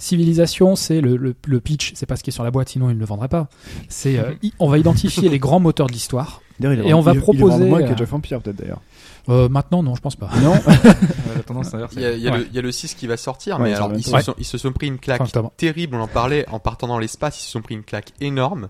[0.00, 2.88] Civilisation, c'est le, le, le pitch, c'est pas ce qui est sur la boîte, sinon
[2.90, 3.48] il ne le vendrait pas.
[3.88, 6.40] C'est, euh, on va identifier les grands moteurs de l'histoire.
[6.60, 8.80] Il et on va il- il proposer, vend moins euh, que Jeff Empire, peut-être d'ailleurs.
[9.28, 10.30] Euh, maintenant, non, je pense pas.
[10.42, 10.74] Non Ouais,
[11.36, 12.38] la tendance, d'ailleurs, Il y a, il y a Ouais.
[12.38, 14.34] le, il y a le 6 qui va sortir, Ouais, mais alors ils se, sont,
[14.38, 15.22] ils se sont pris une claque
[15.56, 18.68] terrible, on en parlait, en partant dans l'espace, ils se sont pris une claque énorme.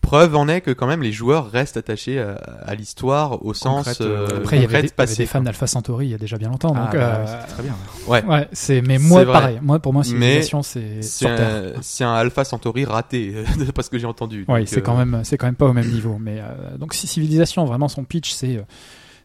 [0.00, 2.32] Preuve en est que quand même les joueurs restent attachés à,
[2.64, 4.94] à l'histoire au sens Concrète, euh, euh, Après, il y avait, des, il y avait
[4.94, 5.16] passé.
[5.18, 6.72] des fans d'Alpha Centauri il y a déjà bien longtemps.
[6.74, 7.74] Ah, donc, bah, euh, très bien.
[8.08, 8.24] Ouais.
[8.24, 9.58] ouais, c'est, mais moi, pareil.
[9.60, 14.06] Moi, pour moi, Civilisation, c'est C'est un, un Alpha Centauri raté, d'après ce que j'ai
[14.06, 14.46] entendu.
[14.48, 16.16] Oui, Donc, c'est euh, quand même, c'est quand même pas au même niveau.
[16.18, 18.62] Mais euh, donc, si Civilisation, vraiment, son pitch, c'est, euh,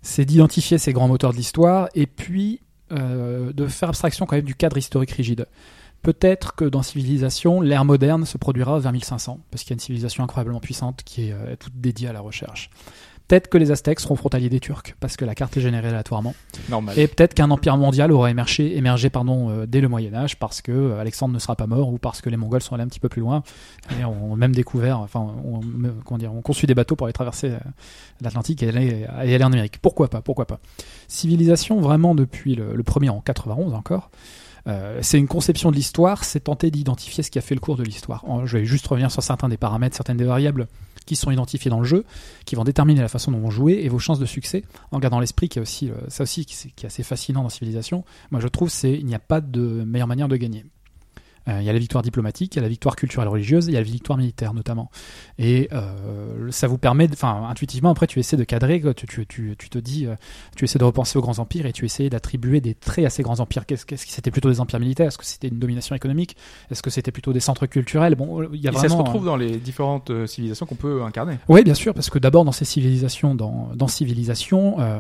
[0.06, 4.45] c'est d'identifier ces grands moteurs de l'histoire et puis euh, de faire abstraction quand même
[4.45, 5.47] du cadre historique rigide.
[6.03, 9.80] Peut-être que dans Civilisation, l'ère moderne se produira vers 1500, parce qu'il y a une
[9.80, 12.70] civilisation incroyablement puissante qui est euh, toute dédiée à la recherche.
[13.28, 16.36] Peut-être que les Aztèques seront frontaliers des Turcs, parce que la carte est générée aléatoirement.
[16.69, 16.97] Normal.
[16.99, 20.61] Et peut-être qu'un empire mondial aura émergé, émergé pardon, euh, dès le Moyen Âge parce
[20.61, 22.88] que euh, Alexandre ne sera pas mort ou parce que les Mongols sont allés un
[22.88, 23.41] petit peu plus loin
[23.99, 27.49] et ont même découvert, enfin, me- comment dire, ont conçu des bateaux pour aller traverser
[27.49, 27.57] euh,
[28.21, 29.80] l'Atlantique et aller, et aller en Amérique.
[29.82, 30.59] Pourquoi pas Pourquoi pas
[31.07, 34.09] Civilisation, vraiment depuis le, le premier en 91 encore.
[34.68, 37.76] Euh, c'est une conception de l'histoire, c'est tenter d'identifier ce qui a fait le cours
[37.76, 38.26] de l'histoire.
[38.45, 40.68] Je vais juste revenir sur certains des paramètres, certaines des variables
[41.05, 42.03] qui sont identifiées dans le jeu,
[42.45, 45.20] qui vont déterminer la façon dont vous jouez et vos chances de succès en gardant
[45.20, 48.03] l'esprit qui est aussi, euh, ça aussi qui est assez fascinant dans Civilisation.
[48.32, 50.66] Moi, je trouve c'est il n'y a pas de meilleure manière de gagner.
[51.47, 53.73] Euh, il y a la victoire diplomatique, il y a la victoire culturelle religieuse, il
[53.73, 54.89] y a la victoire militaire notamment.
[55.37, 59.55] Et euh, ça vous permet, enfin intuitivement après tu essaies de cadrer, tu, tu, tu,
[59.57, 60.15] tu te dis, euh,
[60.55, 63.23] tu essaies de repenser aux grands empires et tu essaies d'attribuer des traits à ces
[63.23, 63.65] grands empires.
[63.65, 65.07] Qu'est-ce que c'était plutôt des empires militaires?
[65.07, 66.35] Est-ce que c'était une domination économique?
[66.71, 68.15] Est-ce que c'était plutôt des centres culturels?
[68.15, 68.89] Bon, il y a Et vraiment.
[68.89, 71.37] ça se retrouve dans les différentes civilisations qu'on peut incarner.
[71.47, 74.99] oui, bien sûr, parce que d'abord dans ces civilisations, dans, dans civilisation, euh,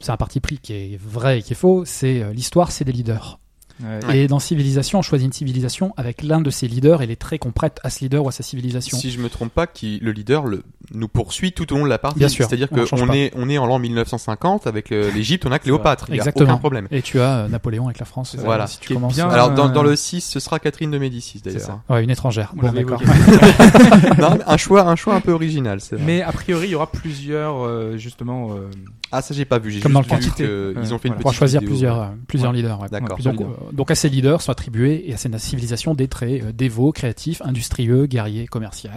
[0.00, 1.84] c'est un parti pris qui est vrai et qui est faux.
[1.84, 3.38] C'est l'histoire, c'est des leaders.
[3.82, 4.18] Ouais.
[4.20, 7.40] Et dans civilisation, on choisit une civilisation avec l'un de ses leaders et les traits
[7.42, 8.96] qu'on prête à ce leader ou à sa civilisation.
[8.96, 10.62] Si je me trompe pas, qui, le leader, le,
[10.94, 12.18] nous poursuit tout au long de la partie.
[12.18, 15.58] Bien sûr, C'est-à-dire qu'on est, on est en l'an 1950 avec le- l'Égypte, on a
[15.58, 16.06] Cléopâtre.
[16.08, 16.52] Il y a Exactement.
[16.52, 16.88] aucun problème.
[16.90, 18.34] Et tu as euh, Napoléon avec la France.
[18.38, 18.66] euh, Voilà.
[18.66, 19.14] Si tu commences.
[19.14, 21.66] bien- Alors dans, euh, dans le 6, ce sera Catherine de Médicis C'est d'ailleurs.
[21.88, 21.94] ça.
[21.94, 22.54] Ouais, une étrangère.
[22.56, 23.02] On Bon, d'accord.
[24.18, 25.80] Non, un choix, un choix un peu original.
[25.80, 26.04] c'est vrai.
[26.04, 28.52] Mais a priori, il y aura plusieurs, euh, justement.
[28.52, 28.70] euh,
[29.12, 29.70] Ah ça j'ai pas vu.
[29.70, 30.44] J'ai Comme juste dans le quantité.
[30.44, 31.22] que ils ont fait une Voilà.
[31.22, 31.72] Pour petite choisir vidéo.
[31.74, 32.56] plusieurs, euh, plusieurs Ouais.
[32.56, 32.80] leaders.
[32.80, 32.88] ouais.
[32.90, 33.14] D'accord.
[33.14, 33.72] Plusieurs donc, leaders.
[33.72, 37.40] donc à ces leaders sont attribués et à ces civilisations des traits euh, dévots, créatifs,
[37.44, 38.90] industrieux, guerriers, commerciaux.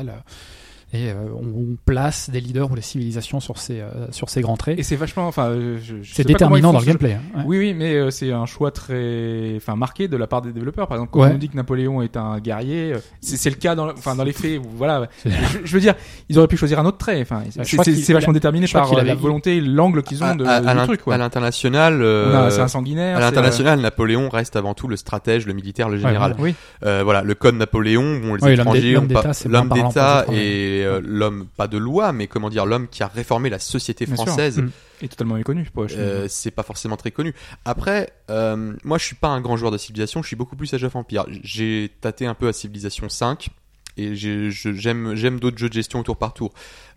[0.94, 4.42] Et euh, on, on place des leaders ou des civilisations sur ces, euh, sur ces
[4.42, 4.80] grands traits.
[4.80, 5.28] Et c'est vachement.
[5.28, 7.14] Enfin, euh, je, je C'est déterminant dans le gameplay.
[7.14, 7.22] hein.
[7.38, 7.44] Ouais.
[7.46, 10.88] Oui, oui, mais euh, c'est un choix très, enfin, marqué de la part des développeurs.
[10.88, 11.30] Par exemple, quand Ouais.
[11.30, 14.24] on nous dit que Napoléon est un guerrier, c'est c'est le cas dans, enfin, dans
[14.24, 14.60] les faits.
[14.60, 15.08] où, Voilà.
[15.26, 15.30] Je,
[15.64, 15.94] je veux dire,
[16.30, 17.22] ils auraient pu choisir un autre trait.
[17.22, 20.46] Enfin, c'est- crois c'est vachement déterminé par la volonté, et l'angle qu'ils ont À, de,
[20.46, 21.04] à- du truc.
[21.04, 21.16] quoi.
[21.16, 23.16] à l'international, euh, C'est un sanguinaire.
[23.18, 26.34] à c'est, euh, l'international, Napoléon reste avant tout le stratège, le militaire, le Ouais, général.
[26.38, 26.44] voilà.
[26.52, 26.56] Oui.
[26.86, 30.79] Euh, voilà, le code Napoléon, bon, les Oui, l'homme étrangers, l'homme d'État, l'homme d'État les
[30.80, 34.06] et euh, l'homme pas de loi, mais comment dire, l'homme qui a réformé la société
[34.06, 34.60] française.
[34.60, 34.72] Mm.
[35.02, 35.70] est totalement méconnu.
[35.74, 37.34] Pour Euh, c'est pas forcément très connu.
[37.66, 40.74] Après, euh, moi je suis pas un grand joueur de Civilisation, je suis beaucoup plus
[40.74, 41.26] Age of Empire.
[41.44, 43.50] J'ai tâté un peu à Civilisation 5
[43.98, 46.54] et j'aime j'aime d'autres jeux de gestion au tour par tour.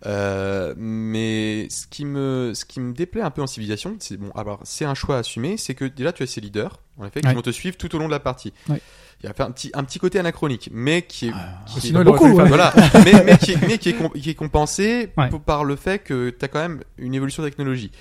[0.07, 4.30] Euh, mais ce qui me ce qui me déplaît un peu en Civilisation, c'est bon.
[4.35, 7.28] Alors c'est un choix assumé, c'est que déjà tu as ces leaders, en effet, qui
[7.28, 7.35] Ouais.
[7.35, 8.53] vont te suivre tout au long de la partie.
[8.68, 8.80] Ouais.
[9.23, 12.03] Il y a un petit un petit côté anachronique, mais qui est, Ah, qui sinon,
[12.03, 12.49] beaucoup, ouais.
[12.49, 12.73] voilà,
[13.05, 15.31] mais, mais, qui est, mais qui est qui est compensé Ouais.
[15.47, 17.93] par le fait que tu as quand même une évolution de technologie.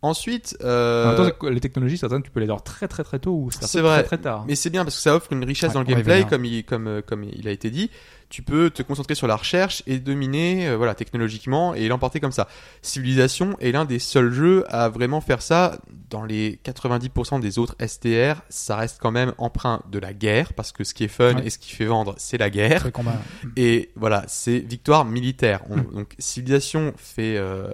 [0.00, 3.32] Ensuite, En euh, temps, les technologies, certaines, tu peux les avoir très très très tôt
[3.32, 4.04] ou C'est très, vrai.
[4.04, 4.44] très tard.
[4.46, 6.64] mais c'est bien parce que ça offre une richesse Ouais, dans le gameplay, comme il,
[6.64, 7.90] comme, comme il a été dit.
[8.30, 12.32] Tu peux te concentrer sur la recherche et dominer, euh, voilà, technologiquement et l'emporter comme
[12.32, 12.46] ça.
[12.82, 15.78] Civilisation est l'un des seuls jeux à vraiment faire ça.
[16.10, 20.72] Dans les 90% des autres STR, ça reste quand même empreint de la guerre parce
[20.72, 21.46] que ce qui est fun Ouais.
[21.46, 22.90] et ce qui fait vendre, c'est la guerre.
[22.92, 23.20] Combat.
[23.56, 25.62] Et voilà, c'est victoire militaire.
[25.70, 25.94] On- Mm.
[25.94, 27.72] Donc civilisation fait euh,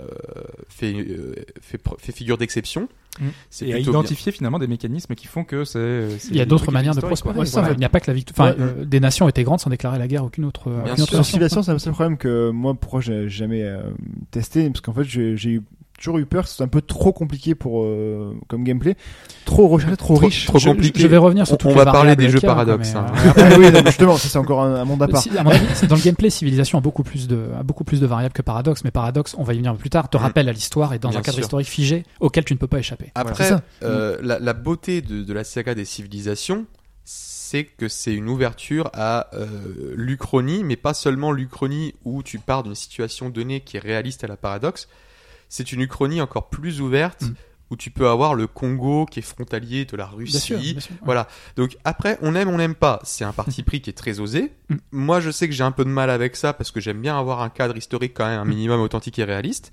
[0.69, 2.89] fait, euh, fait fait figure d'exception.
[3.21, 3.25] Mm.
[3.51, 4.01] C'est Et à plutôt bien.
[4.01, 6.19] identifier finalement des mécanismes qui font que c'est.
[6.19, 7.39] c'est Il y a d'autres manières de prospérer.
[7.39, 7.73] Ouais, Voilà.
[7.73, 8.49] Il n'y a pas que la victoire.
[8.49, 8.71] Enfin, Ouais.
[8.81, 10.71] euh, des nations étaient grandes sans déclarer la guerre à aucune autre.
[10.71, 11.25] Bien aucune autre sûr.
[11.25, 11.63] Sur nation.
[11.63, 13.91] C'est un seul problème que moi, pourquoi j'ai jamais euh,
[14.31, 15.63] testé, parce qu'en fait, j'ai j'ai eu
[15.99, 18.97] toujours eu peur que ce soit un peu trop compliqué pour euh, comme gameplay,
[19.45, 20.47] trop recherché, trop, Trop- riche.
[20.47, 21.01] trop Je- compliqué.
[21.01, 23.07] Je vais revenir sur On- toutes on les va parler des jeux a, paradoxes, hein.
[23.15, 25.23] euh, Après, oui, justement, c'est encore un, un monde à part.
[25.23, 27.85] Si- à mon avis, c'est dans le gameplay, Civilisation a beaucoup plus de, a beaucoup
[27.85, 30.23] plus de variables que Paradox, mais Paradox, on va y venir plus tard, te Mhm.
[30.25, 31.45] rappelle à l'histoire et dans Bien un cadre sûr.
[31.45, 33.11] historique figé auquel tu ne peux pas échapper.
[33.15, 36.67] Après, c'est euh, la, la beauté de, de la saga des civilisations,
[37.05, 39.47] c'est que c'est une ouverture à euh,
[39.95, 44.27] l'Uchronie, mais pas seulement l'Uchronie où tu pars d'une situation donnée qui est réaliste à
[44.27, 44.89] la paradoxe.
[45.49, 47.35] C'est une Uchronie encore plus ouverte Mm.
[47.71, 50.39] où tu peux avoir le Congo qui est frontalier de la Bien Russie.
[50.41, 50.95] sûr, bien sûr.
[51.05, 51.27] Voilà.
[51.57, 53.01] Donc après, on aime, on n'aime pas.
[53.05, 54.53] C'est un parti pris qui est très osé.
[54.69, 54.75] Mm.
[54.93, 57.19] Moi, je sais que j'ai un peu de mal avec ça parce que j'aime bien
[57.19, 59.73] avoir un cadre historique quand même un minimum authentique et réaliste.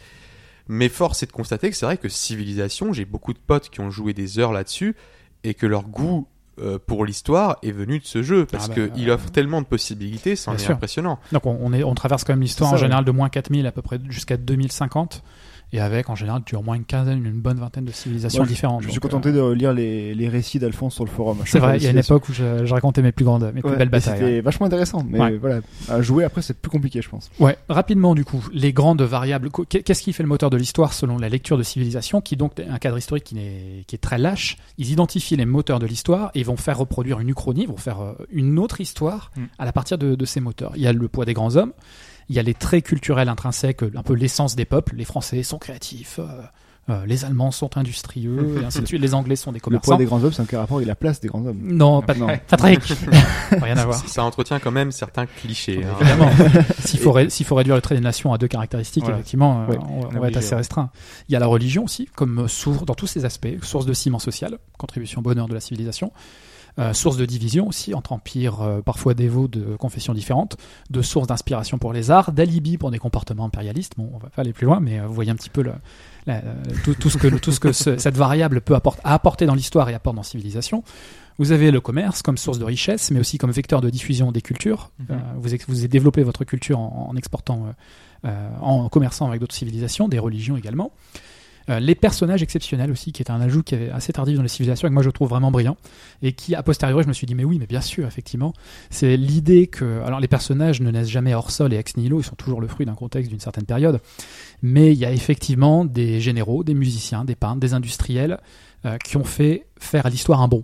[0.68, 3.82] Mais force est de constater que c'est vrai que Civilisation, j'ai beaucoup de potes qui
[3.82, 4.96] ont joué des heures là-dessus
[5.44, 6.28] et que leur goût
[6.60, 9.32] euh, pour l'histoire est venu de ce jeu parce Ah bah, que euh, il offre
[9.32, 10.76] tellement de possibilités, c'en bien est sûr.
[10.76, 11.20] impressionnant.
[11.32, 13.66] Donc on, on est, on traverse quand même l'histoire C'est en général de moins 4000
[13.68, 15.24] à peu près jusqu'à 2050.
[15.74, 18.44] Et avec, en général, tu as au moins une quinzaine, une bonne vingtaine de civilisations
[18.44, 18.82] différentes.
[18.82, 21.38] Je me suis contenté euh, de lire les, les récits d'Alphonse sur le forum.
[21.46, 23.62] C'est vrai, il y a une époque où je, je racontais mes plus grandes, mes
[23.62, 24.18] plus belles batailles.
[24.20, 25.38] C'était vachement intéressant, mais Ouais.
[25.38, 27.30] voilà, à jouer après c'est plus compliqué, je pense.
[27.40, 29.50] Ouais, rapidement du coup, les grandes variables.
[29.50, 32.54] Qu- Qu'est-ce qui fait le moteur de l'histoire selon la lecture de Civilisation, qui donc
[32.60, 36.32] un cadre historique qui est, qui est très lâche Ils identifient les moteurs de l'histoire
[36.36, 39.42] et vont faire reproduire une uchronie, vont faire euh, une autre histoire Mm.
[39.60, 40.72] à la partir de, de ces moteurs.
[40.76, 41.72] Il y a le poids des grands hommes,
[42.32, 44.96] il y a les traits culturels intrinsèques, un peu l'essence des peuples.
[44.96, 46.20] Les Français sont créatifs.
[46.20, 46.42] euh,
[46.90, 49.00] euh, les Allemands sont industrieux, et ainsi de suite.
[49.02, 49.98] Les Anglais sont des Le poids commerçants.
[49.98, 51.60] des grands hommes, c'est un rapport avec la place des grands hommes.
[51.62, 52.28] Non, pas, Non.
[52.58, 52.78] très.
[53.62, 54.00] Rien à voir.
[54.00, 55.84] Ça, ça entretient quand même certains clichés.
[55.84, 55.94] hein.
[56.00, 56.32] Évidemment.
[56.80, 59.18] S'il faut, ré- s'il faut réduire le trait des nations à deux caractéristiques, Voilà.
[59.20, 60.90] effectivement, euh, Ouais, on, on on est va être assez restreint.
[61.30, 64.20] Il y a la religion aussi, comme source, dans tous ses aspects, source de ciment
[64.20, 66.12] social, contribution au bonheur de la civilisation,
[66.80, 70.58] euh, source de division aussi entre empires euh, parfois dévots de confessions différentes,
[70.90, 73.94] de source d'inspiration pour les arts, d'alibi pour des comportements impérialistes.
[73.98, 75.74] Bon, on va pas aller plus loin, mais euh, vous voyez un petit peu le,
[76.28, 76.42] la-
[76.84, 79.94] tout, tout ce que, tout ce que ce- cette variable peut apporter, dans l'histoire et
[79.94, 80.84] apporte dans civilisation.
[81.38, 84.42] Vous avez le commerce comme source de richesse, mais aussi comme vecteur de diffusion des
[84.42, 84.92] cultures.
[85.00, 85.06] Mhm.
[85.12, 87.66] Euh, vous, vous développez votre culture en, en exportant,
[88.26, 90.92] euh, en commerçant avec d'autres civilisations, des religions également.
[91.70, 94.50] Euh, les personnages exceptionnels aussi, qui est un ajout qui est assez tardif dans les
[94.50, 95.78] civilisations et que moi je trouve vraiment brillant.
[96.22, 98.54] Et qui a posteriori je me suis dit mais oui mais bien sûr effectivement.
[98.90, 102.20] C'est l'idée que alors les personnages ne naissent jamais hors sol et ex nihilo.
[102.20, 104.00] Ils sont toujours le fruit d'un contexte d'une certaine période.
[104.62, 108.40] Mais il y a effectivement des généraux des musiciens des peintres des industriels
[108.86, 110.64] euh, qui ont fait faire à l'histoire un bond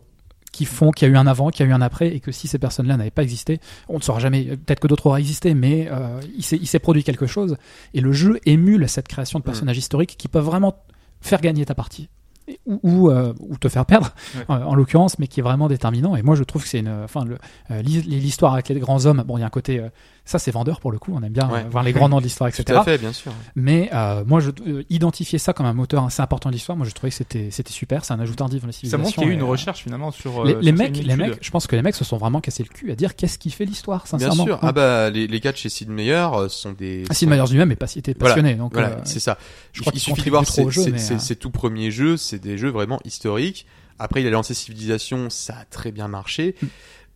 [0.58, 2.20] qui font qu'il y a eu un avant, qu'il y a eu un après, et
[2.20, 4.43] que si ces personnes-là n'avaient pas existé, on ne saura jamais.
[4.45, 7.58] Peut-être que d'autres auraient existé, mais euh, il s'est produit quelque chose,
[7.93, 10.74] et le jeu émule cette création de personnages historiques qui peuvent vraiment
[11.22, 12.10] faire gagner ta partie
[12.47, 14.41] Et- ou, ou, euh, ou te faire perdre Ouais.
[14.49, 16.89] euh, en l'occurrence mais qui est vraiment déterminant et moi je trouve que c'est une
[17.03, 17.26] enfin
[17.72, 19.86] euh, l'hi- l'histoire avec les grands hommes bon il y a un côté
[20.28, 21.61] ça c'est vendeur pour le coup on aime bien Ouais.
[21.65, 23.32] euh, voir les grands noms de l'histoire Tout etc à fait, bien sûr.
[23.55, 26.86] mais euh, moi, je euh, identifier ça comme un moteur assez important de l'histoire, moi
[26.86, 28.05] je trouvais que c'était c'était super.
[28.05, 29.03] C'est un ajout tardif dans la Ça civilisation.
[29.03, 30.43] montre qu'il y a eu une euh, recherche finalement sur.
[30.45, 32.91] Les, mecs, les mecs, je pense que les mecs se sont vraiment cassés le cul
[32.91, 34.43] à dire qu'est-ce qui fait l'histoire, Bien sincèrement.
[34.45, 34.53] sûr.
[34.55, 34.59] Ouais.
[34.61, 37.03] Ah bah les, les gars de chez Sid Meier sont des.
[37.09, 39.38] Ah, Sid Meier's lui-même est pas était Voilà, passionné, donc Voilà, euh, c'est ça.
[39.71, 42.69] je crois il qu'ils suffit de voir jeu, ses tout premiers jeux, c'est des jeux
[42.69, 43.65] vraiment historiques.
[43.99, 46.55] Après, il a lancé Civilisation, ça a très bien marché.
[46.61, 46.65] Mm.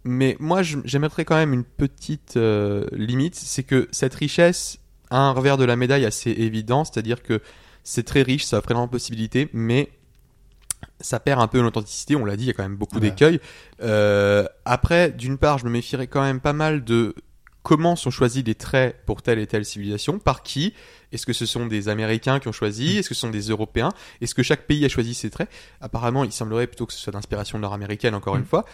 [0.03, 4.79] Mais moi, j'émettrais quand même une petite euh, limite, c'est que cette richesse
[5.09, 7.41] a un revers de la médaille assez évident, c'est-à-dire que
[7.83, 9.89] c'est très riche, ça offre énormément de possibilités, mais
[10.99, 13.39] ça perd un peu l'authenticité, on l'a dit, il y a quand même beaucoup d'écueils.
[13.81, 17.15] Euh, après, d'une part, je me méfierais quand même pas mal de
[17.63, 20.73] comment sont choisis les traits pour telle et telle civilisation, par qui
[21.11, 23.89] Est-ce que ce sont des Américains qui ont choisi Est-ce que ce sont des Européens
[24.19, 25.49] Est-ce que chaque pays a choisi ses traits?
[25.79, 28.65] Apparemment, il semblerait plutôt que ce soit d'inspiration nord-américaine, encore une fois.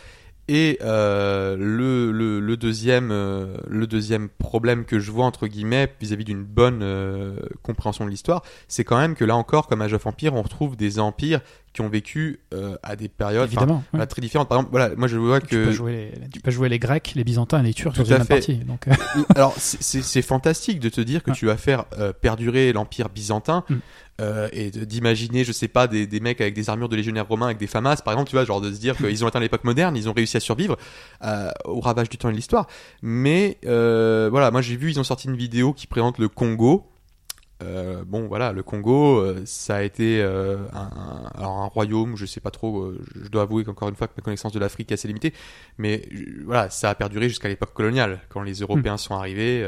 [0.50, 5.92] Et euh, le, le, le deuxième euh, le deuxième problème que je vois entre guillemets
[6.00, 9.94] vis-à-vis d'une bonne euh, compréhension de l'histoire, c'est quand même que là encore, comme Age
[9.94, 11.42] of Empire, on retrouve des empires
[11.74, 13.76] qui ont vécu euh, à des périodes évidemment.
[13.76, 13.82] ouais.
[13.92, 14.48] voilà, très différentes.
[14.50, 16.80] Par exemple, voilà, moi je vois Tu, que peux jouer les, tu peux jouer les
[16.80, 18.36] Grecs, les Byzantins et les Turcs Tout dans une à fait.
[18.36, 18.56] partie.
[18.56, 18.86] Donc,
[19.36, 21.36] alors c'est- fantastique de te dire que Ouais.
[21.38, 23.76] tu vas faire euh, perdurer l'empire byzantin Mm.
[24.20, 27.46] Euh, et d'imaginer je sais pas des, des mecs avec des armures de légionnaires romains
[27.48, 29.64] avec des famas par exemple tu vois genre de se dire qu'ils ont atteint l'époque
[29.64, 30.76] moderne ils ont réussi à survivre
[31.24, 32.68] euh, au ravage du temps et de l'histoire.
[33.04, 36.88] Mais euh, voilà moi j'ai vu ils ont sorti une vidéo qui présente le Congo.
[37.64, 40.92] Euh, bon voilà le Congo euh, ça a été euh, un,
[41.42, 44.22] un- un royaume je sais pas trop je dois avouer qu'encore une fois que ma
[44.22, 45.34] connaissance de l'Afrique est assez limitée
[45.80, 46.08] mais
[46.46, 49.68] voilà ça a perduré jusqu'à l'époque coloniale quand les Européens sont arrivés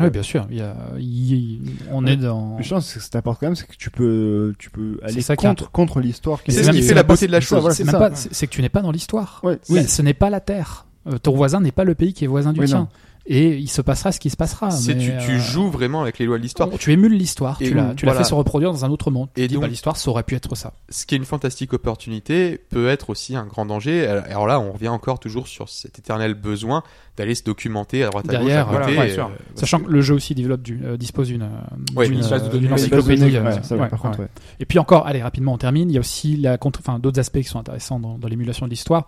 [0.00, 0.46] oui, bien sûr.
[0.50, 1.60] Il y a, il-
[1.92, 2.60] on est dans.
[2.60, 5.20] Je pense que ce qui t'apporte quand même, c'est que tu peux, tu peux aller
[5.22, 6.40] ça contre, contre l'histoire.
[6.48, 7.74] C'est ce qui fait la beauté de la ça, chose voilà,
[8.14, 8.46] C'est ça.
[8.46, 9.40] que tu n'es pas dans l'histoire.
[9.44, 9.80] Ouais, Oui.
[9.80, 9.88] oui.
[9.88, 10.86] Ce n'est pas la Terre.
[11.06, 12.78] Euh, ton voisin n'est pas le pays qui est voisin du Oui, tien.
[12.78, 12.88] non.
[13.26, 14.70] Et il se passera ce qui se passera.
[14.70, 17.72] c'est tu, tu euh, joues vraiment avec les lois de l'histoire Tu émules l'histoire, tu
[17.72, 18.24] l'as, donc, tu l'as voilà.
[18.24, 19.28] fait se reproduire dans un autre monde.
[19.36, 20.74] Et Et dis, donc- bah, l'histoire, ça aurait pu être ça.
[20.90, 24.06] ce qui est une fantastique opportunité peut être aussi un grand danger.
[24.06, 26.82] Alors là, on revient encore toujours sur cet éternel besoin
[27.16, 28.94] d'aller se documenter à droite à Derrière, gauche, à côté.
[28.94, 29.30] voilà, ouais, euh, sûr.
[29.54, 33.24] Sachant que le jeu aussi développe du, euh, dispose d'une, euh, Ouais, euh, encyclopédie.
[33.24, 33.36] ouais,
[33.72, 34.26] euh.
[34.60, 35.88] Et puis encore, allez rapidement, on termine.
[35.90, 36.58] Il y a aussi la
[36.98, 39.06] d'autres aspects qui sont intéressants dans, dans l'émulation de l'histoire.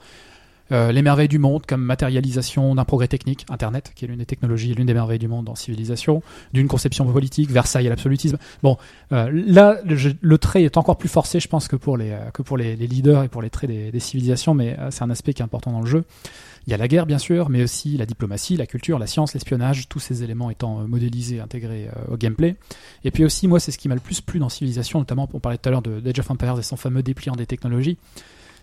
[0.73, 4.27] Euh, les merveilles du monde, comme matérialisation d'un progrès technique, Internet, qui est l'une des
[4.27, 8.37] technologies, l'une des merveilles du monde en civilisation, d'une conception politique, Versailles et l'absolutisme.
[8.63, 8.77] Bon,
[9.13, 12.31] euh, là, le, le trait est encore plus forcé, je pense, que pour les, euh,
[12.33, 15.05] que pour les, les leaders et pour les traits des, des civilisations, mais euh, c'est
[15.05, 16.05] un aspect qui est important dans le jeu.
[16.67, 19.35] Il y a la guerre, bien sûr, mais aussi la diplomatie, la culture, la science,
[19.35, 22.57] l'espionnage, tous ces éléments étant euh, modélisés, intégrés au gameplay.
[23.05, 25.39] Et puis aussi, moi, c'est ce qui m'a le plus plu dans Civilisation, notamment, on
[25.39, 27.99] parlait tout à l'heure de d'Age of Empires et son fameux dépliant des technologies.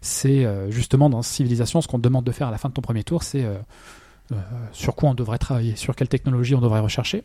[0.04, 2.74] C'est euh, justement dans Civilisation, ce qu'on te demande de faire à la fin de
[2.74, 3.56] ton premier tour, c'est euh,
[4.34, 4.36] euh,
[4.74, 7.24] sur quoi on devrait travailler, sur quelle technologie on devrait rechercher.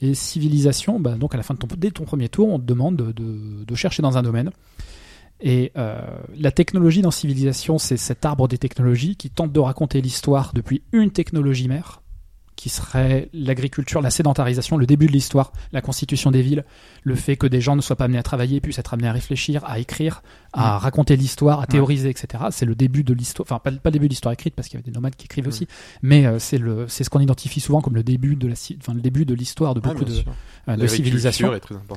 [0.00, 2.64] Et Civilisation, bah, donc à la fin de ton, dès ton premier tour, on te
[2.64, 4.50] demande de, chercher dans un domaine.
[5.40, 10.52] Et la technologie dans Civilisation, c'est cet arbre des technologies qui tente de raconter l'histoire
[10.54, 12.00] depuis une technologie mère,
[12.64, 16.64] qui serait l'agriculture, la sédentarisation, le début de l'histoire, la constitution des villes,
[17.02, 19.12] le fait que des gens ne soient pas amenés à travailler, puissent être amenés à
[19.12, 20.22] réfléchir, à écrire,
[20.54, 22.44] à raconter l'histoire, à théoriser, etc.
[22.52, 24.78] C'est le début de l'histoire, enfin pas, pas le début de l'histoire écrite parce qu'il
[24.78, 25.68] y avait des nomades qui écrivent aussi,
[26.00, 28.94] mais euh, c'est le, c'est ce qu'on identifie souvent comme le début de la, enfin
[28.94, 30.14] le début de l'histoire de Ah, beaucoup de,
[30.68, 31.48] euh, de civilisations.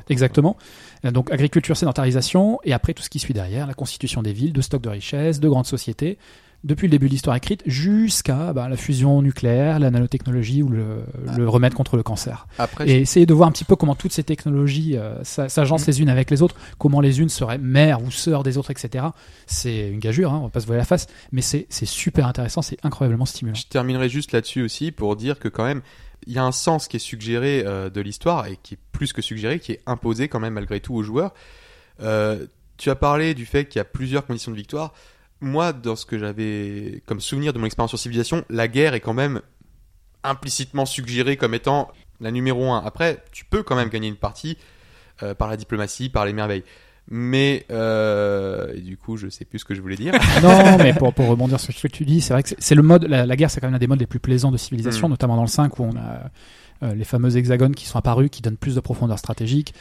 [0.09, 0.57] Exactement.
[1.05, 4.51] Euh, Donc agriculture, sédentarisation, et après tout ce qui suit derrière, la constitution des villes,
[4.51, 6.17] de stocks de richesses, de grandes sociétés,
[6.63, 11.03] depuis le début de l'histoire écrite jusqu'à bah, la fusion nucléaire, la nanotechnologie ou le,
[11.37, 12.47] le remède contre le cancer.
[12.57, 15.83] Après, Et essayer de voir un petit peu comment toutes ces technologies euh, s'a- s'agencent
[15.87, 15.91] Mm.
[15.91, 19.05] les unes avec les autres, comment les unes seraient mères ou sœurs des autres, etc.
[19.45, 22.27] C'est une gageure, hein, on va pas se voiler la face, mais c'est c'est super
[22.27, 23.55] intéressant, c'est incroyablement stimulant.
[23.55, 25.81] Je terminerai juste là-dessus aussi pour dire que quand même,
[26.25, 29.13] il y a un sens qui est suggéré euh, de l'histoire et qui est plus
[29.13, 31.33] que suggéré, qui est imposé quand même malgré tout aux joueurs.
[32.01, 32.45] Euh,
[32.77, 34.93] tu as parlé du fait qu'il y a plusieurs conditions de victoire.
[35.41, 38.99] Moi, dans ce que j'avais comme souvenir de mon expérience sur Civilisation, la guerre est
[39.01, 39.41] quand même
[40.23, 42.83] implicitement suggérée comme étant la numéro un.
[42.83, 44.57] Après, tu peux quand même gagner une partie
[45.23, 46.63] euh, par la diplomatie, par les merveilles.
[47.09, 50.13] Mais euh, et du coup, je sais plus ce que je voulais dire.
[50.43, 52.81] non, mais pour, pour rebondir sur ce que tu dis, c'est vrai que c'est- le
[52.81, 55.07] mode, la, la guerre, c'est quand même un des modes les plus plaisants de civilisation,
[55.07, 55.11] Mm.
[55.11, 56.29] notamment dans le 5 où on a
[56.81, 59.73] les fameux hexagones qui sont apparus, qui donnent plus de profondeur stratégique.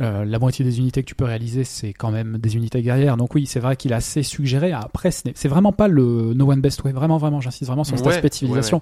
[0.00, 3.16] Euh, la moitié des unités que tu peux réaliser, c'est quand même des unités guerrières.
[3.16, 4.72] Donc oui, c'est vrai qu'il a assez suggéré.
[4.72, 6.92] Après, ce n'est- c'est vraiment pas le no one best way.
[6.92, 8.80] Vraiment, vraiment, j'insiste vraiment sur cet Ouais, aspect de civilisation.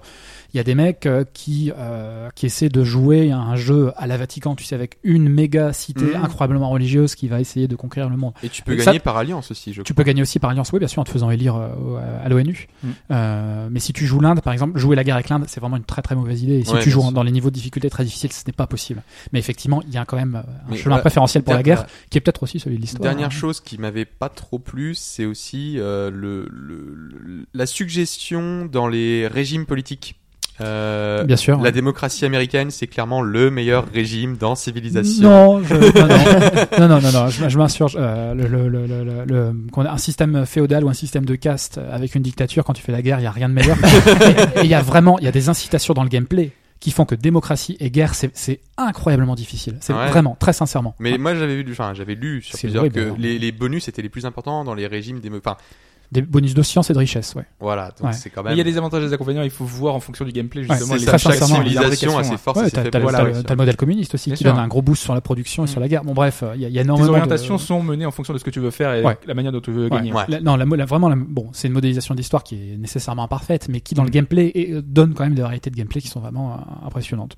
[0.53, 4.07] Il y a des mecs euh, qui euh, qui essaient de jouer un jeu à
[4.07, 6.23] la Vatican, tu sais, avec une méga cité Mhm.
[6.23, 8.33] incroyablement religieuse qui va essayer de conquérir le monde.
[8.43, 10.79] Et tu peux gagner par alliance aussi, je Tu peux gagner aussi par alliance, oui,
[10.79, 12.67] bien sûr, en te faisant élire euh, à l'ONU.
[13.11, 15.77] Euh, mais si tu joues l'Inde, par exemple, jouer la guerre avec l'Inde, c'est vraiment
[15.77, 16.59] une très très mauvaise idée.
[16.59, 17.11] Et si Ouais, tu joues sûr.
[17.11, 19.03] dans les niveaux de difficulté très difficiles, ce n'est pas possible.
[19.31, 21.85] Mais effectivement, il y a quand même euh, un Mais chemin préférentiel pour la guerre,
[22.09, 23.03] qui est peut-être aussi celui de l'histoire.
[23.03, 23.29] Dernière hein.
[23.31, 28.87] chose qui m'avait pas trop plu, c'est aussi euh, le, le- le- la suggestion dans
[28.87, 30.15] les régimes politiques.
[30.61, 31.55] Euh, Bien sûr.
[31.55, 31.71] La ouais.
[31.71, 35.59] démocratie américaine, c'est clairement le meilleur régime dans civilisation.
[35.59, 37.95] Non, je, non, non, non, non, non, je, je m'insurge.
[37.97, 39.55] Euh, le, le, le, le,
[39.87, 43.01] un système féodal ou un système de caste avec une dictature, quand tu fais la
[43.01, 43.77] guerre, il y a rien de meilleur.
[44.55, 46.91] et et il y a vraiment, il y a des incitations dans le gameplay qui
[46.91, 49.77] font que démocratie et guerre, c'est incroyablement difficile.
[49.81, 50.07] C'est Ouais.
[50.09, 50.95] vraiment, très sincèrement.
[50.99, 53.17] Mais moi j'avais lu, enfin j'avais lu sur plusieurs que alors.
[53.17, 55.37] les, les bonus étaient les plus importants dans les régimes démo.
[55.37, 55.57] Enfin
[56.11, 57.45] Des bonus de science et de richesse, ouais.
[57.59, 58.13] voilà, donc Ouais.
[58.13, 58.55] c'est quand Mais même.
[58.55, 60.63] il y a des avantages et des inconvénients, il faut voir en fonction du gameplay
[60.63, 60.93] justement.
[60.93, 62.83] Ouais, les c'est ça, très chaque sincèrement, civilisation a les ses forces et Ouais, t'as
[62.89, 64.51] t'as le, modèle communiste aussi Bien qui sûr.
[64.53, 65.67] donne un gros boost sur la production et Mm.
[65.67, 66.03] sur la guerre.
[66.03, 67.61] Bon bref, il y, a- y a énormément orientations de...
[67.61, 69.17] sont menées en fonction de ce que tu veux faire et Ouais.
[69.27, 70.11] la manière dont tu veux gagner.
[70.11, 70.23] Ouais.
[70.27, 73.67] La- non, la, la- vraiment, la- bon, c'est une modélisation d'histoire qui est nécessairement imparfaite,
[73.69, 74.11] mais qui dans le Mm.
[74.13, 77.35] gameplay est- euh, donne quand même des variétés de gameplay qui sont vraiment euh, impressionnantes.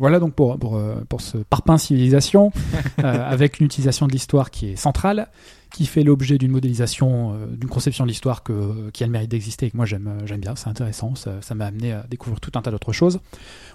[0.00, 2.50] Voilà donc pour pour euh, pour ce parpaing civilisation
[3.04, 5.28] euh, avec une utilisation de l'histoire qui est centrale,
[5.70, 9.66] qui fait l'objet d'une modélisation, euh, d'une conception de l'histoire qui a le mérite d'exister
[9.66, 12.62] et que moi j'aime euh, bien, c'est intéressant, ça m'a amené à découvrir tout un
[12.62, 13.20] tas d'autres choses.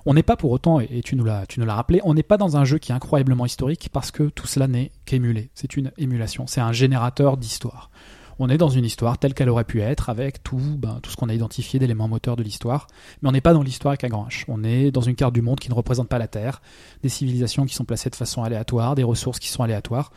[0.05, 2.13] On n'est pas pour autant, et et tu nous l'as tu nous l'as rappelé, on
[2.13, 5.49] n'est pas dans un jeu qui est incroyablement historique parce que tout cela n'est qu'émulé.
[5.55, 7.89] C'est une émulation, c'est un générateur d'histoire.
[8.39, 11.15] On est dans une histoire telle qu'elle aurait pu être, avec tout, ben, tout ce
[11.15, 12.87] qu'on a identifié d'éléments moteurs de l'histoire.
[13.21, 14.45] Mais on n'est pas dans l'histoire avec un grand H.
[14.47, 16.61] On est dans une carte du monde qui ne représente pas la Terre,
[17.03, 20.11] des civilisations qui sont placées de façon aléatoire, des ressources qui sont aléatoires.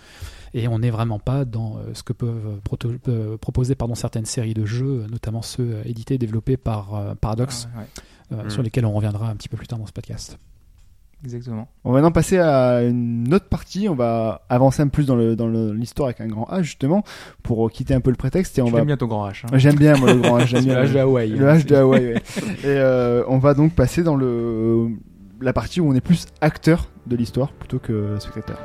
[0.59, 3.95] Et on n'est vraiment pas dans euh, ce que peuvent euh, proto- euh, proposer pardon,
[3.95, 7.87] certaines séries de jeux, notamment ceux édités et développés par euh, Paradox, Ouais, ouais,
[8.41, 8.51] euh, Mm.
[8.51, 10.39] sur lesquels on reviendra un petit peu plus tard dans ce podcast.
[11.25, 11.69] exactement.
[11.85, 13.89] On va maintenant passer à une autre partie.
[13.89, 16.63] On va avancer un peu plus dans le dans le- l'histoire avec un grand A
[16.63, 17.03] justement
[17.43, 18.79] pour quitter un peu le prétexte et on va.
[18.81, 19.43] aimes bien ton grand H.
[19.45, 19.59] hein.
[19.59, 20.47] J'aime bien moi le grand H.
[20.47, 21.29] J'aime bien le H de Hawaï.
[21.31, 22.05] Le H de Hawaï.
[22.07, 22.23] ouais.
[22.63, 24.89] Et euh, on va donc passer dans le
[25.41, 28.59] la partie où on est plus acteur de l'histoire plutôt que spectateur.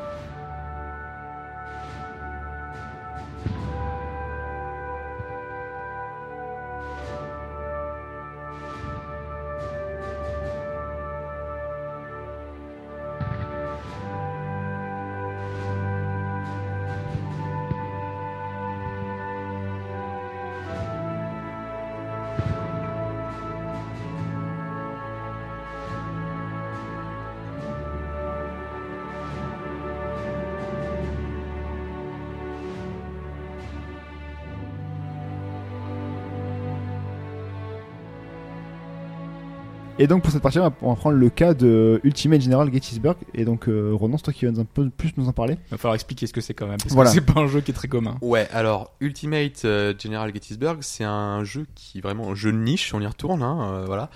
[40.01, 43.17] Et donc pour cette partie, on va, prendre le cas de Ultimate General Gettysburg.
[43.35, 45.57] Et donc euh, Ronan, c'est toi qui vas un peu plus nous en parler.
[45.67, 46.79] Il va falloir expliquer ce que c'est quand même.
[46.79, 47.11] Parce Voilà.
[47.11, 48.17] que c'est pas un jeu qui est très commun.
[48.23, 52.95] Ouais, alors Ultimate euh, General Gettysburg, c'est un jeu qui vraiment un jeu de niche,
[52.95, 54.09] on y retourne, hein, euh, voilà.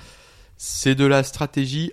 [0.58, 1.92] C'est de la stratégie.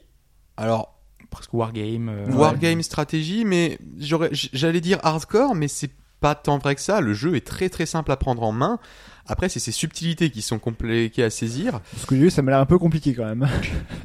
[0.57, 2.09] Alors Presque wargame.
[2.09, 5.91] euh, wargame stratégie, mais j'aurais, j'allais dire hardcore, mais c'est
[6.21, 7.03] pas tant vrai que ça.
[7.03, 8.79] Le jeu est très très simple à prendre en main.
[9.27, 11.81] Après, c'est ces subtilités qui sont compliquées à saisir.
[11.93, 13.49] Parce que ça m'a l'air un peu compliqué quand même.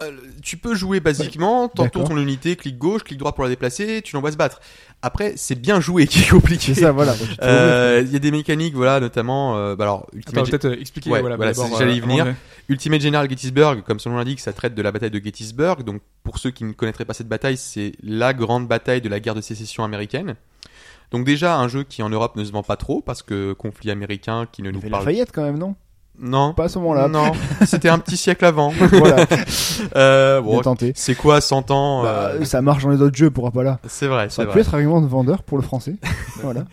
[0.02, 0.12] Euh,
[0.44, 2.10] tu peux jouer basiquement, t'entoures D'accord.
[2.10, 4.62] ton unité, clic gauche, clic droit pour la déplacer, tu l'envoies se battre.
[5.02, 6.74] Après, c'est bien joué qui est compliqué.
[6.74, 7.16] C'est ça, voilà.
[7.42, 9.58] Euh, Il y a des mécaniques, voilà, notamment.
[9.58, 11.10] euh, bah alors, Attends, Ultimate, peut-être euh, expliquer.
[11.10, 12.36] Ouais, voilà, voilà, j'allais y venir.
[12.70, 15.84] Ultimate General Gettysburg, comme son nom l'indique, ça traite de la bataille de Gettysburg.
[15.84, 19.20] Donc, pour ceux qui ne connaîtraient pas cette bataille, c'est la grande bataille de la
[19.20, 20.36] guerre de sécession américaine.
[21.12, 23.92] Donc déjà un jeu qui en Europe ne se vend pas trop parce que conflit
[23.92, 25.76] américain qui ne nous parle Lafayette quand même, non?
[26.20, 27.08] Non Pas à ce moment-là.
[27.08, 27.32] non
[27.66, 29.26] c'était un petit siècle avant voilà,
[29.96, 30.62] euh, bon,
[30.96, 33.80] c'est quoi 100 ans Bah, euh, ça marche dans les autres jeux, pourra pas là?
[33.88, 35.96] c'est vrai Ça vrai être argument de vendeur pour le français.
[36.42, 36.66] voilà.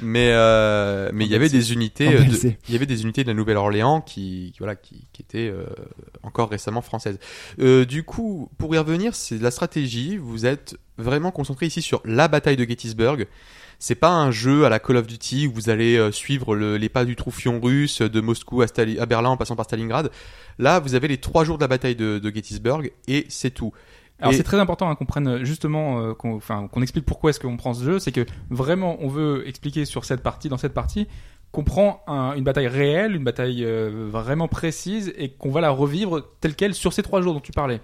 [0.00, 2.24] mais euh, mais il y avait des unités euh,
[2.68, 5.64] il y avait des unités de la Nouvelle-Orléans qui, qui, voilà qui, qui étaient euh,
[6.24, 7.18] encore récemment françaises.
[7.60, 10.16] Euh, du coup, pour y revenir, c'est de la stratégie.
[10.16, 13.26] Vous êtes vraiment concentré ici sur la bataille de Gettysburg.
[13.80, 16.76] C'est pas un jeu à la Call of Duty où vous allez euh, suivre le-
[16.76, 20.10] les pas du troufion russe de Moscou à, Stali- à Berlin en passant par Stalingrad.
[20.58, 23.72] Là, vous avez les trois jours de la bataille de, de Gettysburg et c'est tout.
[24.20, 27.56] Alors Et- c'est très important hein, qu'on prenne justement, euh, qu'on explique pourquoi est-ce qu'on
[27.56, 27.98] prend ce jeu.
[28.00, 31.06] C'est que vraiment, on veut expliquer sur cette partie, dans cette partie,
[31.52, 35.70] qu'on prend un- une bataille réelle, une bataille euh, vraiment précise, et qu'on va la
[35.70, 37.80] revivre telle quelle sur ces trois jours dont tu parlais.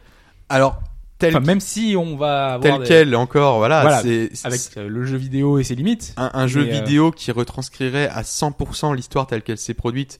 [0.48, 0.80] Alors,
[1.26, 4.60] tel, Enfin, même si on va avoir tel des- quel encore, voilà, Voilà, c'est avec
[4.76, 6.14] euh, le jeu vidéo et ses limites.
[6.16, 10.18] un, un jeu euh, vidéo qui retranscrirait à 100% l'histoire telle qu'elle s'est produite.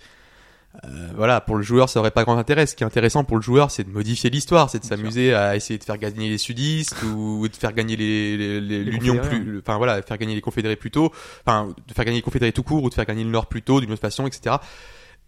[0.85, 2.67] euh, voilà, pour le joueur, ça aurait pas grand intérêt.
[2.67, 5.55] Ce qui est intéressant pour le joueur, c'est de modifier l'histoire, c'est de s'amuser à
[5.55, 10.03] essayer de faire gagner les sudistes ou de faire gagner les, l'Union plus, enfin voilà,
[10.03, 11.13] faire gagner les confédérés plus tôt,
[11.47, 13.63] enfin de faire gagner les confédérés tout court ou de faire gagner le Nord plus
[13.63, 14.57] tôt d'une autre façon, etc.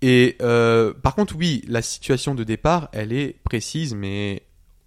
[0.03, 4.43] Et euh, par contre, oui, la situation de départ, elle est précise, mais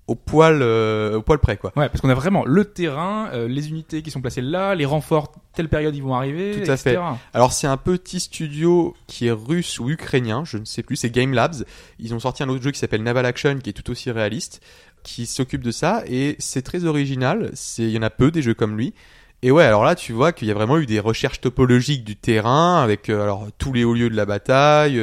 [0.09, 1.71] au poil, euh, au poil près, quoi.
[1.75, 4.85] Ouais, parce qu'on a vraiment le terrain, euh, les unités qui sont placées là, les
[4.85, 6.97] renforts, telle période ils vont arriver, Tout à etc.
[7.31, 11.11] Alors c'est un petit studio qui est russe ou ukrainien, je ne sais plus, c'est
[11.11, 11.63] Game Labs.
[11.99, 14.61] Ils ont sorti un autre jeu qui s'appelle Naval Action qui est tout aussi réaliste,
[15.03, 17.51] qui s'occupe de ça et c'est très original.
[17.53, 18.95] C'est il y en a peu des jeux comme lui.
[19.43, 22.15] Et ouais, alors là tu vois qu'il y a vraiment eu des recherches topologiques du
[22.15, 24.99] terrain avec euh, alors tous les hauts lieux de la bataille.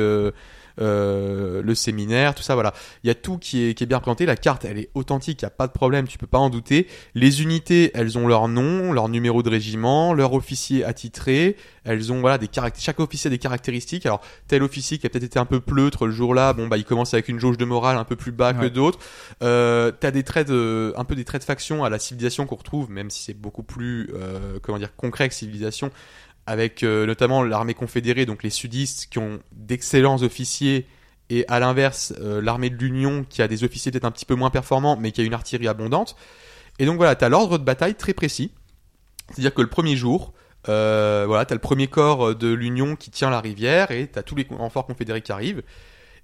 [0.80, 2.74] Euh, le séminaire, tout ça, voilà.
[3.04, 4.26] Il y a tout qui est, qui est bien présenté.
[4.26, 6.50] La carte, elle est authentique, il y a pas de problème, tu peux pas en
[6.50, 6.86] douter.
[7.14, 11.56] Les unités, elles ont leur nom, leur numéro de régiment, leur officier attitré.
[11.84, 12.48] Elles ont voilà des.
[12.78, 14.06] Chaque officier a des caractéristiques.
[14.06, 16.84] Alors tel officier qui a peut-être été un peu pleutre le jour-là, bon bah il
[16.84, 18.98] commence avec une jauge de morale un peu plus bas que d'autres.
[19.42, 22.56] Euh, T'as des traits de, un peu des traits de faction à la civilisation qu'on
[22.56, 25.90] retrouve, même si c'est beaucoup plus euh, comment dire concret que civilisation
[26.46, 30.86] avec euh, notamment l'armée confédérée, donc les sudistes qui ont d'excellents officiers,
[31.28, 34.36] et à l'inverse euh, l'armée de l'Union qui a des officiers peut-être un petit peu
[34.36, 36.16] moins performants, mais qui a une artillerie abondante.
[36.78, 38.52] Et donc voilà, tu as l'ordre de bataille très précis.
[39.30, 40.32] C'est-à-dire que le premier jour,
[40.68, 44.18] euh, voilà, tu as le premier corps de l'Union qui tient la rivière, et tu
[44.18, 45.62] as tous les renforts confédérés qui arrivent.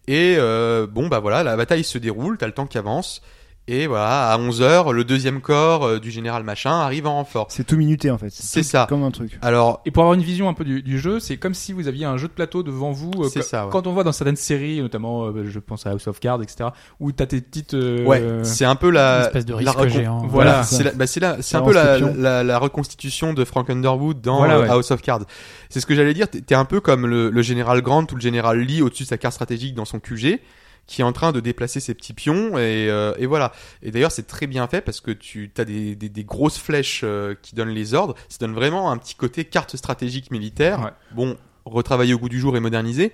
[0.06, 3.22] Et bon, bah voilà, la bataille se déroule, tu as le temps qui avance.
[3.68, 7.46] Et voilà, à 11h, le deuxième corps euh, du général machin arrive en renfort.
[7.48, 8.26] C'est tout minuté en fait.
[8.30, 8.86] C'est ça.
[8.88, 9.38] Comme un truc.
[9.40, 11.86] Alors, Et pour avoir une vision un peu du, du jeu, c'est comme si vous
[11.86, 13.12] aviez un jeu de plateau devant vous.
[13.20, 13.70] euh, C'est ça, ouais.
[13.70, 16.70] Quand on voit dans certaines séries, notamment, euh, je pense à House of Cards, etc.,
[16.98, 17.74] où t'as tes petites.
[17.74, 20.26] euh, ouais, c'est un peu Une la, espèce de la risque recon- géant.
[20.26, 20.64] Voilà.
[20.64, 24.20] c'est la- bah, c'est la- c'est un peu la, la, la reconstitution de Frank Underwood
[24.20, 24.70] dans Voilà, euh, ouais.
[24.70, 25.22] House of Cards.
[25.70, 26.28] C'est ce que j'allais dire.
[26.28, 29.08] T'es t'es un peu comme le, le général Grant ou le général Lee au-dessus de
[29.08, 30.40] sa carte stratégique dans son QG,
[30.87, 33.53] qui est en train de déplacer ses petits pions et, euh, et voilà.
[33.83, 37.03] Et d'ailleurs, c'est très bien fait parce que tu as des, des, des grosses flèches
[37.05, 38.14] euh, qui donnent les ordres.
[38.28, 40.80] Ça donne vraiment un petit côté carte stratégique militaire.
[40.80, 40.91] Ouais.
[41.14, 43.12] Bon, retravaillé au goût du jour et modernisé.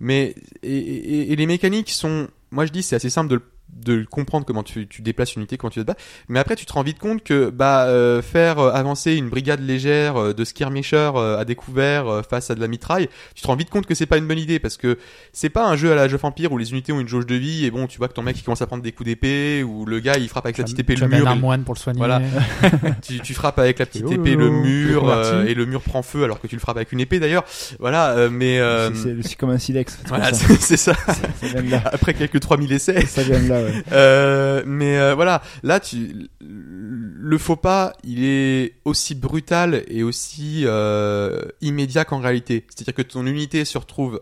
[0.00, 3.42] Mais et, et- et les mécaniques sont, moi je dis, c'est assez simple de le
[3.74, 5.96] de comprendre comment tu, tu déplaces une unité, comment tu te bats.
[6.28, 9.60] Mais après, tu te rends vite compte que bah euh, faire euh, avancer une brigade
[9.60, 13.46] légère euh, de skirmishers euh, à découvert euh, face à de la mitraille, tu te
[13.46, 14.98] rends vite compte que c'est pas une bonne idée parce que
[15.32, 17.26] c'est pas un jeu à la Age of Empire où les unités ont une jauge
[17.26, 19.06] de vie et bon, tu vois que ton mec il commence à prendre des coups
[19.06, 21.28] d'épée ou le gars il frappe avec sa petite épée le mur.
[21.28, 21.98] un moine pour le soigner.
[21.98, 22.20] Voilà.
[23.06, 26.24] tu, tu frappes avec la petite épée le mur euh, et le mur prend feu
[26.24, 27.44] alors que tu le frappes avec une épée d'ailleurs.
[27.80, 29.98] Voilà, euh, mais euh, C'est- comme un silex.
[30.06, 30.46] voilà, ça.
[30.48, 30.94] c'est c'est ça.
[30.94, 31.82] Ça vient de là.
[31.92, 33.04] Après quelques 3000 essais.
[33.06, 33.60] Ça vient de là.
[33.92, 40.62] Euh, mais euh, voilà, là, tu, le faux pas, il est aussi brutal et aussi
[40.64, 42.66] euh, immédiat qu'en réalité.
[42.68, 44.20] C'est-à-dire que ton unité se retrouve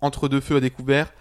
[0.00, 1.12] entre deux feux à découvert,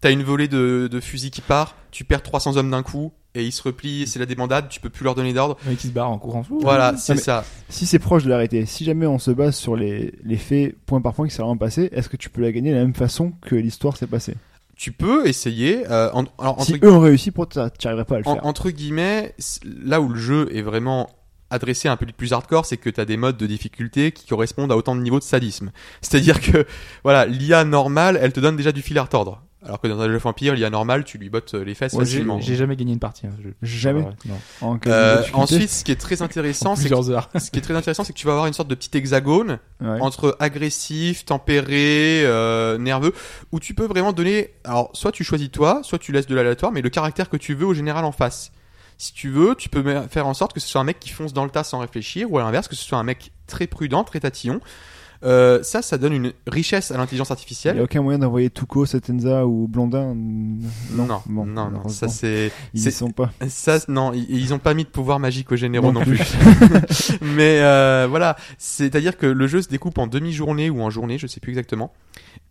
[0.00, 3.44] t'as une volée de, de fusils qui part, tu perds 300 hommes d'un coup et
[3.44, 5.56] ils se replient, c'est la débandade, tu peux plus leur donner d'ordre.
[5.66, 6.44] Mec qui se barre en courant.
[6.60, 7.44] Voilà, c'est mais- ça.
[7.68, 11.00] Si c'est proche de l'arrêter, si jamais on se base sur les, les faits point
[11.00, 12.94] par point qui s'est vraiment passé, est-ce que tu peux la gagner de la même
[12.94, 14.34] façon que l'histoire s'est passée?
[14.78, 15.84] Tu peux essayer.
[15.90, 18.28] euh, en- alors, entre Si eux ont réussi, pour toi, tu n'arriverais pas à le
[18.28, 18.46] En- faire.
[18.46, 21.10] entre guillemets, là où le jeu est vraiment
[21.50, 24.26] adressé à un public plus hardcore, c'est que tu as des modes de difficulté qui
[24.28, 25.72] correspondent à autant de niveaux de sadisme.
[26.00, 26.64] C'est-à-dire que
[27.02, 29.42] voilà, l'IA normale, elle te donne déjà du fil à retordre.
[29.64, 32.04] Alors que dans un jeu Vampire, l'IA normale, tu lui bottes euh, les fesses Ouais,
[32.04, 32.38] facilement.
[32.40, 33.26] j'ai jamais gagné une partie.
[33.26, 34.02] hein, je- Jamais.
[34.02, 34.38] Non.
[34.60, 36.94] En Euh, ensuite, ce qui est très intéressant, c'est que,
[37.40, 39.58] ce qui est très intéressant, c'est que tu vas avoir une sorte de petit hexagone
[39.80, 40.00] Ouais.
[40.00, 43.12] entre agressif, tempéré, euh, nerveux,
[43.50, 44.54] où tu peux vraiment donner.
[44.64, 47.54] Alors, soit tu choisis toi, soit tu laisses de l'aléatoire, mais le caractère que tu
[47.54, 48.52] veux au général en face.
[48.96, 51.32] Si tu veux, tu peux faire en sorte que ce soit un mec qui fonce
[51.32, 54.04] dans le tas sans réfléchir, ou à l'inverse, que ce soit un mec très prudent,
[54.04, 54.60] très tatillon.
[55.24, 57.80] Euh, ça, ça donne une richesse à l'intelligence Il n'y a artificielle.
[57.80, 62.86] aucun moyen d'envoyer Tuco, Setenza ou Blondin Non, Non, Bon, non, non, ça c'est, Ils
[62.86, 63.30] y sont pas.
[63.48, 66.18] ça, non, ils, ils ont pas mis de pouvoir magique aux généraux non, Non plus.
[66.18, 67.18] plus.
[67.22, 71.26] Mais euh, voilà, c'est-à-dire que le jeu se découpe en demi-journée ou en journée, je
[71.26, 71.92] sais plus exactement.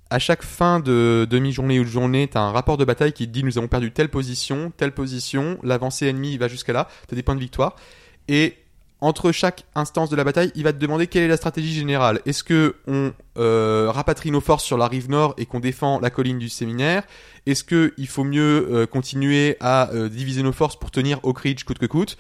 [0.10, 3.32] À chaque fin de demi-journée ou de journée, t'as un rapport de bataille qui te
[3.34, 7.24] dit nous avons perdu telle position, telle position, l'avancée ennemie va jusqu'à là, t'as des
[7.24, 7.76] points de victoire.
[8.30, 8.56] Et
[9.00, 12.20] entre chaque instance de la bataille, il va te demander quelle est la stratégie générale.
[12.26, 16.10] Est-ce que on euh, rapatrie nos forces sur la rive nord et qu'on défend la
[16.10, 17.04] colline du séminaire?
[17.46, 21.40] Est-ce que il faut mieux euh, continuer à euh, diviser nos forces pour tenir Oak
[21.40, 22.18] Ridge coûte que coûte?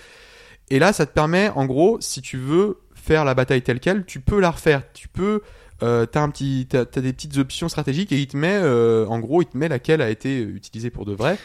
[0.70, 4.06] Et là, ça te permet, en gros, si tu veux faire la bataille telle quelle,
[4.06, 4.84] tu peux la refaire.
[4.94, 5.42] Tu peux,
[5.80, 8.60] t'as un petit, t'as, t'as des petites options stratégiques et il te met,
[9.08, 11.38] en gros, il te met laquelle a été utilisée pour de vrai.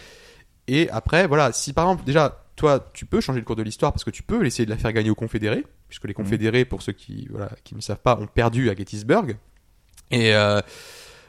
[0.67, 3.93] Et après, voilà, si par exemple, déjà, toi, tu peux changer le cours de l'histoire
[3.93, 6.83] parce que tu peux essayer de la faire gagner aux confédérés, puisque les confédérés, pour
[6.83, 9.37] ceux qui, voilà, qui ne savent pas, ont perdu à Gettysburg.
[10.11, 10.61] Et euh,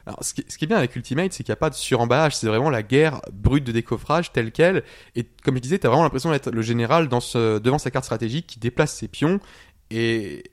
[0.05, 1.75] alors, ce, qui, ce qui est bien avec Ultimate, c'est qu'il n'y a pas de
[1.75, 4.83] suremballage, c'est vraiment la guerre brute de décoffrage telle quelle.
[5.15, 7.89] Et comme je disais, tu as vraiment l'impression d'être le général dans ce, devant sa
[7.89, 9.39] carte stratégique qui déplace ses pions.
[9.89, 10.43] Et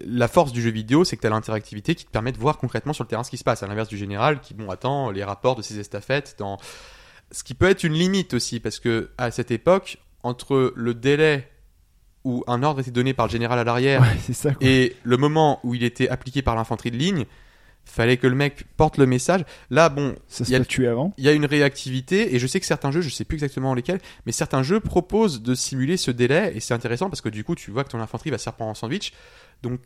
[0.00, 2.58] la force du jeu vidéo, c'est que tu as l'interactivité qui te permet de voir
[2.58, 5.10] concrètement sur le terrain ce qui se passe, à l'inverse du général qui, bon, attend
[5.10, 6.58] les rapports de ses estafettes dans.
[7.32, 11.48] Ce qui peut être une limite aussi, parce que à cette époque, entre le délai
[12.24, 14.50] où un ordre était donné par le général à l'arrière Ouais, ça.
[14.60, 17.24] et le moment où il était appliqué par l'infanterie de ligne,
[17.86, 19.42] fallait que le mec porte le message.
[19.70, 21.14] Là, bon, Ça se il y a- fait tuer avant.
[21.16, 23.72] il y a une réactivité et je sais que certains jeux, je sais plus exactement
[23.74, 27.42] lesquels, mais certains jeux proposent de simuler ce délai et c'est intéressant parce que du
[27.42, 29.12] coup, tu vois que ton infanterie va se faire prendre en sandwich.
[29.62, 29.80] Donc,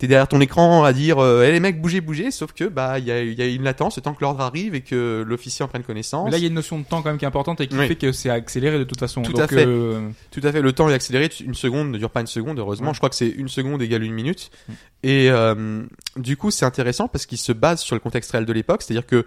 [0.00, 2.98] t'es derrière ton écran à dire, euh, Eh, les mecs, bougez, bougez, sauf que bah
[2.98, 5.62] il y a, y a une latence, le temps que l'ordre arrive et que l'officier
[5.64, 6.24] en prenne connaissance.
[6.24, 7.66] Mais là, il y a une notion de temps quand même qui est importante et
[7.68, 7.86] qui Oui.
[7.86, 9.20] fait que c'est accéléré de toute façon.
[9.22, 9.66] Tout Donc, à fait.
[9.66, 12.58] euh, Tout à fait, le temps est accéléré, une seconde ne dure pas une seconde,
[12.58, 12.88] heureusement.
[12.88, 12.94] Ouais.
[12.94, 14.50] Je crois que c'est une seconde égale une minute.
[14.68, 14.72] Mm.
[15.02, 15.82] Et euh,
[16.16, 19.06] du coup, c'est intéressant parce qu'il se base sur le contexte réel de l'époque, c'est-à-dire
[19.06, 19.26] que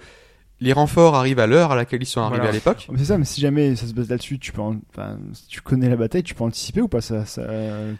[0.63, 2.49] les renforts arrivent à l'heure à laquelle ils sont arrivés Voilà.
[2.49, 2.87] à l'époque.
[2.91, 5.47] Mais C'est ça, mais si jamais ça se base là-dessus, tu peux, en- enfin, si
[5.47, 7.43] tu connais la bataille, tu peux anticiper ou pas ça, ça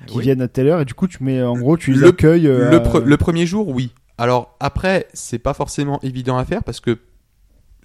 [0.07, 0.24] Qui Oui.
[0.24, 2.47] viennent à telle heure et du coup tu mets, en gros, tu les Le- accueilles.
[2.47, 3.91] euh, Le, pre- le premier jour, oui.
[4.18, 6.97] Alors après, c'est pas forcément évident à faire parce que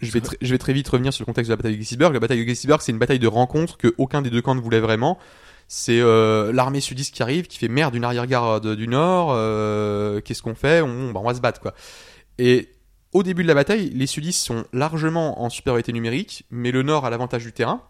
[0.00, 1.78] je vais, tr- je vais très vite revenir sur le contexte de la bataille de
[1.82, 2.12] Gettysburg.
[2.12, 4.60] La bataille de Gettysburg, c'est une bataille de rencontre que aucun des deux camps ne
[4.60, 5.18] voulait vraiment.
[5.66, 9.30] C'est euh, l'armée sudiste qui arrive, qui fait merde d'une arrière-garde du Nord.
[9.32, 10.80] euh, Qu'est-ce qu'on fait?
[10.82, 11.74] On, bah, on va se battre quoi.
[12.38, 12.68] Et
[13.12, 17.04] au début de la bataille, les sudistes sont largement en supériorité numérique, mais le Nord
[17.04, 17.82] a l'avantage du terrain.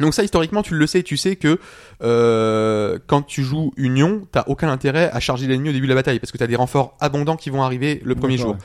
[0.00, 1.58] Donc ça, historiquement, tu le sais, tu sais que
[2.02, 5.94] euh, quand tu joues Union, t'as aucun intérêt à charger l'ennemi au début de la
[5.94, 8.56] bataille, parce que t'as des renforts abondants qui vont arriver le premier jour.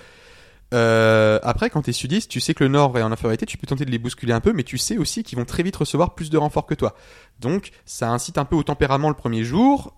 [0.73, 3.67] Euh, après, quand t'es sudiste, tu sais que le Nord est en infériorité, tu peux
[3.67, 6.15] tenter de les bousculer un peu, mais tu sais aussi qu'ils vont très vite recevoir
[6.15, 6.95] plus de renforts que toi.
[7.39, 9.93] Donc, ça incite un peu au tempérament le premier jour.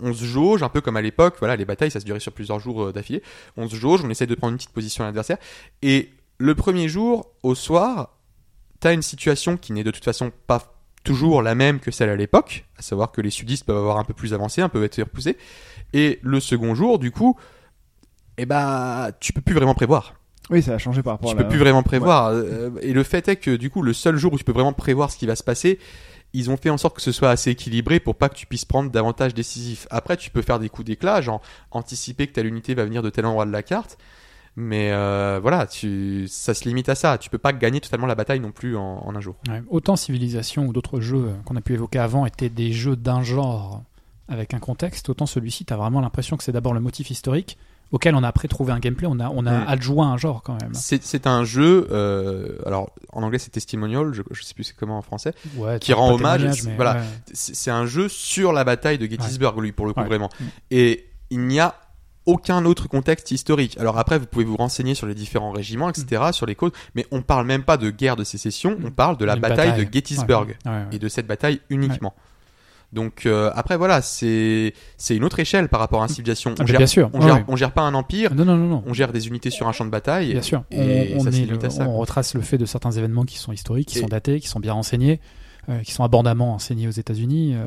[0.00, 2.32] On, se jauge, un peu comme à l'époque, voilà, les batailles, ça se durait sur
[2.32, 3.22] plusieurs jours euh, d'affilée.
[3.56, 5.38] On se jauge, on essaie de prendre une petite position à l'adversaire.
[5.82, 8.16] Et le premier jour, au soir,
[8.80, 10.74] t'as une situation qui n'est de toute façon pas
[11.04, 14.04] toujours la même que celle à l'époque, à savoir que les sudistes peuvent avoir un
[14.04, 15.36] peu plus avancé, un peu être repoussés.
[15.92, 17.36] Et le second jour, du coup,
[18.36, 20.14] eh bah, tu peux plus vraiment prévoir.
[20.50, 22.28] Oui, ça a changé par rapport Tu à la- peux plus vraiment prévoir.
[22.28, 24.72] Euh, Et le fait est que du coup, le seul jour où tu peux vraiment
[24.72, 25.78] prévoir ce qui va se passer,
[26.32, 28.64] ils ont fait en sorte que ce soit assez équilibré pour pas que tu puisses
[28.64, 29.86] prendre davantage décisif.
[29.90, 33.10] Après, tu peux faire des coups d'éclat, genre anticiper que telle unité va venir de
[33.10, 33.98] tel endroit de la carte.
[34.56, 37.16] Mais euh, voilà, tu, ça se limite à ça.
[37.16, 39.36] Tu peux pas gagner totalement la bataille non plus en, un jour.
[39.68, 43.22] Autant Civilisation ou d'autres jeux euh, qu'on a pu évoquer avant étaient des jeux d'un
[43.22, 43.84] genre
[44.28, 47.56] avec un contexte, autant celui-ci, tu as vraiment l'impression que c'est d'abord le motif historique
[47.92, 49.64] auquel on a après trouvé un gameplay, on a, on a Mm.
[49.68, 50.72] adjoint un genre quand même.
[50.74, 54.98] C'est un jeu, euh, alors en anglais c'est testimonial, je, je sais plus c'est comment
[54.98, 55.32] en français.
[55.56, 56.94] Ouais, qui rend hommage, voilà.
[56.96, 57.00] ouais.
[57.32, 60.28] C'est un jeu sur la bataille de Gettysburg, lui, pour le coup, vraiment.
[60.40, 60.44] Mm.
[60.70, 61.74] Et il n'y a
[62.26, 63.78] aucun autre contexte historique.
[63.78, 67.06] Alors après, vous pouvez vous renseigner sur les différents régiments, etc., sur les causes, mais
[67.10, 70.48] on parle même pas de guerre de sécession, on parle de la bataille, de Gettysburg
[70.92, 72.12] et de cette bataille uniquement.
[72.92, 76.54] Donc euh, après voilà, c'est c'est une autre échelle par rapport à une civilisation.
[76.58, 77.10] Ah, On gère, bien sûr.
[77.12, 77.44] on ouais, gère, ouais.
[77.48, 78.82] on gère pas un empire, Non, non, non, non.
[78.86, 80.32] on gère des unités sur un champ de bataille.
[80.32, 80.64] Bien sûr.
[80.72, 83.24] On, et on ça est le- à ça, on retrace le fait de certains événements
[83.24, 85.20] qui sont historiques, qui Et- sont datés, qui sont bien renseignés,
[85.68, 87.52] euh, qui sont abondamment enseignés aux États-Unis.
[87.56, 87.66] euh,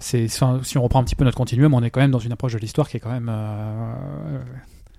[0.00, 0.42] c'est si
[0.76, 2.58] on reprend un petit peu notre continuum, on est quand même dans une approche de
[2.58, 3.30] l'histoire qui est quand même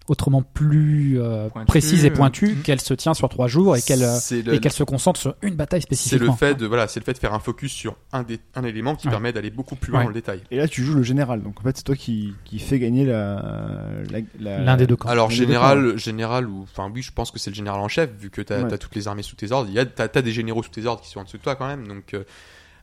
[0.07, 2.61] autrement plus euh, précise et pointue, mhm.
[2.61, 5.19] qu'elle se tient sur trois jours et qu'elle euh, C'est le- et qu'elle se concentre
[5.19, 6.31] sur une bataille c'est spécifiquement.
[6.31, 8.63] le fait de voilà, c'est le fait de faire un focus sur un des, un
[8.63, 9.11] élément qui Ouais.
[9.11, 10.05] permet d'aller beaucoup plus loin Ouais.
[10.05, 10.41] dans le détail.
[10.51, 11.41] Et là, tu joues le général.
[11.43, 14.01] Donc en fait, c'est toi qui, qui fait gagner la,
[14.39, 15.09] L'un des deux camps.
[15.09, 18.29] Alors général, général ou enfin oui, je pense que c'est le général en chef vu
[18.29, 18.73] que t'as Ouais.
[18.73, 19.69] as toutes les armées sous tes ordres.
[19.69, 21.43] Il y a t'as as des généraux sous tes ordres qui sont en dessous de
[21.43, 21.87] toi quand même.
[21.87, 22.23] Donc euh,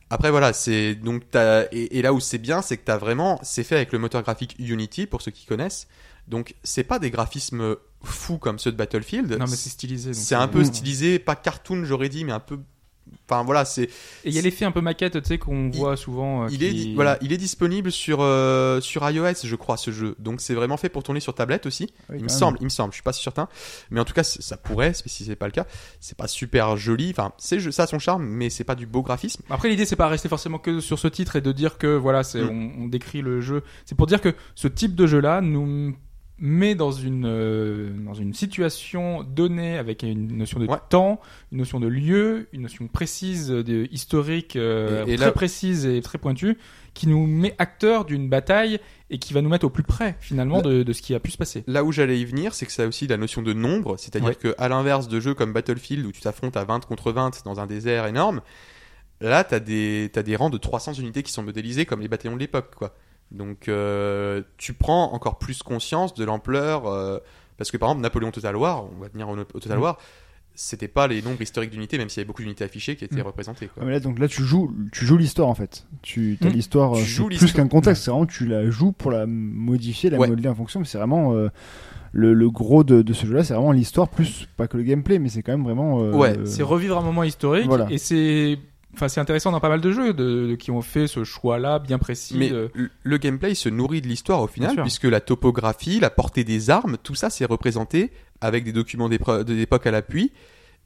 [0.09, 1.23] après voilà, c'est donc
[1.71, 4.21] et, et là où c'est bien, c'est que t'as vraiment c'est fait avec le moteur
[4.21, 5.87] graphique Unity pour ceux qui connaissent.
[6.27, 9.31] Donc c'est pas des graphismes fous comme ceux de Battlefield.
[9.33, 10.13] Non, mais c'est stylisé.
[10.13, 12.59] c'est un peu stylisé, pas cartoon j'aurais dit, mais un peu.
[13.29, 13.89] Enfin voilà, c'est Et
[14.25, 16.43] il y a l'effet un peu maquette, tu sais, qu'on Il- voit souvent.
[16.45, 19.91] euh, il qui- est voilà, il est disponible sur euh, sur iOS, je crois, ce
[19.91, 20.15] jeu.
[20.17, 21.87] Donc c'est vraiment fait pour tourner sur tablette aussi.
[22.09, 22.91] Oui, il me semble, il me semble.
[22.93, 23.47] Je suis pas certain,
[23.91, 25.67] mais en tout cas, ça pourrait, si c'est pas le cas.
[25.99, 27.11] C'est pas super joli.
[27.11, 29.43] Enfin, c'est ça a son charme, mais c'est pas du beau graphisme.
[29.51, 32.23] Après, l'idée, c'est pas rester forcément que sur ce titre et de dire que voilà,
[32.23, 32.49] c'est Mm.
[32.79, 33.61] on, on décrit le jeu.
[33.85, 35.95] C'est pour dire que ce type de jeu-là nous
[36.37, 40.77] met dans une euh, dans une situation donnée avec une notion de Ouais.
[40.89, 41.21] temps,
[41.53, 45.85] une notion de lieu, une notion précise de historique euh, Et- et très là- précise
[45.85, 46.57] et très pointue
[46.93, 48.79] qui nous met acteur d'une bataille
[49.09, 51.31] et qui va nous mettre au plus près finalement de, de ce qui a pu
[51.31, 51.63] se passer.
[51.67, 54.29] Là où j'allais y venir, c'est que ça a aussi la notion de nombre, c'est-à-dire
[54.29, 54.35] Ouais.
[54.35, 57.59] que à l'inverse de jeux comme Battlefield où tu t'affrontes à 20 contre 20 dans
[57.59, 58.41] un désert énorme,
[59.21, 62.35] Là, t'as des, t'as des rangs de 300 unités qui sont modélisés comme les bataillons
[62.35, 62.93] de l'époque, quoi.
[63.31, 66.85] Donc, euh, tu prends encore plus conscience de l'ampleur.
[66.87, 67.19] euh,
[67.57, 69.81] parce que par exemple, Napoléon Total War, on va tenir au, au Total Mm.
[69.81, 69.97] War,
[70.57, 73.21] c'était pas les nombres historiques d'unités, même s'il y avait beaucoup d'unités affichées qui étaient
[73.21, 73.25] Mm.
[73.27, 73.81] représentées, quoi.
[73.81, 75.85] Ah, mais là, donc là, tu joues, tu joues l'histoire en fait.
[76.01, 76.49] Tu as Hmm.
[76.49, 77.01] l'histoire euh,
[77.37, 78.03] plus qu'un contexte.
[78.03, 80.27] C'est vraiment tu la joues pour la modifier, la Ouais.
[80.27, 80.79] modeler en fonction.
[80.79, 81.49] Mais c'est vraiment euh,
[82.13, 83.43] le, le gros de, de ce jeu-là.
[83.43, 86.01] C'est vraiment l'histoire plus pas que le gameplay, mais c'est quand même vraiment.
[86.01, 87.87] euh, Ouais, C'est revivre un moment historique Voilà.
[87.89, 88.57] et c'est
[88.95, 91.59] enfin c'est intéressant dans pas mal de jeux de, de- qui ont fait ce choix
[91.59, 92.35] là bien précis.
[92.37, 92.49] Mais
[93.03, 96.97] le- gameplay se nourrit de l'histoire au final, puisque la topographie, la portée des armes,
[97.01, 98.11] tout ça c'est représenté
[98.41, 100.31] avec des documents l'époque à l'appui.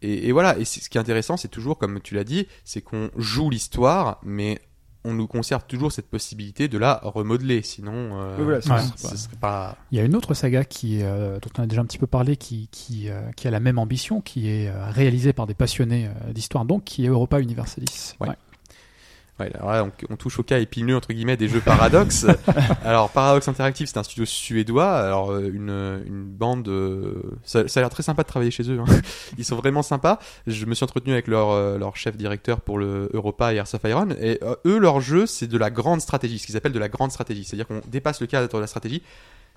[0.01, 2.81] Et, et voilà, et ce qui est intéressant, c'est toujours, comme tu l'as dit, c'est
[2.81, 4.59] qu'on joue l'histoire, mais
[5.05, 8.81] on nous conserve toujours cette possibilité de la remodeler, sinon euh, Oui, voilà, c'est Ouais.
[9.11, 9.77] ce serait pas...
[9.91, 12.07] Il y a une autre saga qui, euh, dont on a déjà un petit peu
[12.07, 15.53] parlé, qui, qui, euh, qui a la même ambition, qui est euh, réalisée par des
[15.53, 18.15] passionnés euh, d'histoire, donc qui est Europa Universalis.
[18.19, 18.29] Ouais.
[18.29, 18.35] Ouais,
[19.39, 22.25] alors là, on, on touche au cas épineux entre guillemets des jeux Paradox.
[22.83, 24.97] alors Paradox Interactive, c'est un studio suédois.
[24.97, 25.69] Alors euh, une,
[26.05, 28.79] une bande, euh, ça, ça a l'air très sympa de travailler chez eux.
[28.79, 28.85] hein.
[29.37, 30.19] Ils sont vraiment sympas.
[30.47, 33.73] Je me suis entretenu avec leur euh, leur chef directeur pour le Europa et Hearts
[33.75, 34.09] of Iron.
[34.19, 36.89] Et euh, eux, leur jeu, c'est de la grande stratégie, ce qu'ils appellent de la
[36.89, 37.43] grande stratégie.
[37.43, 39.01] C'est-à-dire qu'on dépasse le cadre de la stratégie.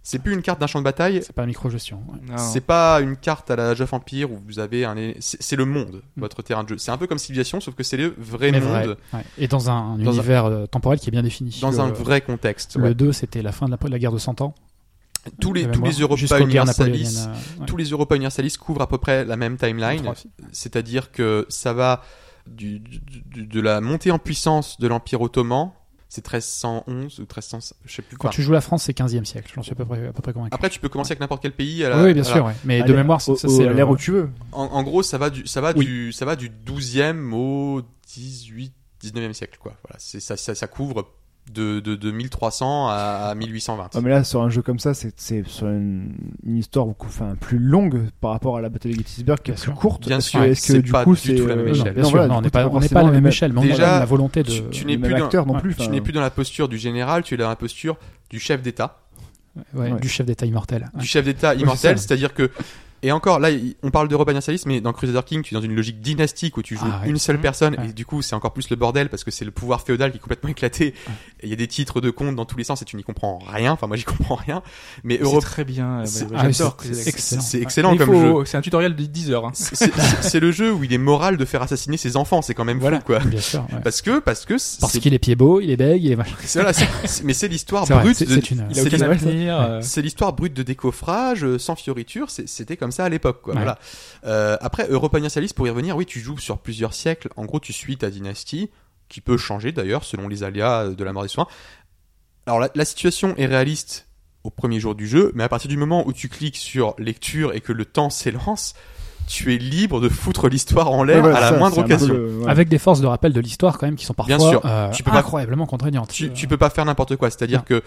[0.05, 1.21] C'est plus une carte d'un champ de bataille.
[1.23, 2.03] C'est pas micro-gestion.
[2.09, 2.19] ouais.
[2.29, 2.37] non.
[2.39, 4.95] C'est pas une carte à la of Empire où vous avez un.
[5.21, 6.21] C'est le monde, Mm.
[6.21, 6.79] votre terrain de jeu.
[6.79, 9.25] C'est un peu comme Civilization, sauf que c'est le vrai Mais monde vrai, ouais.
[9.39, 11.57] Et dans un, Dans un- univers euh, temporel qui est bien défini.
[11.61, 12.77] dans Le- un vrai contexte.
[12.77, 12.95] Le ouais.
[12.95, 14.55] 2, c'était la fin de la, la guerre de 100 ans.
[15.41, 17.67] tous les tous les Europa jusqu'aux guerres Universalis napoléoniennes, euh, ouais.
[17.67, 20.03] tous les Europa Universalis couvrent à peu près la même timeline
[20.51, 22.03] c'est-à-dire que ça va
[22.49, 25.71] du, du- du- de la montée en puissance de l'Empire ottoman
[26.15, 29.25] c'est 1311 ou 1300 je sais plus Quand quoi tu joues la France, c'est 15e
[29.25, 29.51] siècle.
[29.55, 30.55] J'en suis à peu près, à peu près convaincu.
[30.55, 32.45] après tu peux commencer avec n'importe quel pays à la- oui, bien à la- sûr.
[32.45, 32.53] ouais.
[32.65, 34.29] Mais à de mémoire, c'est l'ère où tu veux.
[34.53, 35.87] en, en gros ça va du ça va Oui.
[35.87, 37.81] du ça va du 12e au
[38.15, 41.09] 18 19e siècle quoi voilà c'est ça, ça ça couvre
[41.53, 42.93] de, de, de 1300 à,
[43.31, 46.15] à 1820 Ah, mais là, sur un jeu comme ça, c'est c'est sur une,
[46.47, 49.61] une histoire beaucoup, enfin, plus longue par rapport à la bataille de Gettysburg, qui est
[49.61, 50.07] plus courte.
[50.07, 51.75] Bien sûr, que, est-ce que du pas coup, du c'est tout la même euh, Non,
[51.75, 51.93] échelle.
[51.95, 53.61] bien non, sûr, voilà, non, on n'est pas, on pas à la même échelle, mais
[53.61, 54.51] on Déjà, a la volonté de.
[54.51, 55.61] tu, tu n'es plus dans, non ouais.
[55.61, 55.77] plus.
[55.77, 57.97] tu n'es plus dans la posture du général tu es dans la posture
[58.31, 59.01] du chef d'État
[59.75, 60.01] ouais, Ouais.
[60.01, 60.91] du chef d'État immortel.
[60.95, 62.51] du chef d'État c'est immortel, c'est-à-dire que
[63.03, 63.49] et encore là,
[63.83, 66.63] on parle d'Europa Universalis, mais dans Crusader King, tu es dans une logique dynastique où
[66.63, 67.11] tu joues Ah, ouais.
[67.11, 67.89] une seule personne Ouais.
[67.89, 70.19] et du coup c'est encore plus le bordel parce que c'est le pouvoir féodal qui
[70.19, 70.89] est complètement éclaté.
[71.41, 73.03] Et il y a des titres de compte dans tous les sens et tu n'y
[73.03, 73.73] comprends rien.
[73.73, 74.63] Enfin moi j'y comprends rien.
[75.05, 76.01] Mais c'est Europe, très bien.
[76.01, 77.09] euh, c'est- bah, ah c'est- c'est
[77.61, 77.93] excellent.
[77.93, 78.45] c'est comme jeu.
[78.45, 79.47] C'est un tutoriel de 10 heures.
[79.47, 79.51] hein.
[79.55, 82.43] C'est c'est- c'est le jeu où il est moral de faire assassiner ses enfants.
[82.43, 82.99] C'est quand même Voilà.
[83.01, 83.19] fou quoi.
[83.21, 83.61] Bien sûr.
[83.73, 83.81] ouais.
[83.83, 86.17] Parce que parce que c'est- Parce qu'il est pied beau, il est bègue, il est
[86.17, 86.37] machin.
[86.45, 88.17] c'est- voilà, c'est- c'est- mais c'est l'histoire C'est brute.
[88.17, 92.49] c'est- de- c'est c'est l'histoire- euh, C'est l'histoire brute de décoffrage, euh, sans fioriture, c'est-
[92.49, 93.43] c'était comme ça à l'époque.
[93.43, 93.55] quoi.
[93.55, 93.61] Ouais.
[93.61, 93.79] Voilà.
[94.25, 97.29] Euh, après, Europa Universalis, pour y revenir, oui, tu joues sur plusieurs siècles.
[97.37, 98.71] En gros, tu suis ta dynastie,
[99.09, 101.47] qui peut changer d'ailleurs selon les aléas de la mort des soins.
[102.47, 104.07] Alors, la, la situation est réaliste
[104.45, 107.55] au premier jour du jeu, mais à partir du moment où tu cliques sur lecture
[107.55, 108.75] et que le temps s'élance,
[109.29, 112.13] tu es libre de foutre l'histoire en l'air Ouais, à la moindre occasion.
[112.13, 112.51] le- ouais.
[112.51, 114.61] Avec des forces de rappel de l'histoire quand même qui sont parfois Bien sûr.
[114.65, 116.11] euh, Tu peux pas- incroyablement contraignantes.
[116.11, 117.31] tu, Euh, tu peux pas faire n'importe quoi.
[117.31, 117.83] C'est-à-dire que,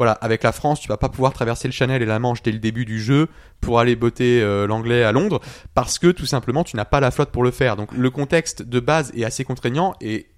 [0.00, 2.52] voilà, avec la France, tu vas pas pouvoir traverser le Channel et la Manche dès
[2.52, 3.28] le début du jeu
[3.60, 5.42] pour aller botter euh, l'anglais à Londres
[5.74, 7.76] parce que tout simplement tu n'as pas la flotte pour le faire.
[7.76, 10.30] Donc le contexte de base est assez contraignant et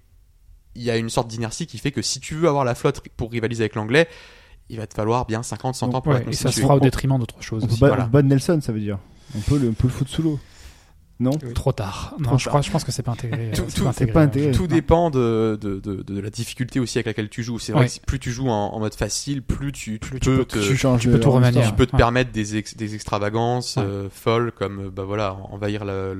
[0.75, 3.07] il y a une sorte d'inertie qui fait que si tu veux avoir la flotte
[3.15, 4.09] pour rivaliser avec l'anglais,
[4.67, 6.75] il va te falloir bien 50, 100 ans pour ouais, la et ça se fera
[6.75, 7.63] au détriment d'autres choses.
[7.63, 7.79] On aussi.
[7.79, 8.09] voilà.
[8.21, 8.99] Nelson, ça veut dire.
[9.33, 10.39] On peut le, on peut le foutre sous l'eau.
[11.23, 12.15] Non Trop tard.
[12.19, 12.51] Non, Trop je, tard.
[12.51, 13.51] crois, je pense que c'est pas intégré.
[13.55, 14.51] Tout- tout- pas intégré.
[14.51, 14.67] Tout Non.
[14.75, 17.59] dépend de, de, de, de la difficulté aussi avec laquelle tu joues.
[17.59, 20.29] C'est vrai que plus tu joues en, en mode facile, plus tu, tu Plus tu
[20.29, 21.61] peux te, tu changes tu peux tout remanier.
[21.65, 21.97] tu peux te Ouais.
[21.97, 23.83] permettre des, ex- des extravagances Ouais.
[23.83, 26.13] euh, folles comme euh, bah voilà envahir la,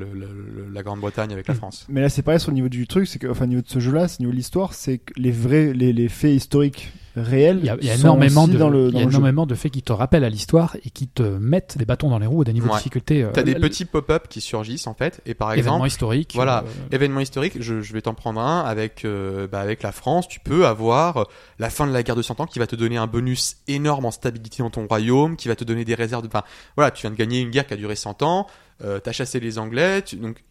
[0.84, 1.58] Grande-Bretagne avec la Mm.
[1.58, 1.86] France.
[1.90, 3.68] Mais là, c'est pareil sur le niveau du truc, c'est que, enfin, au niveau de
[3.70, 6.92] ce jeu-là, c'est au niveau de l'histoire, c'est que les vrais, les, les faits historiques
[7.16, 7.60] réels.
[7.60, 9.18] Il y a, y énormément, de, dans le, il y dans a le jeu.
[9.18, 12.20] énormément de faits qui te rappellent à l'histoire et qui te mettent des bâtons dans
[12.20, 13.24] les roues à des niveaux de difficulté.
[13.24, 16.32] euh, T'as des l- petits pop-up qui surgissent en fait et par événements exemple historiques.
[16.36, 16.64] voilà.
[16.66, 20.28] euh, événement historique, je, je vais t'en prendre un avec euh, bah, avec la France,
[20.28, 21.24] tu peux avoir euh,
[21.60, 24.06] la fin de la guerre de 100 ans qui va te donner un bonus énorme
[24.06, 26.44] en stabilité dans ton royaume, qui va te donner des réserves de enfin
[26.76, 28.48] voilà, tu viens de gagner une guerre qui a duré 100 ans,
[28.84, 30.44] euh, t'as chassé les Anglais, tu- donc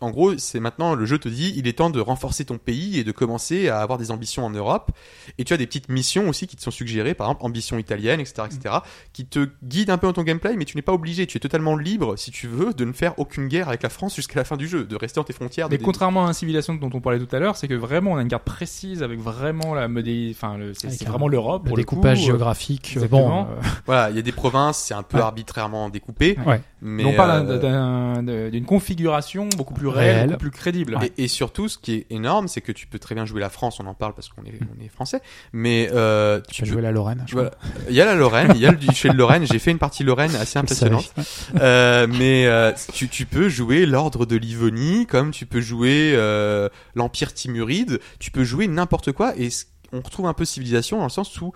[0.00, 2.98] en gros, c'est maintenant le jeu te dit, il est temps de renforcer ton pays
[2.98, 4.92] et de commencer à avoir des ambitions en Europe.
[5.38, 8.20] Et tu as des petites missions aussi qui te sont suggérées, par exemple ambition italienne,
[8.20, 8.76] etc., etc.,
[9.12, 11.26] qui te guident un peu dans ton gameplay, mais tu n'es pas obligé.
[11.26, 14.14] Tu es totalement libre, si tu veux, de ne faire aucune guerre avec la France
[14.14, 15.68] jusqu'à la fin du jeu, de rester dans tes frontières.
[15.68, 18.12] de Mais contrairement à un civilisation dont on parlait tout à l'heure, c'est que vraiment
[18.12, 20.32] on a une carte précise avec vraiment la modé...
[20.34, 22.92] enfin le- c'est vraiment l'Europe le pour découpage coup, euh, géographique.
[22.96, 23.42] euh, exactement.
[23.44, 25.22] Bon, euh, Voilà, il y a des provinces, c'est un peu Ouais.
[25.24, 26.60] arbitrairement découpé, ouais.
[26.82, 30.26] mais on parle euh, d'un- d'un- d'une configuration beaucoup plus réel, Réel.
[30.28, 30.98] beaucoup plus crédible.
[31.16, 33.50] Et, et surtout, ce qui est énorme, c'est que tu peux très bien jouer la
[33.50, 35.20] France, on en parle parce qu'on est, on est français,
[35.52, 36.72] mais euh, Tu tu peux peux.
[36.74, 37.24] jouer la Lorraine.
[37.32, 37.50] Voilà.
[37.88, 39.46] Il y a la Lorraine, il y a le duché de Lorraine.
[39.46, 41.12] J'ai fait une partie Lorraine assez impressionnante.
[41.60, 46.68] Euh, mais euh, tu, tu peux jouer l'ordre de Livonie, comme tu peux jouer euh,
[46.94, 49.48] l'Empire Timuride, tu peux jouer n'importe quoi, et
[49.92, 51.52] on retrouve un peu civilisation dans le sens où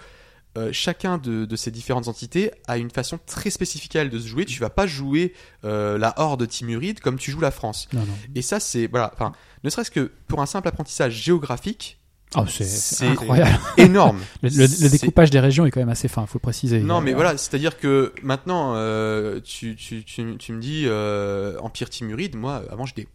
[0.58, 4.18] euh, chacun de, de ces différentes entités a une façon très spécifique à elle de
[4.18, 4.44] se jouer.
[4.44, 5.32] Tu vas pas jouer
[5.64, 7.88] euh, la horde Timuride comme tu joues la France.
[7.92, 8.14] Non, non.
[8.34, 9.32] Et ça, c'est voilà, enfin,
[9.64, 11.98] ne serait-ce que pour un simple apprentissage géographique,
[12.36, 13.58] Oh, c'est incroyable.
[13.76, 14.18] énorme.
[14.42, 16.80] Le, le- le C'est- découpage des régions est quand même assez fin, faut le préciser.
[16.80, 21.90] Non, mais voilà, c'est-à-dire que maintenant, euh, tu, tu, tu, tu me dis euh, Empire
[21.90, 23.06] Timuride, moi, avant, je dis,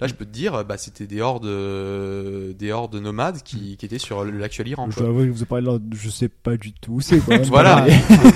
[0.00, 3.86] là, je peux te dire, bah, c'était des hordes, euh, des hordes nomades qui, qui
[3.86, 4.88] étaient sur l'actuel Iran.
[4.90, 7.38] Je avouer que vous en parlez là, je sais pas du tout où c'est quoi.
[7.44, 7.86] Voilà.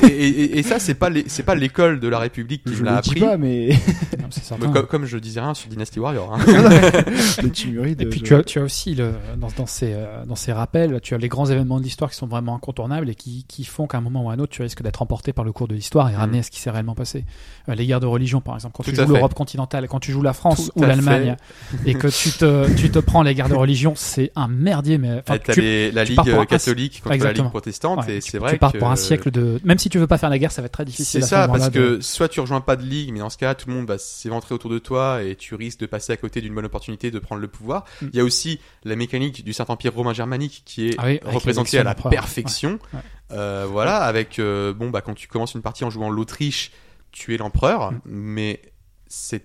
[0.05, 2.87] Et, et, et ça, c'est pas c'est pas l'école de la République qui Je me
[2.87, 3.21] l'a appris.
[3.21, 3.71] pas, mais
[4.19, 4.29] non,
[4.61, 6.35] Mais comme, comme je disais rien sur Dynasty Warrior.
[6.35, 6.39] Hein.
[7.43, 8.01] le Timuride.
[8.03, 10.53] Et puis je- tu as, tu as aussi le, dans, dans, ces, euh, dans ces
[10.53, 13.65] rappels, tu as les grands événements de l'histoire qui sont vraiment incontournables et qui, qui
[13.65, 15.67] font qu'à un moment ou à un autre, tu risques d'être emporté par le cours
[15.67, 17.25] de l'histoire et ramené à ce qui s'est réellement passé.
[17.69, 20.13] Euh, les guerres de religion, par exemple, quand Tout tu joues l'Europe continentale, quand tu
[20.13, 21.37] joues la France Tout ou l'Allemagne
[21.87, 24.99] et que tu te, tu te prends les guerres de religion, c'est un merdier.
[24.99, 27.33] Mais enfin, tu, les- la tu Ligue un- catholique contre la.
[27.33, 29.61] Ligue protestante, ouais, et tu- c'est tu vrai pars que pour un siècle de.
[29.65, 31.23] Même si tu veux pas faire la guerre, ça va être très difficile.
[31.23, 33.55] C'est ça, parce de- que soit tu rejoins pas de ligue, mais dans ce cas,
[33.55, 36.41] tout le monde va s'éventrer autour de toi et tu risques de passer à côté
[36.41, 37.85] d'une bonne opportunité de prendre le pouvoir.
[38.03, 38.07] Mm.
[38.13, 41.81] Il y a aussi la mécanique du Saint-Empire romain germanique qui est Ah oui, l'élection
[41.81, 42.73] à la perfection.
[42.73, 43.01] Ouais, ouais.
[43.33, 46.71] Euh, voilà, avec euh, bon bah quand tu commences une partie en jouant l'Autriche,
[47.13, 48.01] tu es l'empereur, Mm.
[48.05, 48.61] mais
[49.07, 49.45] c'est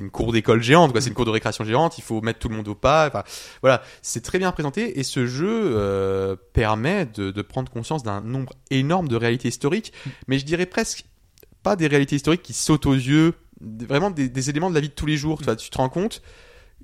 [0.00, 1.00] une cour d'école géante, quoi.
[1.00, 1.98] C'est une cour de récréation géante.
[1.98, 3.08] Il faut mettre tout le monde au pas.
[3.08, 3.24] Enfin,
[3.62, 8.20] voilà, c'est très bien présenté et ce jeu euh, permet de, de prendre conscience d'un
[8.20, 9.92] nombre énorme de réalités historiques,
[10.28, 11.04] mais je dirais presque
[11.62, 14.88] pas des réalités historiques qui sautent aux yeux, vraiment des, des éléments de la vie
[14.88, 15.38] de tous les jours.
[15.38, 16.22] Tu, vois, tu te rends compte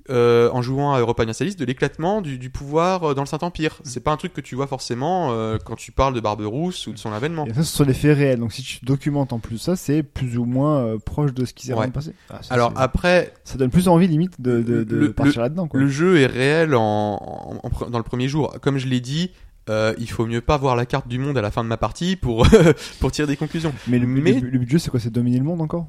[0.09, 3.79] euh, en jouant à Europa Universalis de l'éclatement du, du pouvoir euh, dans le Saint-Empire.
[3.83, 6.93] C'est pas un truc que tu vois forcément euh, quand tu parles de Barberousse ou
[6.93, 7.45] de son avènement.
[7.45, 8.39] Et ça, ce sont des faits réels.
[8.39, 11.53] Donc si tu documentes en plus ça, c'est plus ou moins euh, proche de ce
[11.53, 11.77] qui s'est Ouais.
[11.79, 12.13] vraiment passé.
[12.29, 15.67] Ah, ça, Alors après, ça donne plus envie limite de, de, de Le- partir là-dedans.
[15.73, 18.55] Le jeu est réel en, en- en pre- dans le premier jour.
[18.61, 19.31] Comme je l'ai dit,
[19.69, 21.75] euh, il faut mieux pas voir la carte du monde à la fin de ma
[21.77, 22.47] partie pour
[23.01, 23.73] pour tirer des conclusions.
[23.87, 24.99] Mais, le, mais- le, le but du jeu, c'est quoi?
[24.99, 25.87] C'est dominer le monde encore?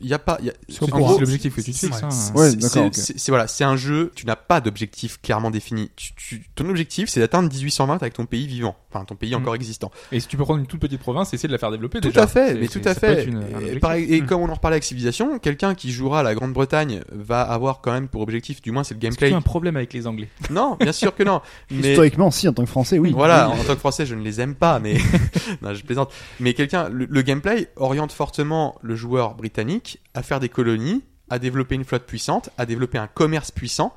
[0.00, 0.38] Il y a pas.
[0.42, 2.32] Y a, C'est C'est l'objectif que tu te c'est- fixes.
[2.34, 4.12] Ouais, c'est- c'est- c'est c'est- voilà, c'est un jeu.
[4.14, 5.90] Tu n'as pas d'objectif clairement défini.
[5.96, 9.36] Tu, tu- ton objectif, c'est d'atteindre 1820 avec ton pays vivant, enfin ton pays Mm.
[9.36, 9.90] encore existant.
[10.12, 12.00] Et si tu peux prendre une toute petite province et essayer de la faire développer
[12.00, 12.24] Tout déjà.
[12.24, 13.24] à fait, C'est- mais c'est- tout à fait.
[13.24, 13.80] une- et, objectif.
[13.80, 14.26] pareil- et Mm.
[14.26, 18.08] comme on en reparlait avec Civilisation, quelqu'un qui jouera la Grande-Bretagne va avoir quand même
[18.08, 19.34] pour objectif, du moins c'est le Est-ce que tu gameplay.
[19.34, 20.28] as un problème avec les Anglais?
[20.50, 21.40] Non, bien sûr que non.
[21.70, 23.12] mais Historiquement, si, en tant que Français, oui.
[23.12, 23.60] Voilà, Oui.
[23.60, 24.94] en tant que français, je ne les aime pas, mais
[25.62, 26.12] non, je plaisante.
[26.40, 29.53] Mais quelqu'un, le, le gameplay oriente fortement le joueur britannique
[30.14, 33.94] à faire des colonies, à développer une flotte puissante, à développer un commerce puissant,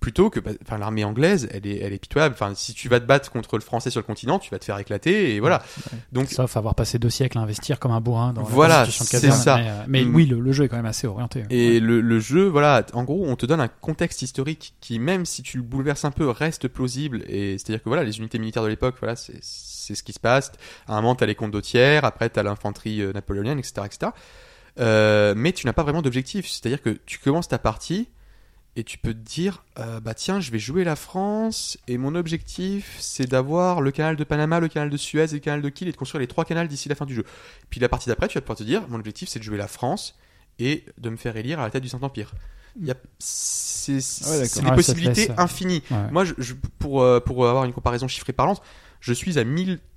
[0.00, 2.34] plutôt que, bah, enfin, l'armée anglaise, elle est, elle est pitoyable.
[2.34, 4.64] Enfin, si tu vas te battre contre le français sur le continent, tu vas te
[4.64, 5.62] faire éclater, et voilà.
[6.10, 9.58] Donc, Sauf avoir passé deux siècles à investir comme un bourrin dans Voilà, c'est ça.
[9.58, 10.14] Mais, euh, mais Mm.
[10.16, 11.44] oui, le, le jeu est quand même assez orienté.
[11.50, 15.24] Et le, le jeu, voilà, en gros, on te donne un contexte historique qui, même
[15.24, 17.22] si tu le bouleverses un peu, reste plausible.
[17.28, 20.50] Et c'est-à-dire que voilà, les unités militaires de l'époque, voilà, c'est ce qui se passe.
[20.88, 24.10] À un moment, t'as les condottières, après t'as l'infanterie euh, napoléonienne, etc., etc.
[24.78, 26.48] Euh, mais tu n'as pas vraiment d'objectif.
[26.48, 28.08] C'est-à-dire que tu commences ta partie
[28.74, 32.14] et tu peux te dire, euh, bah tiens, je vais jouer la France et mon
[32.14, 35.68] objectif, c'est d'avoir le canal de Panama, le canal de Suez et le canal de
[35.68, 37.24] Kiel et de construire les trois canals d'ici la fin du jeu.
[37.68, 39.68] Puis la partie d'après, tu vas pouvoir te dire, mon objectif, c'est de jouer la
[39.68, 40.16] France
[40.58, 42.32] et de me faire élire à la tête du Saint-Empire.
[42.80, 45.82] Il y a- C'est Ah ouais, des Ouais, possibilités infinies.
[45.90, 46.10] Ouais.
[46.10, 48.62] Moi, je, je- pour, euh, pour avoir une comparaison chiffrée parlante,
[49.00, 49.44] je suis à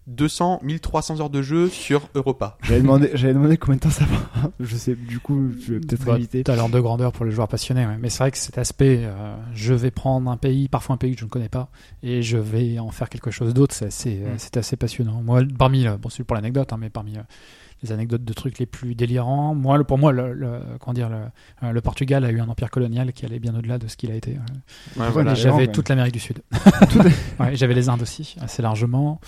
[0.07, 2.57] 1200, 1300 heures de jeu sur Europa.
[2.64, 4.49] J'avais demandé, j'avais demandé combien de temps ça va.
[4.60, 6.44] Je sais, du coup, je vais peut-être Bah, éviter.
[6.44, 7.98] T'as l'ordre de grandeur pour les joueurs passionnés, ouais.
[7.99, 11.14] mais c'est vrai que cet aspect, euh, je vais prendre un pays, parfois un pays
[11.15, 11.69] que je ne connais pas,
[12.03, 14.38] et je vais en faire quelque chose d'autre, c'est assez, euh, Mm.
[14.38, 15.22] c'est assez passionnant.
[15.23, 17.22] Moi, parmi, euh, bon, c'est pour l'anecdote, hein, mais parmi euh,
[17.84, 21.10] les anecdotes de trucs les plus délirants, moi, le- pour moi, le, le- comment dire,
[21.10, 24.11] le, le Portugal a eu un empire colonial qui allait bien au-delà de ce qu'il
[24.11, 24.32] a été.
[24.32, 25.32] Ouais, Ouais, voilà.
[25.32, 26.41] mais J'avais toute l'Amérique du Sud.
[27.40, 29.19] Ouais, J'avais les Indes aussi, assez largement.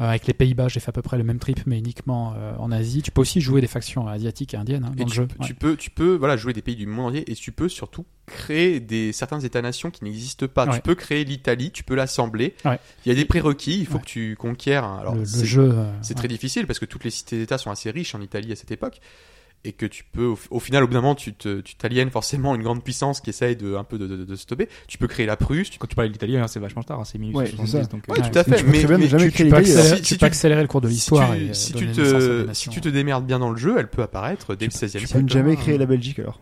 [0.00, 2.54] Euh, avec les Pays-Bas, j'ai fait à peu près le même trip, mais uniquement euh,
[2.58, 3.02] en Asie.
[3.02, 5.28] Tu peux aussi jouer des factions asiatiques et indiennes hein, dans Et le tu, jeu.
[5.38, 5.46] Ouais.
[5.46, 8.06] tu peux, tu peux, voilà, jouer des pays du monde entier et tu peux surtout
[8.26, 10.66] créer des certains États-nations qui n'existent pas.
[10.66, 10.76] Ouais.
[10.76, 12.54] Tu peux créer l'Italie, tu peux l'assembler.
[12.64, 12.78] Ouais.
[13.04, 14.00] Il y a des prérequis, il faut Ouais.
[14.00, 14.84] que tu conquières.
[14.84, 15.70] Alors, le, jeu.
[15.74, 16.18] euh, C'est ouais.
[16.18, 19.00] très difficile parce que toutes les cités-États sont assez riches en Italie à cette époque
[19.64, 22.62] et que tu peux, au, au final, au bout d'un moment, tu t'aliènes forcément une
[22.62, 24.68] grande puissance qui essaye de, un peu de, de, de stopper.
[24.88, 25.68] Tu peux créer la Prusse.
[25.70, 25.78] Tu...
[25.78, 27.70] Quand tu parlais de l'italien, c'est vachement tard, hein, c'est Ouais, c'est 1870.
[27.70, 27.82] ça.
[27.90, 28.62] donc, Ouais, euh, tout à fait.
[28.62, 31.32] Mais, mais jamais tu, peux, accélérer, Si- tu peux accélérer le cours de si l'histoire
[31.34, 33.88] tu, et euh, si tu te, si tu te démerdes bien dans le jeu, elle
[33.88, 35.24] peut apparaître dès le 16e Tu peux siècle.
[35.24, 35.56] ne jamais hein.
[35.56, 36.40] créer la Belgique alors.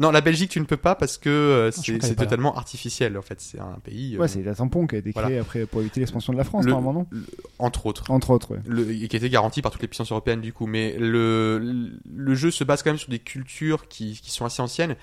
[0.00, 3.16] Non, la Belgique, tu ne peux pas parce que euh, je c'est totalement artificiel.
[3.18, 4.16] En fait, c'est un pays.
[4.16, 5.40] euh, Ouais, c'est la tampon qui a été créée Voilà.
[5.42, 7.26] après pour éviter l'expansion de la France, le- normalement, non le-
[7.58, 8.10] entre autres.
[8.10, 8.60] Entre autres, ouais.
[8.66, 10.66] le, et qui était garanti par toutes les puissances européennes du coup.
[10.66, 14.62] Mais le, le jeu se base quand même sur des cultures qui, qui sont assez
[14.62, 14.96] anciennes.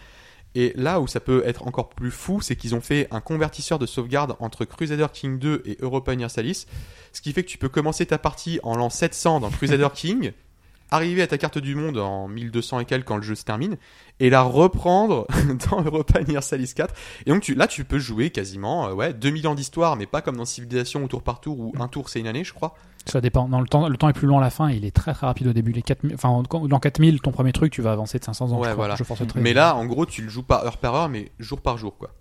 [0.56, 3.78] Et là où ça peut être encore plus fou, c'est qu'ils ont fait un convertisseur
[3.78, 6.66] de sauvegarde entre Crusader King 2 et Europa Universalis.
[7.14, 10.32] Ce qui fait que tu peux commencer ta partie en l'an 700 dans Crusader King,
[10.92, 13.78] arriver à ta carte du monde en 1200 et quelques quand le jeu se termine,
[14.20, 15.28] et la reprendre
[15.70, 16.94] dans Europa Universalis 4.
[17.26, 20.22] Et donc tu, là, tu peux jouer quasiment euh, ouais, 2000 ans d'histoire, mais pas
[20.22, 22.76] comme dans Civilisation au tour par tour, où un tour c'est une année, je crois.
[23.06, 23.48] Ça dépend.
[23.48, 24.70] Dans le temps, le temps est plus long à la fin.
[24.70, 25.72] Il est très très rapide au début.
[25.72, 28.56] Les 4000, enfin, dans 4000, ton premier truc, tu vas avancer de 500 ans.
[28.56, 28.74] Ouais, je crois.
[28.76, 28.96] voilà.
[28.96, 29.22] Je force.
[29.36, 31.98] Mais là, en gros, tu le joues pas heure par heure, mais jour par jour,
[31.98, 32.12] quoi.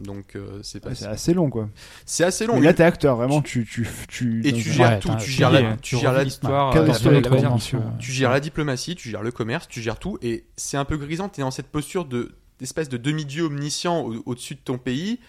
[0.00, 0.90] Donc, euh, c'est pas.
[0.90, 1.68] Ouais, c'est assez long, quoi.
[2.06, 2.54] c'est assez long.
[2.60, 5.08] Mais là, t'es acteur, vraiment, tu, tu, tu, Et tu gères Ouais, tout.
[5.08, 6.76] t'as- Tu gères la, tu gères l'histoire.
[6.76, 7.82] Euh, Dimension.
[7.98, 10.96] tu- gères la diplomatie, tu gères le commerce, tu gères tout, et c'est un peu
[10.96, 11.28] grisant.
[11.28, 12.30] T'es dans cette posture de
[12.60, 15.20] d'espèce de demi-dieu omniscient au- au-dessus de ton pays,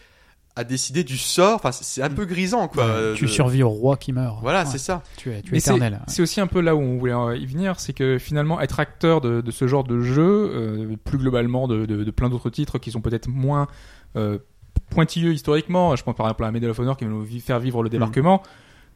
[0.55, 1.55] à décider du sort.
[1.55, 2.85] Enfin, c'est un peu grisant, quoi.
[2.85, 4.39] Ouais, euh, tu de- survis au roi qui meurt.
[4.41, 4.65] Voilà, Ouais.
[4.65, 5.03] c'est ça.
[5.17, 6.01] Tu es, tu es c'est- éternel.
[6.07, 9.21] C'est aussi un peu là où on voulait y venir, c'est que finalement être acteur
[9.21, 10.21] de, de ce genre de jeu,
[10.53, 13.67] euh, plus globalement de, de- de plein d'autres titres qui sont peut-être moins
[14.15, 14.39] euh,
[14.89, 17.83] pointilleux historiquement, je pense par exemple à Medal of Honor qui va nous faire vivre
[17.83, 18.41] le débarquement.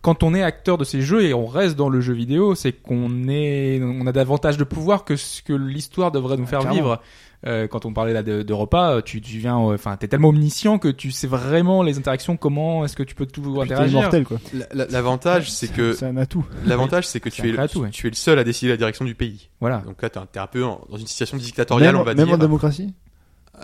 [0.01, 2.73] Quand on est acteur de ces jeux et on reste dans le jeu vidéo, c'est
[2.73, 6.75] qu'on est, on a davantage de pouvoir que ce que l'histoire devrait nous faire clairement.
[6.75, 7.01] vivre.
[7.45, 10.29] Euh, quand on parlait là de, de repas, tu, tu viens, euh, enfin, t'es tellement
[10.29, 13.73] omniscient que tu sais vraiment les interactions, comment est-ce que tu peux tout Puis t'es
[13.73, 13.99] interagir.
[13.99, 14.37] immortel, quoi.
[14.53, 16.45] La- la- L'avantage, c'est que C'est un atout.
[16.65, 17.91] l'avantage, c'est que tu es, atout, le, ouais.
[17.91, 19.49] tu es le seul à décider la direction du pays.
[19.59, 19.79] Voilà.
[19.85, 22.25] Donc là, t'es un, un peu en- dans une situation dictatoriale, Même, on va même
[22.25, 22.35] dire.
[22.35, 22.93] en démocratie?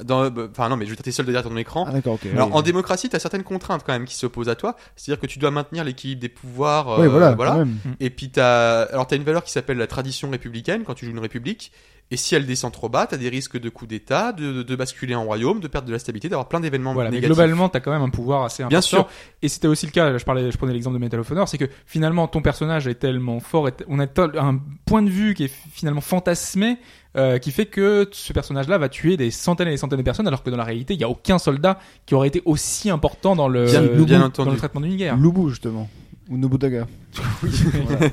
[0.04, 1.86] Dans- bah, Enfin non, mais je veux dire, t'es seul derrière ton écran.
[1.88, 2.28] Ah, d'accord, ok.
[2.34, 2.54] Alors Oui.
[2.56, 4.76] en démocratie, tu as certaines contraintes quand même qui s'opposent à toi.
[4.96, 7.00] C'est-à-dire que tu dois maintenir l'équilibre des pouvoirs.
[7.00, 7.76] Oui, euh, voilà, quand même.
[8.00, 11.12] Et puis t'as, alors t'as une valeur qui s'appelle la tradition républicaine quand tu joues
[11.12, 11.72] une république.
[12.12, 14.76] Et si elle descend trop bas, t'as des risques de coup d'État, de, de, de
[14.76, 17.36] basculer en royaume, de perdre de la stabilité, d'avoir plein d'événements Voilà, mais négatifs.
[17.36, 18.70] globalement, t'as quand même un pouvoir assez important.
[18.74, 19.08] Bien sûr.
[19.44, 21.60] Et c'était aussi le cas, je parlais, je prenais l'exemple de Metal of Honor, c'est
[21.60, 24.08] que finalement, ton personnage est tellement fort, on a
[24.40, 26.80] un point de vue qui est finalement fantasmé,
[27.18, 30.27] euh, qui fait que ce personnage-là va tuer des centaines et des centaines de personnes,
[30.27, 33.36] alors que dans la réalité, il y a aucun soldat qui aurait été aussi important
[33.36, 34.57] dans le, Bien- dans bien le entendu.
[34.57, 35.18] traitement d'une guerre.
[35.18, 35.90] Lubu, justement.
[36.30, 36.86] Ou Nobudaga.
[37.41, 38.10] Voilà.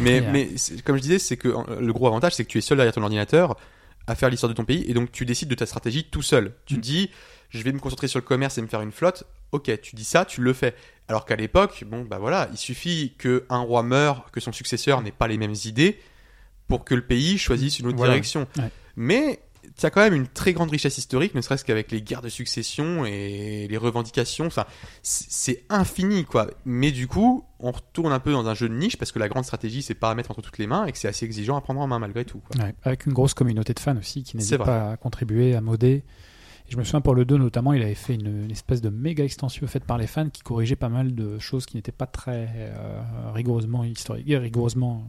[0.00, 0.30] Mais, Yeah.
[0.32, 0.48] mais
[0.84, 2.94] comme je disais, c'est que euh, le gros avantage, c'est que tu es seul derrière
[2.94, 3.56] ton ordinateur
[4.06, 6.52] à faire l'histoire de ton pays, et donc tu décides de ta stratégie tout seul.
[6.66, 6.80] Tu Mm.
[6.80, 7.10] dis,
[7.50, 9.24] je vais me concentrer sur le commerce et me faire une flotte.
[9.52, 10.74] Ok, tu dis ça, tu le fais.
[11.08, 15.02] Alors qu'à l'époque, bon, bah voilà, il suffit que un roi meure, que son successeur
[15.02, 15.98] n'ait pas les mêmes idées,
[16.68, 18.12] pour que le pays choisisse une autre Voilà.
[18.14, 18.46] direction.
[18.58, 18.70] Ouais.
[18.96, 19.40] Mais
[19.78, 22.28] tu as quand même une très grande richesse historique, ne serait-ce qu'avec les guerres de
[22.28, 24.46] succession et les revendications.
[24.46, 24.64] Enfin,
[25.02, 26.50] c'est infini, quoi.
[26.64, 29.28] Mais du coup, on retourne un peu dans un jeu de niche parce que la
[29.28, 31.56] grande stratégie, c'est pas à mettre entre toutes les mains et que c'est assez exigeant
[31.56, 32.38] à prendre en main malgré tout.
[32.38, 32.64] Quoi.
[32.64, 36.04] Ouais, avec une grosse communauté de fans aussi qui n'hésite pas à contribuer, à modder.
[36.68, 38.88] Et je me souviens pour le 2 notamment, il avait fait une, une espèce de
[38.88, 42.06] méga extension faite par les fans qui corrigeait pas mal de choses qui n'étaient pas
[42.06, 43.02] très euh,
[43.34, 45.06] rigoureusement historiques, rigoureusement,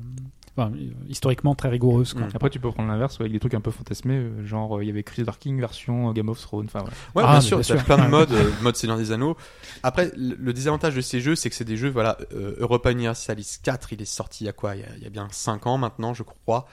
[0.58, 2.14] enfin, euh, historiquement très rigoureuses.
[2.14, 2.24] quoi.
[2.24, 2.30] Mm.
[2.34, 4.88] Après, tu peux prendre l'inverse avec des trucs un peu fantasmés, euh, genre euh, il
[4.88, 6.66] y avait Chris King version Game of Thrones.
[6.66, 6.96] Enfin, voilà.
[7.16, 7.84] Ouais, Ah, bien mais sûr, bien t'as sûr.
[7.86, 8.08] plein de Ouais.
[8.10, 9.38] modes, euh, mode Seigneur des Anneaux.
[9.84, 12.92] Après, le, le désavantage de ces jeux, c'est que c'est des jeux, voilà, euh, Europa
[12.92, 14.76] Universalis 4, il est sorti il y a quoi?
[14.76, 16.68] Il y a, il y a bien 5 ans maintenant, je crois,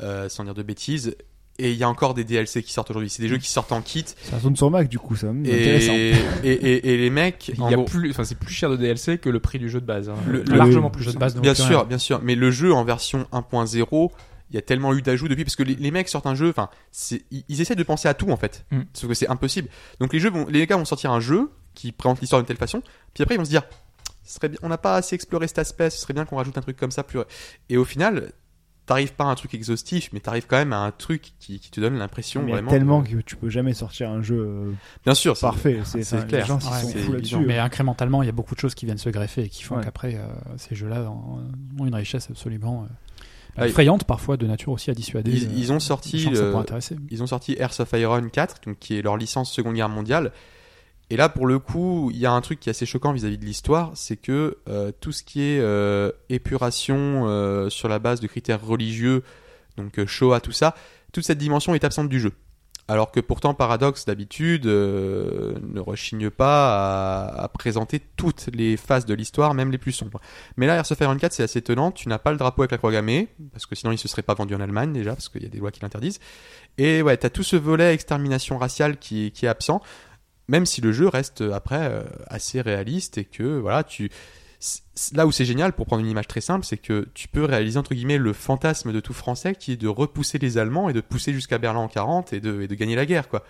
[0.00, 1.14] euh, sans dire de bêtises.
[1.62, 3.10] Et il y a encore des DLC qui sortent aujourd'hui.
[3.10, 4.04] C'est des jeux qui sortent en kit.
[4.06, 5.28] Ça tourne sur Mac, du coup, ça.
[5.28, 5.92] Et, Intéressant.
[6.44, 8.76] et, et, et les mecs, Il y a gros- plus, enfin, c'est plus cher de
[8.76, 10.08] DLC que le prix du jeu de base.
[10.08, 10.14] hein.
[10.26, 11.20] Le- largement le plus jeu de cher.
[11.20, 11.84] base Bien sûr, rien.
[11.84, 12.20] bien sûr.
[12.22, 14.10] Mais le jeu en version 1.0,
[14.50, 16.48] il y a tellement eu d'ajouts depuis parce que les, les mecs sortent un jeu.
[16.50, 16.70] Enfin,
[17.30, 18.64] ils, ils essaient de penser à tout en fait.
[18.70, 18.80] Mm.
[18.94, 19.68] Sauf que c'est impossible.
[20.00, 22.56] Donc les jeux, vont, les gars vont sortir un jeu qui présente l'histoire d'une telle
[22.56, 22.82] façon.
[23.14, 23.62] Puis après ils vont se dire,
[24.24, 25.90] ce serait bien, on n'a pas assez exploré cet aspect.
[25.90, 27.20] Ce serait bien qu'on rajoute un truc comme ça plus.
[27.68, 28.32] Et au final,
[28.86, 31.70] t'arrives pas à un truc exhaustif, mais t'arrives quand même à un truc qui, qui
[31.70, 32.70] te donne l'impression Mais il y a vraiment.
[32.70, 34.72] tellement de- que tu peux jamais sortir un jeu euh,
[35.04, 35.80] Bien sûr, c'est- parfait.
[35.84, 36.40] C'est enfin, clair.
[36.42, 37.36] Les gens Ouais, sont là-dessus.
[37.46, 39.76] Mais incrémentalement, il y a beaucoup de choses qui viennent se greffer et qui font
[39.76, 39.84] Ouais.
[39.84, 40.26] qu'après, euh,
[40.56, 42.86] ces jeux-là ont une richesse absolument euh,
[43.56, 45.32] Ah, effrayante, parfois de nature aussi à dissuader.
[45.32, 46.96] Ils, euh, ils ont sorti le- intéresser.
[47.10, 50.32] ils ont sorti Earth of Iron 4, donc qui est leur licence Seconde Guerre mondiale.
[51.10, 53.36] Et là, pour le coup, il y a un truc qui est assez choquant vis-à-vis
[53.36, 58.20] de l'histoire, c'est que euh, tout ce qui est euh, épuration euh, sur la base
[58.20, 59.24] de critères religieux,
[59.76, 60.76] donc Shoah, tout ça,
[61.12, 62.32] toute cette dimension est absente du jeu.
[62.86, 69.54] Alors que pourtant, Paradox, d'habitude, ne rechigne pas à, présenter toutes les phases de l'histoire,
[69.54, 70.20] même les plus sombres.
[70.56, 71.92] Mais là, of Iron 4, c'est assez étonnant.
[71.92, 74.22] Tu n'as pas le drapeau avec la croix gammée, parce que sinon il se serait
[74.22, 76.18] pas vendu en Allemagne déjà, parce qu'il y a des lois qui l'interdisent.
[76.78, 79.80] Et ouais, t'as tout ce volet extermination raciale qui est absent,
[80.50, 84.10] même si le jeu reste euh, après euh, assez réaliste et que voilà, tu
[85.14, 87.78] là où c'est génial, pour prendre une image très simple, c'est que tu peux réaliser
[87.78, 91.00] entre guillemets le fantasme de tout Français qui est de repousser les Allemands et de
[91.00, 93.42] pousser jusqu'à Berlin en 40 et de, et de gagner la guerre, quoi.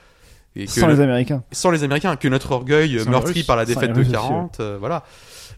[0.55, 1.43] Et que Sans le- les Américains.
[1.53, 3.47] sans les Américains, que notre orgueil euh, Sans meurtri Russes.
[3.47, 5.05] par la défaite de Russes aussi, 40, euh, voilà.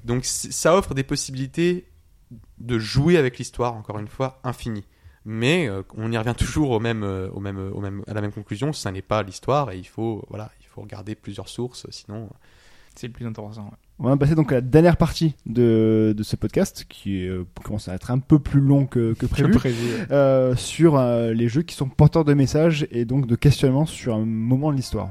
[0.04, 1.86] Donc ça offre des possibilités
[2.58, 4.84] de jouer avec l'histoire, encore une fois, infinies.
[5.24, 8.20] Mais euh, on y revient toujours au même, euh, au même, au même, à la
[8.22, 11.86] même conclusion, ça n'est pas l'histoire et il faut, voilà, il faut regarder plusieurs sources,
[11.90, 12.24] sinon.
[12.24, 12.36] euh,
[12.96, 13.64] C'est le plus intéressant.
[13.64, 13.76] ouais.
[13.98, 17.88] On va passer donc à la dernière partie de, de ce podcast qui euh, commence
[17.88, 19.52] à être un peu plus long que, que prévu.
[19.52, 20.06] Je prévu, ouais.
[20.12, 24.14] euh, sur euh, les jeux qui sont porteurs de messages et donc de questionnements sur
[24.16, 25.10] un moment de l'histoire.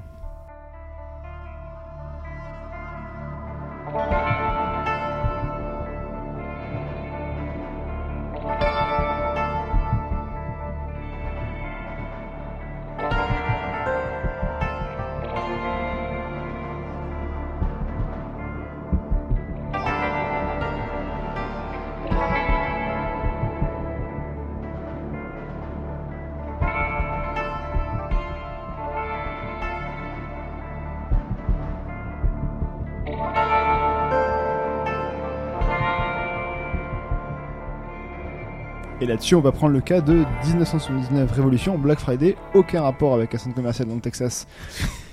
[39.21, 43.37] Là-dessus, on va prendre le cas de 1979 Révolution, Black Friday, aucun rapport avec un
[43.37, 44.47] centre commercial dans le Texas,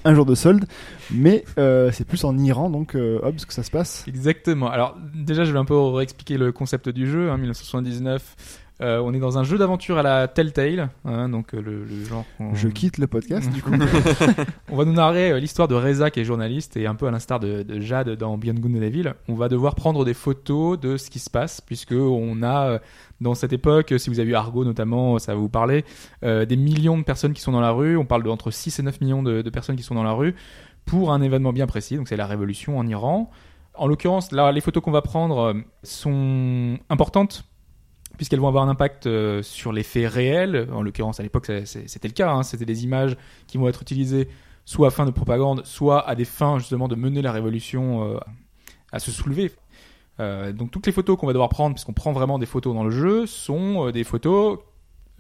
[0.06, 0.64] un jour de solde,
[1.10, 4.06] mais euh, c'est plus en Iran, donc euh, Hobbs, que ça se passe.
[4.09, 4.70] Exactement.
[4.70, 7.30] Alors déjà, je vais un peu réexpliquer le concept du jeu.
[7.30, 8.35] Hein, 1979.
[8.80, 12.05] Euh, on est dans un jeu d'aventure à la Telltale, hein, donc euh, le, le
[12.05, 12.24] genre.
[12.55, 13.72] Je quitte le podcast, du coup.
[14.70, 17.10] On va nous narrer euh, l'histoire de Reza qui est journaliste et un peu à
[17.10, 20.78] l'instar de, de Jade dans Beyond Good and Evil, on va devoir prendre des photos
[20.78, 22.78] de ce qui se passe puisque on a
[23.20, 25.84] dans cette époque, si vous avez eu Argo notamment, ça va vous parler,
[26.22, 27.96] des millions de personnes qui sont dans la rue.
[27.96, 30.12] On parle de entre 6 et 9 millions de, de personnes qui sont dans la
[30.12, 30.34] rue
[30.84, 31.96] pour un événement bien précis.
[31.96, 33.30] Donc c'est la révolution en Iran.
[33.74, 37.44] En l'occurrence, là, les photos qu'on va prendre sont importantes
[38.19, 40.69] puisqu'elles vont avoir un impact euh, sur les faits réels.
[40.70, 42.31] En l'occurrence, à l'époque, c'était le cas.
[42.31, 42.43] hein.
[42.43, 43.16] C'était des images
[43.47, 44.28] qui vont être utilisées
[44.66, 48.19] soit à fin de propagande, soit à des fins justement de mener la révolution euh,
[48.93, 49.53] à se soulever.
[50.20, 52.85] Euh, donc toutes les photos qu'on va devoir prendre, puisqu'on prend vraiment des photos dans
[52.85, 54.59] le jeu, sont des photos,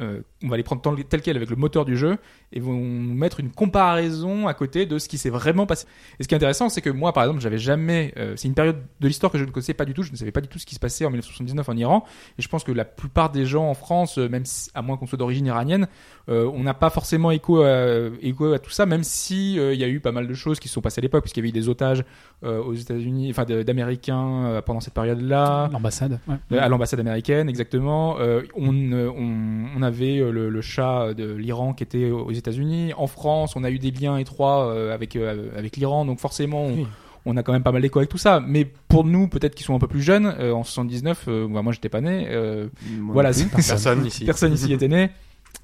[0.00, 2.18] euh, on va les prendre tel- telles quelles avec le moteur du jeu,
[2.52, 5.86] et vont mettre une comparaison à côté de ce qui s'est vraiment passé.
[6.18, 8.54] Et ce qui est intéressant, c'est que moi, par exemple, j'avais jamais, euh, c'est une
[8.54, 10.48] période de l'histoire que je ne connaissais pas du tout, je ne savais pas du
[10.48, 12.04] tout ce qui se passait en 1979 en Iran,
[12.38, 14.96] et je pense que la plupart des gens en France, euh, même si- à moins
[14.96, 15.88] qu'on soit d'origine iranienne,
[16.28, 19.84] euh, on n'a pas forcément écho à, écho à tout ça, même si il y
[19.84, 21.48] a eu pas mal de choses qui se sont passées à l'époque, puisqu'il y avait
[21.50, 22.04] eu des otages
[22.42, 25.68] aux États-Unis, enfin d'Américains pendant cette période-là.
[25.72, 26.20] L'ambassade.
[26.28, 26.36] ouais.
[26.52, 28.16] Euh, à l'ambassade américaine, exactement.
[28.56, 32.92] On, on, on avait euh, le, le chat de l'Iran qui était aux États-Unis.
[32.96, 36.64] En France, on a eu des liens étroits euh, avec euh, avec l'Iran, donc forcément.
[36.66, 36.86] On, Oui.
[37.26, 39.62] on a quand même pas mal d'écho avec tout ça, mais pour nous, peut-être qui
[39.64, 42.68] sont un peu plus jeunes, euh, en 79, euh, bah, moi j'étais pas né, euh,
[42.98, 44.24] Moi voilà, Personne ici.
[44.24, 45.10] personne ici était né.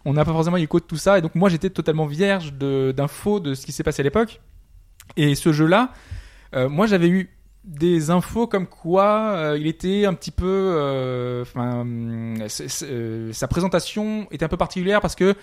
[0.05, 2.92] On n'a pas forcément écho de tout ça, et donc moi j'étais totalement vierge de-
[2.94, 4.40] d'infos de, ce qui s'est passé à l'époque.
[5.16, 5.92] Et ce jeu-là,
[6.55, 7.30] euh, moi j'avais eu
[7.65, 12.36] des infos comme quoi euh, il était un petit peu, euh, enfin, hum,
[12.82, 15.35] euh, sa présentation était un peu particulière parce que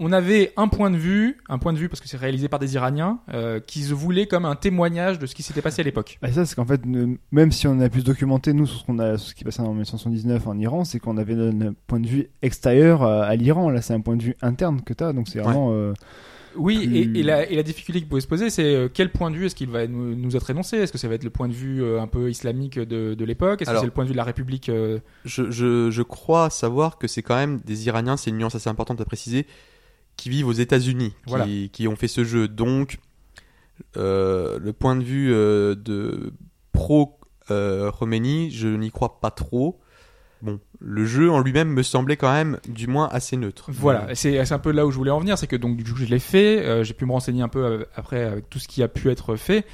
[0.00, 2.58] on avait un point de vue, un point de vue parce que c'est réalisé par
[2.58, 5.84] des Iraniens, euh, qui se voulaient comme un témoignage de ce qui s'était passé à
[5.84, 6.18] l'époque.
[6.22, 8.80] Bah, ça, c'est qu'en fait, ne- même si on a pu se documenter, nous, sur
[8.80, 11.74] ce, qu'on a, sur ce qui passait en 1979 en Iran, c'est qu'on avait un
[11.86, 13.70] point de vue extérieur à, l'Iran.
[13.70, 15.70] Là, c'est un point de vue interne que tu as, donc c'est vraiment.
[15.72, 15.92] euh,
[16.56, 19.10] Oui, plus- et, et la, et la difficulté qui pouvait se poser, c'est euh, quel
[19.10, 20.76] point de vue est-ce qu'il va nous, nous être énoncé?
[20.78, 23.24] Est-ce que ça va être le point de vue euh, un peu islamique de, de
[23.24, 23.62] l'époque?
[23.62, 26.50] Est-ce que c'est le point de vue de la République euh, Je, je, je crois
[26.50, 29.46] savoir que c'est quand même des Iraniens, c'est une nuance assez importante à préciser,
[30.16, 31.14] qui vivent aux États-Unis,
[31.72, 32.48] qui, ont fait ce jeu.
[32.48, 32.98] Donc,
[33.96, 36.32] euh, le point de vue euh, de
[36.72, 37.18] pro
[37.50, 39.80] euh, Khomeini, je n'y crois pas trop.
[40.42, 43.70] Bon, le jeu en lui-même me semblait quand même, du moins, assez neutre.
[43.72, 46.00] Voilà, c'est un peu là où je voulais en venir, c'est que donc du coup
[46.00, 48.66] je l'ai fait, euh, j'ai pu me renseigner un peu euh, après avec tout ce
[48.66, 49.64] qui a pu être fait.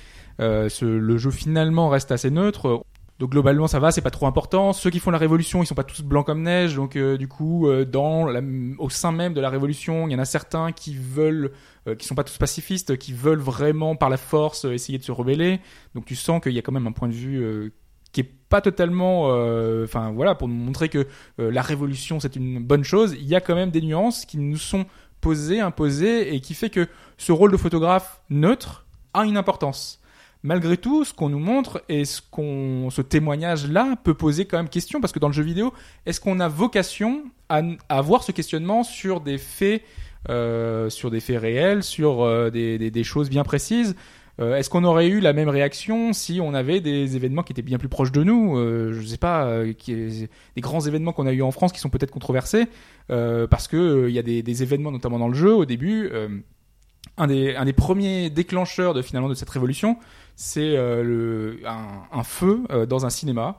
[0.41, 2.85] Euh, le jeu finalement reste assez neutre.
[3.19, 4.75] Donc globalement ça va, c'est pas trop important.
[4.75, 6.77] Ceux qui font la révolution, ils sont pas tous blancs comme neige.
[6.77, 8.29] Donc du coup, dans
[8.79, 11.51] au sein même de la révolution, il y en a certains qui veulent,
[11.99, 15.59] qui sont pas tous pacifistes, qui veulent vraiment par la force essayer de se rebeller.
[15.97, 17.73] Donc tu sens qu'il y a quand même un point de vue
[18.13, 21.07] qui est pas totalement, euh, enfin voilà, pour nous montrer que
[21.39, 23.15] euh, la révolution c'est une bonne chose.
[23.19, 24.87] Il y a quand même des nuances qui nous sont
[25.21, 26.87] posées, imposées, et qui fait que
[27.17, 30.01] ce rôle de photographe neutre a une importance.
[30.45, 34.69] Malgré tout, ce qu'on nous montre et ce qu'on, ce témoignage-là peut poser quand même
[34.69, 35.75] question parce que dans le jeu vidéo,
[36.07, 39.83] est-ce qu'on a vocation à, avoir ce questionnement sur des faits,
[40.29, 40.89] euh,
[41.29, 43.97] réels, sur des choses bien précises?
[44.41, 47.63] Euh, Est-ce qu'on aurait eu la même réaction si on avait des événements qui étaient
[47.63, 51.33] bien plus proches de nous euh, Je sais pas, euh, des grands événements qu'on a
[51.33, 52.67] eu en France qui sont peut-être controversés
[53.09, 56.11] parce que euh, il y a des, événements notamment dans le jeu au début.
[57.17, 59.97] un des, un des premiers déclencheurs de finalement de cette révolution,
[60.37, 63.59] c'est un, un feu dans un cinéma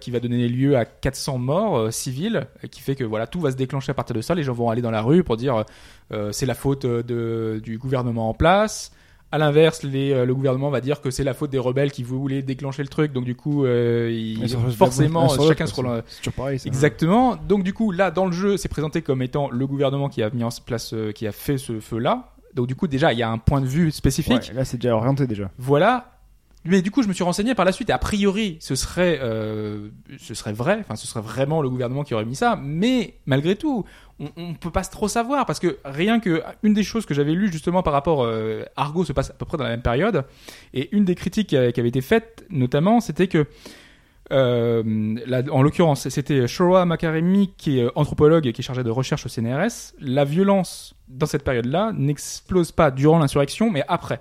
[0.00, 3.50] qui va donner lieu à 400 morts euh, civiles, qui fait que voilà tout va
[3.50, 4.34] se déclencher à partir de ça.
[4.34, 5.64] Les gens vont aller dans la rue pour dire
[6.12, 8.92] euh, c'est la faute de, du gouvernement en place.
[9.32, 12.42] À l'inverse, euh, le gouvernement va dire que c'est la faute des rebelles qui voulaient
[12.42, 13.12] déclencher le truc.
[13.12, 14.46] Donc du coup, euh, ils-
[14.76, 16.58] forcément, chacun se roule- C'est c'est toujours pareil.
[16.58, 16.66] ça.
[16.68, 17.36] Exactement.
[17.36, 20.28] Donc du coup, là, dans le jeu, c'est présenté comme étant le gouvernement qui a
[20.30, 22.28] mis en place, euh, qui a fait ce feu-là.
[22.54, 24.50] Donc du coup, déjà, il y a un point de vue spécifique.
[24.50, 25.50] Ouais, là, c'est déjà orienté déjà.
[25.58, 26.10] Voilà.
[26.64, 29.18] Mais du coup, je me suis renseigné par la suite et a priori, ce serait,
[29.20, 29.88] euh,
[30.20, 30.78] ce serait vrai.
[30.80, 32.56] Enfin, ce serait vraiment le gouvernement qui aurait mis ça.
[32.62, 33.84] Mais malgré tout,
[34.22, 37.32] on, on peut pas trop savoir parce que rien que une des choses que j'avais
[37.32, 40.24] lues justement par rapport euh, Argo se passe à peu près dans la même période
[40.72, 43.46] et une des critiques qui, a- qui avait été faite notamment, c'était que
[44.30, 44.82] euh,
[45.26, 48.90] là, en l'occurrence, c'était Showa Makaremi, qui est euh, anthropologue et qui est chargé de
[48.90, 49.92] recherche au CNRS.
[50.00, 54.20] La violence dans cette période-là n'explose pas durant l'insurrection, mais après.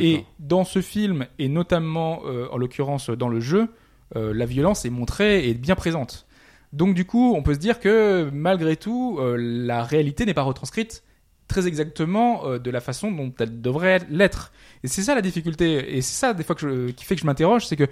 [0.00, 3.68] Et dans ce film, et notamment euh, en l'occurrence dans le jeu,
[4.16, 6.26] euh, la violence est montrée et bien présente.
[6.72, 10.42] Donc du coup, on peut se dire que malgré tout, euh, la réalité n'est pas
[10.42, 11.02] retranscrite
[11.46, 14.52] très exactement euh, de la façon dont elle devrait l'être.
[14.84, 15.96] Et c'est ça la difficulté.
[15.96, 17.88] Et c'est ça des fois qui fait que je m'interroge, c'est que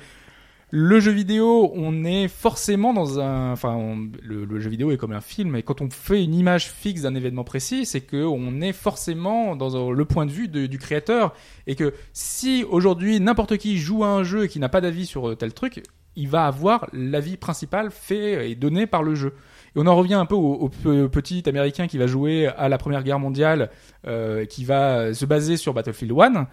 [0.70, 5.20] le jeu vidéo, on est forcément dans un, enfin, le, jeu vidéo est comme un
[5.20, 8.72] film, et quand on fait une image fixe d'un événement précis, c'est que on est
[8.72, 11.34] forcément dans le point de vue du créateur,
[11.68, 15.06] et que si aujourd'hui n'importe qui joue à un jeu et qui n'a pas d'avis
[15.06, 15.84] sur euh, tel truc,
[16.16, 19.34] il va avoir l'avis principal fait et donné par le jeu.
[19.74, 22.68] Et on en revient un peu au, au pe- petit américain qui va jouer à
[22.68, 23.70] la Première Guerre mondiale,
[24.06, 26.46] euh, qui va se baser sur Battlefield 1.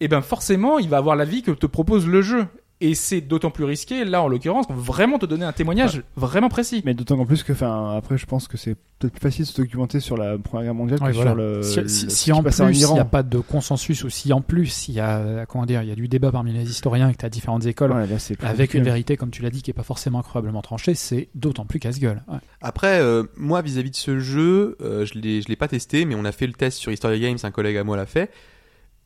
[0.00, 2.46] Et ben forcément, il va avoir l'avis que te propose le jeu.
[2.86, 6.82] Et c'est d'autant plus risqué, là en l'occurrence, vraiment te donner un témoignage vraiment précis.
[6.84, 9.50] Mais d'autant qu'en plus que, enfin, après, je pense que c'est peut-être plus facile de
[9.50, 11.30] se documenter sur la Première Guerre mondiale Ouais, que voilà.
[11.30, 11.62] sur le.
[11.62, 14.10] si, le- si- ce si qui en plus il n'y a pas de consensus ou
[14.10, 16.68] si en plus il y a comment dire il y a du débat parmi les
[16.68, 18.78] historiens et que tu as différentes écoles Ouais, là, avec compliqué.
[18.78, 21.78] une vérité comme tu l'as dit qui est pas forcément incroyablement tranchée c'est d'autant plus
[21.80, 22.38] casse-gueule Ouais.
[22.60, 26.14] Après, euh, moi, vis-à-vis de ce jeu, euh, je l'ai, je l'ai pas testé, mais
[26.14, 28.30] on a fait le test sur Historia Games, un collègue à moi l'a fait.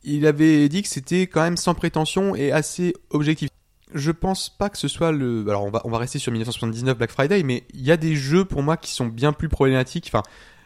[0.03, 3.49] Il avait dit que c'était quand même sans prétention et assez objectif.
[3.93, 5.45] Je pense pas que ce soit le.
[5.49, 8.15] Alors, on va, on va rester sur 1979 Black Friday, mais il y a des
[8.15, 10.05] jeux pour moi qui sont bien plus problématiques.
[10.13, 10.23] Enfin,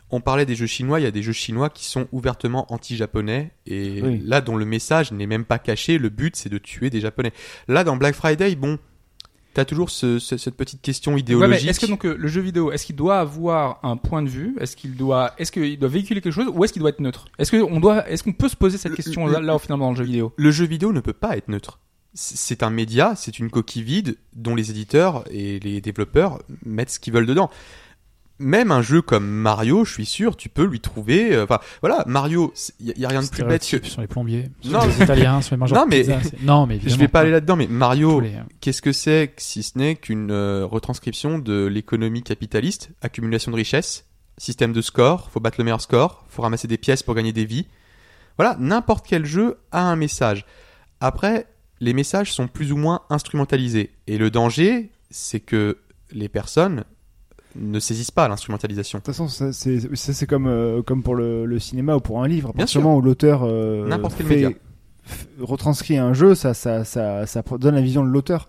[0.10, 3.52] on parlait des jeux chinois, il y a des jeux chinois qui sont ouvertement anti-japonais
[3.66, 4.22] et Oui.
[4.26, 5.98] là, dont le message n'est même pas caché.
[5.98, 7.32] Le but, c'est de tuer des japonais.
[7.68, 8.78] Là, dans Black Friday, bon.
[9.56, 11.70] T'as toujours ce- ce- cette petite question Ouais, idéologique.
[11.70, 14.56] est-ce que donc euh, le jeu vidéo, est-ce qu'il doit avoir un point de vue?
[14.60, 17.26] Est-ce qu'il doit, est-ce qu'il doit véhiculer quelque chose ou est-ce qu'il doit être neutre?
[17.38, 19.86] Est-ce qu'on doit, est-ce qu'on peut se poser cette Le- question le- là, là finalement
[19.86, 20.34] dans le jeu vidéo?
[20.38, 21.80] le jeu vidéo ne peut pas être neutre.
[22.14, 26.99] C'est un média, c'est une coquille vide dont les éditeurs et les développeurs mettent ce
[26.99, 27.49] qu'ils veulent dedans.
[28.40, 31.34] Même un jeu comme Mario, je suis sûr, tu peux lui trouver.
[31.34, 33.88] euh, Enfin, voilà, Mario, il y, a rien de plus bête que.
[33.88, 36.80] Sur les plombiers Non, sur les italiens sur les mangeurs Non, mais- pizza, non mais
[36.85, 40.31] Je vais pas aller là-dedans, mais Mario, les- qu'est-ce que c'est si ce n'est qu'une
[40.31, 44.06] euh, retranscription de l'économie capitaliste, accumulation de richesses,
[44.38, 47.45] système de score, faut battre le meilleur score, faut ramasser des pièces pour gagner des
[47.45, 47.68] vies.
[48.38, 50.45] Voilà, n'importe quel jeu a un message.
[50.99, 51.45] Après,
[51.84, 53.91] les messages sont plus ou moins instrumentalisés.
[54.07, 55.77] Et le danger, c'est que
[56.11, 56.84] les personnes
[57.55, 58.99] ne saisissent pas l'instrumentalisation.
[58.99, 62.27] De toute façon, ça, c'est comme, euh, comme pour le, le cinéma ou pour un
[62.27, 62.49] livre.
[62.49, 64.49] À Bien partir du moment où l'auteur euh, N'importe quel fait- média.
[65.39, 68.47] retranscrit un jeu, ça, ça, ça, ça donne la vision de l'auteur.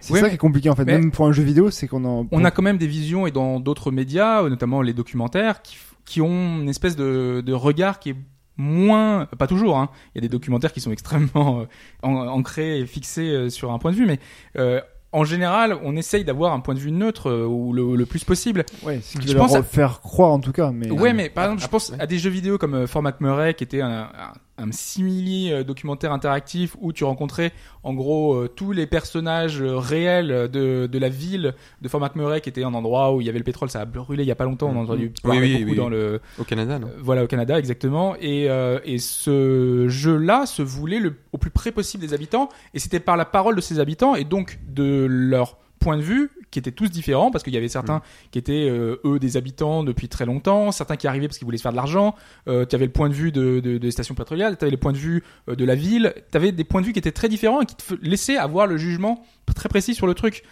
[0.00, 0.84] C'est Oui, ça qui est compliqué en fait.
[0.84, 2.26] Même pour un jeu vidéo, c'est qu'on en.
[2.30, 5.62] On a quand même des visions et dans d'autres médias, euh, notamment les documentaires,
[6.04, 8.16] qui ont une espèce de, de regard qui est
[8.56, 9.78] moins, pas toujours.
[9.78, 9.90] Hein.
[10.14, 11.64] Il y a des documentaires qui sont extrêmement euh,
[12.02, 14.18] an- ancrés et fixés euh, sur un point de vue, mais
[14.58, 14.80] euh,
[15.12, 18.24] en général, on essaye d'avoir un point de vue neutre euh, ou le, le plus
[18.24, 18.64] possible.
[18.82, 20.72] Ouais, ce qui Je veut leur pense à- faire croire en tout cas.
[20.72, 22.00] Mais Ouais, mais par exemple, je pense ouais.
[22.00, 24.08] à des jeux vidéo comme euh, Fort McMurray, qui était un,
[24.53, 27.52] un, un simili euh, documentaire interactif où tu rencontrais
[27.82, 32.40] en gros euh, tous les personnages euh, réels de, de la ville de Fort McMurray,
[32.40, 34.32] qui était un endroit où il y avait le pétrole, ça a brûlé il y
[34.32, 35.76] a pas longtemps, on a entendu parler oui, beaucoup oui.
[35.76, 38.16] dans le Au Canada, non voilà au Canada exactement.
[38.20, 42.48] Et euh, et ce jeu-là se voulait le, au plus près possible des habitants.
[42.72, 44.14] Et c'était par la parole de ces habitants.
[44.14, 47.68] Et donc de leur point de vue qui étaient tous différents parce qu'il y avait
[47.68, 48.00] certains
[48.30, 51.58] qui étaient euh, eux des habitants depuis très longtemps, certains qui arrivaient parce qu'ils voulaient
[51.58, 52.14] se faire de l'argent,
[52.48, 54.76] euh, tu avais le point de vue de, de, des stations pétrolières, tu avais les
[54.76, 57.12] points de vue euh, de la ville, tu avais des points de vue qui étaient
[57.12, 59.24] très différents et qui te laissaient avoir le jugement
[59.54, 60.44] très précis sur le truc.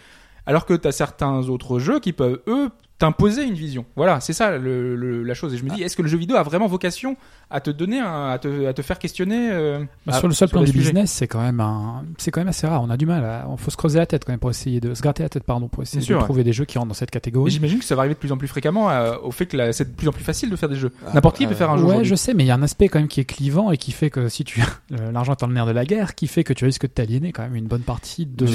[0.45, 2.69] Alors que tu as certains autres jeux qui peuvent, eux,
[3.03, 3.85] t'imposer une vision.
[3.97, 5.53] Voilà, c'est ça le, le- la chose.
[5.53, 7.17] Et je me dis, est-ce que le jeu vidéo a vraiment vocation
[7.49, 10.33] à te donner, un, à, te, à te faire questionner euh, Bah, à- sur le
[10.33, 12.81] seul plan des du sujets business, c'est quand même un, c'est quand même assez rare.
[12.81, 13.25] On a du mal.
[13.25, 13.45] À...
[13.51, 15.43] Il faut se creuser la tête quand même pour essayer de se gratter la tête,
[15.43, 16.23] pardon, pour essayer Bien de sûr, ouais.
[16.23, 17.51] trouver des jeux qui rentrent dans cette Et catégorie.
[17.51, 19.73] j'imagine que ça va arriver de plus en plus fréquemment euh, au fait que la-
[19.73, 20.91] c'est de plus en plus facile de faire des jeux.
[21.13, 21.83] N'importe qui peut faire un jeu.
[21.83, 23.77] Ouais, je sais, mais il y a un aspect quand même qui est clivant et
[23.77, 24.61] qui fait que si tu
[24.93, 27.33] euh, l'argent étant le nerf de la guerre, qui fait que tu risques de t'aliéner
[27.33, 28.45] quand même une bonne partie de,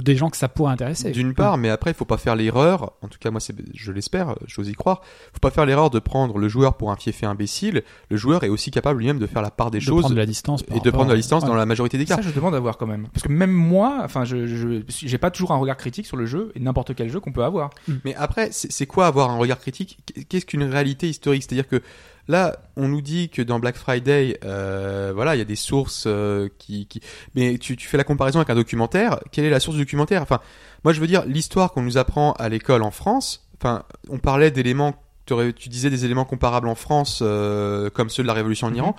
[0.00, 1.10] des gens que ça pourrait intéresser.
[1.10, 2.92] D'une part, mais après, il faut pas faire l'erreur.
[3.02, 5.02] En tout cas, moi, c'est, je l'espère, j'ose y croire.
[5.32, 7.82] Faut pas faire l'erreur de prendre le joueur pour un fiefé imbécile.
[8.10, 10.20] Le joueur est aussi capable lui-même de faire la part des de choses prendre de
[10.20, 11.48] la distance et de prendre de la à- distance ouais.
[11.48, 12.16] dans la majorité des cas.
[12.16, 13.08] Ça, je demande à voir quand même.
[13.12, 16.26] Parce que même moi, enfin, je, je, j'ai pas toujours un regard critique sur le
[16.26, 17.70] jeu et n'importe quel jeu qu'on peut avoir.
[18.04, 19.98] Mais après, c'est c'est quoi avoir un regard critique?
[20.28, 21.42] Qu'est-ce qu'une réalité historique?
[21.42, 21.82] C'est-à-dire que
[22.26, 26.04] là, on nous dit que dans Black Friday, euh, voilà, il y a des sources
[26.06, 27.00] euh, qui, qui...
[27.34, 29.20] Mais tu, tu fais la comparaison avec un documentaire.
[29.30, 30.22] Quelle est la source du documentaire?
[30.22, 30.40] Enfin,
[30.82, 33.43] moi, je veux dire, l'histoire qu'on nous apprend à l'école en France.
[33.58, 34.94] Enfin, on parlait d'éléments.
[35.26, 38.76] Tu disais des éléments comparables en France, euh, comme ceux de la Révolution en Mhm.
[38.76, 38.96] Iran.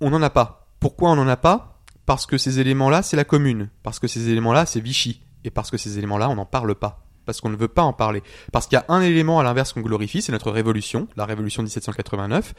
[0.00, 0.66] On n'en a pas.
[0.80, 1.78] Pourquoi on n'en a pas?
[2.06, 3.68] Parce que ces éléments-là, c'est la commune.
[3.82, 5.22] Parce que ces éléments-là, c'est Vichy.
[5.44, 7.02] Et parce que ces éléments-là, on n'en parle pas.
[7.26, 8.22] Parce qu'on ne veut pas en parler.
[8.52, 11.62] Parce qu'il y a un élément à l'inverse qu'on glorifie, c'est notre révolution, la révolution
[11.62, 12.54] de 1789.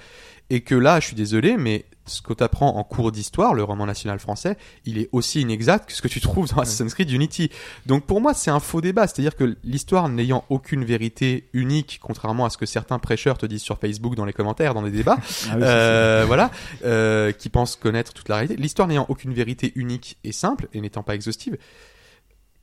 [0.49, 3.63] Et que là, je suis désolé, mais ce que tu apprends en cours d'histoire, le
[3.63, 7.11] roman national français, il est aussi inexact que ce que tu trouves dans Assassin's Creed
[7.11, 7.49] Unity.
[7.85, 9.07] Donc pour moi, c'est un faux débat.
[9.07, 13.61] C'est-à-dire que l'histoire n'ayant aucune vérité unique, contrairement à ce que certains prêcheurs te disent
[13.61, 15.17] sur Facebook dans les commentaires, dans les débats,
[15.49, 16.51] Ah oui, euh, voilà,
[16.85, 18.55] euh, qui pensent connaître toute la réalité.
[18.57, 21.57] L'histoire n'ayant aucune vérité unique et simple, et n'étant pas exhaustive,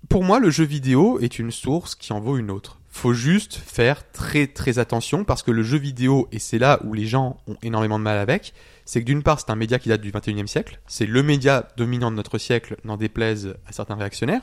[0.09, 2.79] pour moi, le jeu vidéo est une source qui en vaut une autre.
[2.89, 6.95] Faut juste faire très très attention parce que le jeu vidéo, et c'est là où
[6.95, 8.55] les gens ont énormément de mal avec,
[8.85, 11.69] c'est que d'une part, c'est un média qui date du 21e siècle, c'est le média
[11.77, 14.41] dominant de notre siècle, n'en déplaise à certains réactionnaires,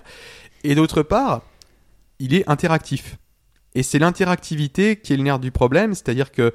[0.63, 1.41] et d'autre part,
[2.19, 3.17] il est interactif.
[3.73, 6.53] Et c'est l'interactivité qui est le nerf du problème, c'est-à-dire que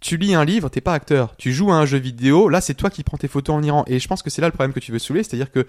[0.00, 1.36] tu lis un livre, t'es pas acteur.
[1.36, 3.84] Tu joues à un jeu vidéo, là c'est toi qui prends tes photos en Iran.
[3.86, 5.66] Et je pense que c'est là le problème que tu veux soulever, c'est-à-dire que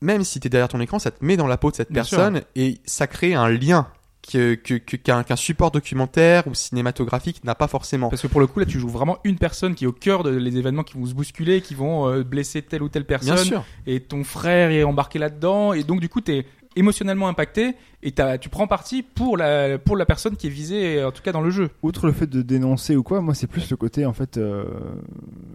[0.00, 2.02] même si t'es derrière ton écran, ça te met dans la peau de cette Bien
[2.02, 3.86] personne et ça crée un lien
[4.32, 8.08] que- que- que- qu'un qu'un support documentaire ou cinématographique n'a pas forcément.
[8.08, 10.22] Parce que pour le coup, là, tu joues vraiment une personne qui est au cœur
[10.22, 13.34] de les événements qui vont se bousculer, qui vont euh, blesser telle ou telle personne.
[13.34, 13.64] Bien sûr.
[13.86, 15.74] Et ton frère est embarqué là-dedans.
[15.74, 20.04] Et donc, du coup, t'es émotionnellement impacté et tu prends parti pour la, pour la
[20.06, 21.70] personne qui est visée, en tout cas dans le jeu.
[21.82, 24.64] Outre le fait de dénoncer ou quoi, moi c'est plus le côté en fait euh,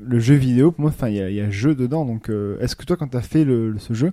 [0.02, 0.72] le jeu vidéo.
[0.72, 2.06] Pour moi, il y, y a jeu dedans.
[2.06, 4.12] Donc euh, est-ce que toi quand t'as fait ce jeu,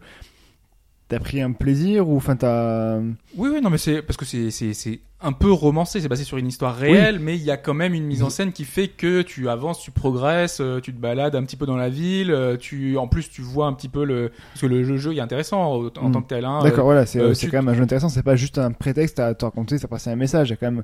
[1.09, 4.51] t'as pris un plaisir ou enfin t'as Oui, oui, non, mais c'est parce que c'est
[4.51, 7.57] c'est c'est un peu romancé, c'est basé sur une histoire réelle, mais il y a
[7.57, 10.93] quand même une mise en scène qui fait que tu avances, tu progresses, euh, tu
[10.93, 13.73] te balades un petit peu dans la ville, euh, tu en plus tu vois un
[13.73, 16.13] petit peu le parce que le jeu, jeu il est intéressant en, en Mm.
[16.13, 16.45] tant que tel.
[16.45, 18.11] Hein, D'accord, voilà, c'est euh, c'est tu- quand même un jeu intéressant.
[18.11, 20.49] C'est pas juste un prétexte à te raconter, ça passer un message.
[20.49, 20.83] Il y a quand même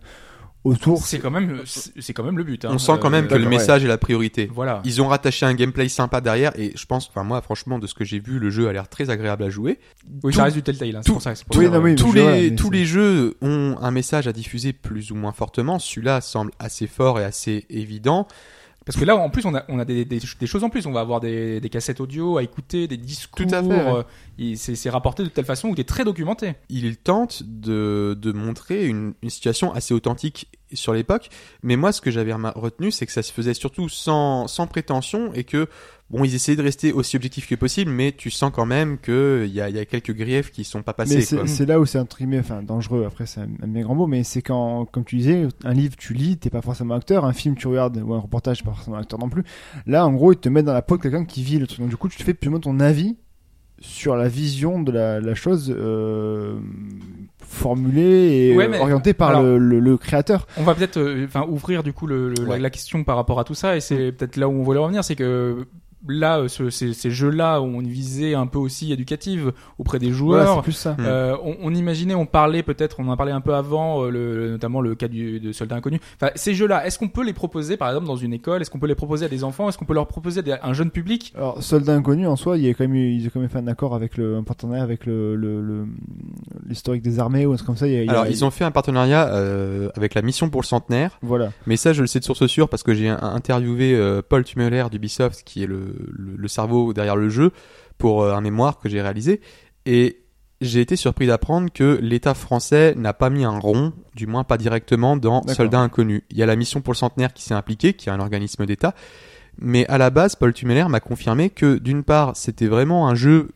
[0.64, 1.05] autour.
[1.05, 2.64] c'est quand même c'est quand même le but.
[2.64, 2.70] Hein.
[2.72, 3.48] On sent quand même Euh, que le ouais.
[3.51, 4.51] message est la priorité.
[4.52, 4.80] Voilà.
[4.84, 7.94] Ils ont rattaché un gameplay sympa derrière et je pense, enfin moi franchement de ce
[7.94, 9.78] que j'ai vu, le jeu a l'air très agréable à jouer.
[10.22, 10.97] Oui, tout- ça reste du Telltale.
[10.97, 11.32] Hein, tout- pour ça.
[11.48, 14.72] pour Oui, non, oui, tous vois, les tous les jeux ont un message à diffuser
[14.72, 15.78] plus ou moins fortement.
[15.78, 18.26] Celui-là semble assez fort et assez évident.
[18.84, 20.86] Parce que là, en plus, on a, on a des, des, des choses en plus.
[20.86, 23.46] On va avoir des, des cassettes audio à écouter, des discours.
[23.46, 23.94] Tout à fait, ouais.
[23.94, 24.02] euh,
[24.38, 26.54] et c'est c'est rapporté de telle façon où tu es très documenté.
[26.68, 31.28] il tente de, de montrer une, une situation assez authentique sur l'époque.
[31.62, 35.32] Mais moi, ce que j'avais retenu, c'est que ça se faisait surtout sans, sans prétention
[35.34, 35.68] et que,
[36.12, 39.47] bon, ils essayaient de rester aussi objectifs que possible, mais tu sens quand même qu'il
[39.52, 41.16] y a, il y a quelques griefs qui sont pas passés.
[41.16, 41.47] Mais c'est quoi.
[41.47, 43.05] c'est là où c'est entre guillemets, enfin dangereux.
[43.06, 45.97] Après, c'est un, un bien grand mot, mais c'est quand, comme tu disais, un livre
[45.97, 47.24] tu lis, t'es pas forcément acteur.
[47.24, 49.43] Un film tu regardes ou un reportage, t'es pas forcément acteur non plus.
[49.86, 51.80] Là, en gros, ils te mettent dans la peau de quelqu'un qui vit le truc.
[51.80, 53.16] Donc du coup, tu te fais plus ou moins ton avis
[53.80, 56.56] sur la vision de la, la chose euh,
[57.40, 60.47] formulée et Ouais, mais- orientée par alors- le, le- le créateur.
[60.56, 62.59] On va peut-être euh, enfin ouvrir du coup le, le- la, Ouais.
[62.59, 65.02] la question par rapport à tout ça et c'est peut-être là où on voulait revenir,
[65.05, 65.66] c'est que
[66.08, 70.10] là, euh, ce- ces, ces jeux-là ont une visée un peu aussi éducative auprès des
[70.10, 70.56] joueurs.
[70.56, 70.96] c'est plus ça.
[71.00, 74.50] Euh, on, on imaginait, on parlait peut-être, on en parlait un peu avant, euh, le,
[74.50, 76.00] notamment le cas du, de Soldats Inconnus.
[76.20, 78.62] Enfin, ces jeux-là, est-ce qu'on peut les proposer, par exemple, dans une école?
[78.62, 79.68] Est-ce qu'on peut les proposer à des enfants?
[79.68, 81.32] Est-ce qu'on peut leur proposer à des- un jeune public?
[81.36, 83.48] Alors, Soldat Inconnu, en soi, il y a quand même eu, ils ont quand même
[83.48, 85.86] fait un accord avec le, un partenariat avec le, le, le-
[86.66, 87.86] l'historique des armées ou un truc comme ça.
[87.86, 90.22] Il y a- il y a- Alors, ils ont fait un partenariat euh, avec la
[90.22, 91.18] mission pour le centenaire.
[91.22, 91.50] Voilà.
[91.66, 94.84] Mais ça, je le sais de source sûre parce que j'ai interviewé euh, Paul Tumeler
[94.90, 97.52] d'Ubisoft, qui est le, le, le cerveau derrière le jeu,
[97.98, 99.40] pour euh, un mémoire que j'ai réalisé.
[99.86, 100.19] Et
[100.60, 104.59] j'ai été surpris d'apprendre que l'État français n'a pas mis un rond, du moins pas
[104.59, 105.43] directement, dans.
[105.48, 106.23] Soldats Inconnus.
[106.31, 108.64] Il y a la mission pour le centenaire qui s'est impliquée, qui est un organisme
[108.66, 108.94] d'État.
[109.59, 113.51] Mais à la base, Paul Tumeler m'a confirmé que, d'une part, c'était vraiment un jeu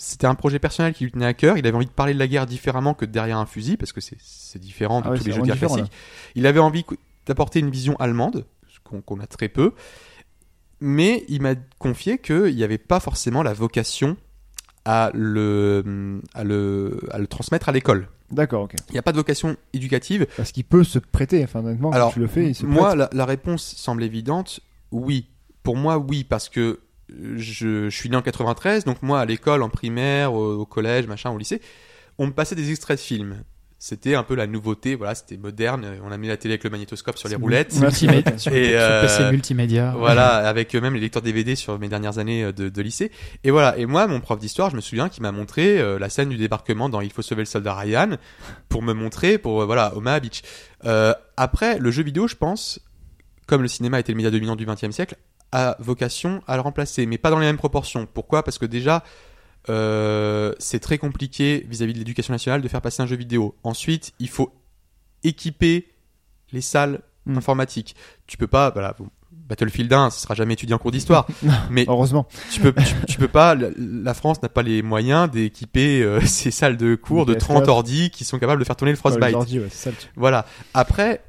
[0.00, 1.58] c'était un projet personnel qui lui tenait à cœur.
[1.58, 4.00] Il avait envie de parler de la guerre différemment que derrière un fusil, parce que
[4.00, 5.90] c'est différent de Ah tous les jeux de guerre classiques.
[6.36, 6.84] Il avait envie
[7.26, 8.46] d'apporter une vision allemande,
[9.04, 9.74] qu'on a très peu,
[10.80, 14.16] mais il m'a confié qu'il n'y avait pas forcément la vocation
[14.84, 18.08] à le, à le, à le transmettre à l'école.
[18.30, 18.74] D'accord, ok.
[18.88, 20.26] Il n'y a pas de vocation éducative.
[20.36, 22.94] Parce qu'il peut se prêter, enfin, honnêtement, Alors, quand tu le fais, il se Moi,
[22.94, 24.60] la, la réponse semble évidente.
[24.90, 25.28] Oui.
[25.62, 29.62] Pour moi, oui, parce que je, je suis né en 93, donc moi, à l'école,
[29.62, 31.60] en primaire, au, au collège, machin, au lycée,
[32.18, 33.42] on me passait des extraits de films.
[33.80, 35.86] C'était un peu la nouveauté, voilà, c'était moderne.
[36.02, 37.78] On a mis la télé avec le magnétoscope sur les roulettes.
[37.78, 39.94] Multimédia, Et, sur euh, PC multimédia.
[39.96, 43.12] Voilà, avec même les lecteurs DVD sur mes dernières années euh, de, de lycée.
[43.44, 46.08] Et voilà, et moi, mon prof d'histoire, je me souviens qu'il m'a montré euh, la
[46.08, 48.16] scène du débarquement dans Il faut sauver le soldat Ryan
[48.68, 50.42] pour me montrer, pour euh, voilà, Omaha Beach.
[50.84, 52.80] Euh, après, le jeu vidéo, je pense,
[53.46, 55.16] comme le cinéma était le média dominant du XXe siècle,
[55.52, 58.06] a vocation à le remplacer, mais pas dans les mêmes proportions.
[58.12, 58.42] Pourquoi?
[58.42, 59.04] Parce que déjà,
[59.68, 63.54] euh, c'est très compliqué vis-à-vis de l'éducation nationale de faire passer un jeu vidéo.
[63.64, 64.52] Ensuite, il faut
[65.24, 65.88] équiper
[66.52, 67.36] les salles Mm.
[67.38, 67.94] informatiques.
[68.26, 68.96] Tu peux pas, voilà,
[69.32, 71.26] Battlefield 1, ça sera jamais étudié en cours d'histoire,
[71.70, 72.26] mais Heureusement.
[72.50, 76.20] tu peux, tu, tu peux pas, la, la France n'a pas les moyens d'équiper euh,
[76.24, 77.38] ses salles de cours de PS4.
[77.38, 79.34] 30 ordi qui sont capables de faire tourner le Frostbite.
[79.34, 79.90] ordi, ouais, ça.
[80.16, 80.46] Voilà.
[80.72, 81.22] Après,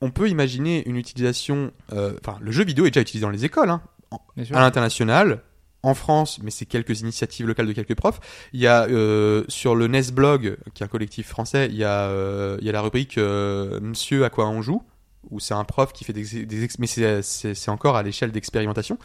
[0.00, 1.70] on peut imaginer une utilisation.
[1.92, 3.82] euh, Enfin, le jeu vidéo est déjà utilisé dans les écoles, hein,
[4.52, 5.42] à l'international,
[5.82, 8.20] en France, mais c'est quelques initiatives locales de quelques profs.
[8.52, 11.84] Il y a euh, sur le NES Blog, qui est un collectif français, il y
[11.84, 14.82] a, euh, il y a la rubrique euh, Monsieur à quoi on joue,
[15.30, 18.96] où c'est un prof qui fait des, des mais c'est- encore à l'échelle d'expérimentation.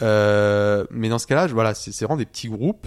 [0.00, 2.86] Mais dans ce cas-là, voilà, c'est vraiment des petits groupes.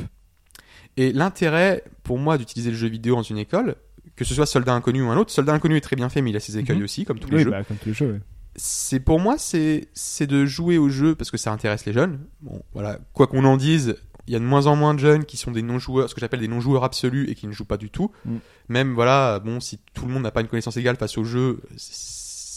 [0.98, 3.76] Et l'intérêt pour moi d'utiliser le jeu vidéo dans une école,
[4.16, 6.30] que ce soit Soldat Inconnu ou un autre, Soldat Inconnu est très bien fait, mais
[6.30, 6.84] il a ses écueils Mhm.
[6.84, 8.22] aussi, comme tous les Oui, jeux bah, comme tous les jeux.
[8.56, 12.26] C'est pour moi c'est c'est de jouer au jeu parce que ça intéresse les jeunes.
[12.42, 13.96] Bon, voilà, quoi qu'on en dise,
[14.28, 16.22] il y a de moins en moins de jeunes qui sont des non-joueurs, ce que
[16.22, 18.12] j'appelle des non-joueurs absolus et qui ne jouent pas du tout.
[18.26, 18.36] Mm.
[18.70, 21.62] Même voilà, bon, si tout le monde n'a pas une connaissance égale face au jeu,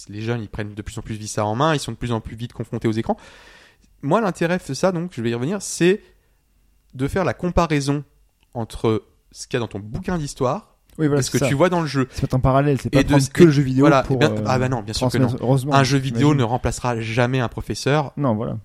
[0.08, 1.96] les jeunes ils prennent de plus en plus vite ça en main, ils sont de
[1.96, 3.16] plus en plus vite confrontés aux écrans.
[4.02, 6.02] Moi, l'intérêt de ça, donc, je vais y revenir, c'est
[6.94, 8.04] de faire la comparaison
[8.54, 11.46] entre ce qu'il y a dans ton bouquin d'histoire Oui, voilà, et ce que ça.
[11.48, 12.08] tu vois dans le jeu.
[12.12, 14.18] C'est en parallèle, c'est pas Et de- prendre que le jeu vidéo voilà, pour.
[14.18, 15.42] bien- euh, ah bah non, bien sûr que transmettre.
[15.44, 15.74] Heureusement.
[15.74, 18.12] Un jeu vidéo ne remplacera jamais un professeur.
[18.16, 18.56] Non, voilà.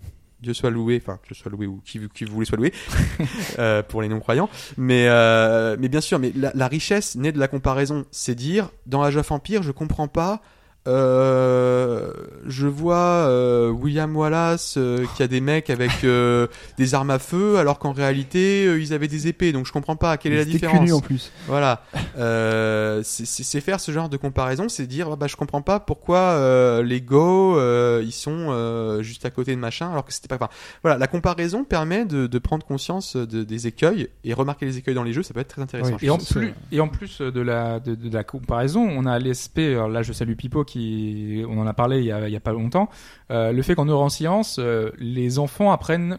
[0.41, 2.73] Dieu soit loué, enfin Dieu soit loué ou qui, qui vous voulez soit loué
[3.59, 4.49] euh, pour les non-croyants.
[4.77, 8.05] Mais euh, mais bien sûr, mais la, la richesse naît de la comparaison.
[8.11, 10.41] C'est dire dans Age of Empire, je comprends pas.
[10.87, 12.11] Euh,
[12.47, 16.47] je vois euh, William Wallace euh, qui a des mecs avec euh,
[16.77, 19.51] des armes à feu, alors qu'en réalité euh, ils avaient des épées.
[19.51, 20.91] Donc je comprends pas quelle est la différence.
[20.91, 21.31] en plus.
[21.47, 21.83] Voilà,
[22.17, 26.17] euh, c'est- faire ce genre de comparaison, c'est dire ah bah je comprends pas pourquoi
[26.17, 30.27] euh, les Go euh, ils sont euh, juste à côté de machin alors que c'était
[30.27, 30.35] pas.
[30.35, 30.49] Enfin,
[30.81, 34.95] voilà, la comparaison permet de, de prendre conscience de, des écueils et remarquer les écueils
[34.95, 35.91] dans les jeux, ça peut être très intéressant.
[36.01, 36.07] Oui.
[36.07, 39.59] Et en, plus, et en plus de la, de, de la comparaison, on a l'ESP,
[39.59, 42.35] alors là je salue Pipo qui, on en a parlé il y a, il y
[42.35, 42.89] a pas longtemps,
[43.31, 46.17] euh, le fait qu'en neurosciences, euh, les enfants apprennent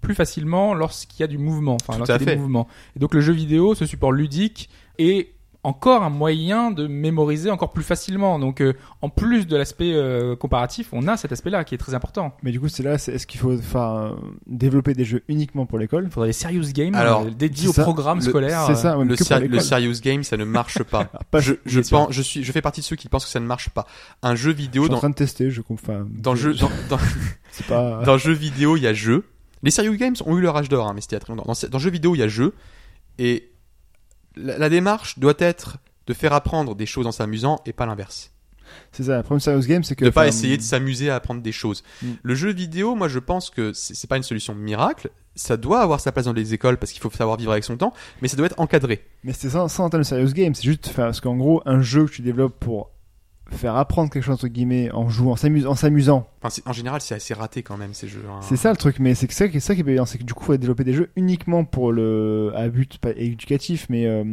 [0.00, 2.36] plus facilement lorsqu'il y a du mouvement, enfin Tout lorsqu'il y à a des fait.
[2.36, 2.66] mouvements.
[2.96, 4.68] Et donc le jeu vidéo, ce support ludique,
[4.98, 5.28] est
[5.64, 8.38] encore un moyen de mémoriser encore plus facilement.
[8.40, 11.94] Donc euh, en plus de l'aspect euh, comparatif, on a cet aspect-là qui est très
[11.94, 12.34] important.
[12.42, 14.10] Mais du coup, c'est là, c'est- est-ce qu'il faut euh,
[14.46, 16.04] développer des jeux uniquement pour l'école?
[16.06, 17.82] Il faudrait des serious games Alors, euh, dédiés au ça.
[17.84, 18.64] programme Le- scolaire.
[18.66, 21.04] C'est ça, ouais, mais Le, ser- le serious game, ça ne marche pas.
[21.30, 23.38] Pas- je, je, pense, je suis, je fais partie de ceux qui pensent que ça
[23.40, 23.86] ne marche pas.
[24.22, 25.92] Un jeu Je vidéo suis en train de tester, je comprends.
[25.94, 26.98] Enfin, dans je- jeu, dans, dans,
[27.52, 28.02] C'est pas.
[28.04, 29.24] dans jeu vidéo, il y a jeu.
[29.62, 31.44] Les serious games ont eu leur âge d'or, hein, mais c'était a très longtemps.
[31.52, 32.52] Dans, dans jeu vidéo, il y a jeu.
[33.18, 33.48] Et
[34.36, 38.32] la, la démarche doit être de faire apprendre des choses en s'amusant et pas l'inverse.
[38.90, 39.16] C'est ça.
[39.16, 40.04] Le problème de Serious Game, c'est que.
[40.04, 41.82] De pas enfin, essayer de s'amuser à apprendre des choses.
[42.02, 42.06] Mm.
[42.22, 45.10] Le jeu vidéo, moi, je pense que c'est pas une solution miracle.
[45.34, 47.76] Ça doit avoir sa place dans les écoles parce qu'il faut savoir vivre avec son
[47.76, 49.02] temps, mais ça doit être encadré.
[49.24, 50.92] Mais c'est sans, sans entendre le Serious Game, c'est juste.
[50.94, 52.90] Parce qu'en gros, un jeu que tu développes pour
[53.50, 56.26] faire apprendre quelque chose, entre guillemets, en jouant, en s'amus- en s'amusant.
[56.42, 58.24] Enfin, en général, c'est assez raté quand même ces jeux.
[58.30, 58.40] hein.
[58.40, 60.32] C'est ça le truc, mais c'est que ça, ça qui est payant, c'est que du
[60.34, 64.24] coup, il faut développer des jeux uniquement pour le, à but pas éducatif, mais euh,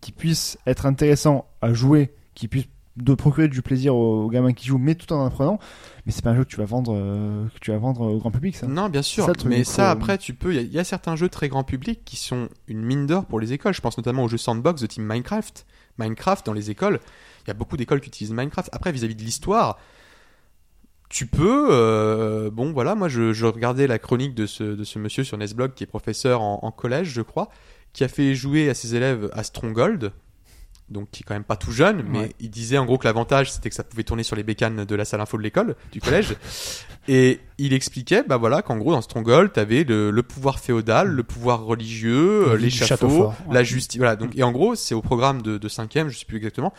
[0.00, 4.52] qui puissent être intéressants à jouer, qui puissent de procurer du plaisir aux, aux gamins
[4.52, 5.60] qui jouent, mais tout en apprenant.
[6.04, 8.18] Mais c'est pas un jeu que tu vas vendre, euh, que tu vas vendre au
[8.18, 8.66] grand public, ça.
[8.66, 9.24] Non, bien sûr.
[9.26, 10.52] Ça, mais ça, euh, après, tu peux.
[10.52, 13.06] Il y a- il y, a certains jeux très grand public qui sont une mine
[13.06, 13.72] d'or pour les écoles.
[13.74, 15.64] Je pense notamment au jeu Sandbox de Team Minecraft.
[15.98, 16.98] Minecraft, dans les écoles,
[17.48, 18.68] y a beaucoup d'écoles qui utilisent Minecraft.
[18.72, 19.78] Après, vis-à-vis de l'histoire,
[21.08, 21.68] tu peux.
[21.70, 25.38] euh, bon, voilà, moi, je, je regardais la chronique de ce, de ce monsieur sur
[25.38, 27.48] Nesblog qui est professeur en, en collège, je crois,
[27.92, 30.12] qui a fait jouer à ses élèves à Stronghold.
[30.90, 32.32] donc qui est quand même pas tout jeune, mais Ouais.
[32.40, 34.94] il disait en gros que l'avantage c'était que ça pouvait tourner sur les bécanes de
[34.94, 36.34] la salle info de l'école, du collège.
[37.10, 41.22] Et il expliquait, bah voilà, qu'en gros dans Stronghold, t'avais le, le pouvoir féodal, le
[41.22, 43.54] pouvoir religieux, euh, château châteaux, ouais.
[43.54, 43.98] la justice.
[43.98, 44.14] Voilà.
[44.16, 46.72] Donc et en gros, c'est au programme de, de cinquième, je sais plus exactement.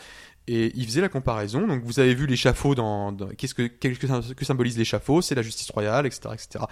[0.46, 1.66] Et il faisait la comparaison.
[1.66, 5.22] Donc vous avez vu l'échafaud dans, qu'est-ce que que, symbolise l'échafaud?
[5.22, 6.64] C'est la justice royale, etc., etc.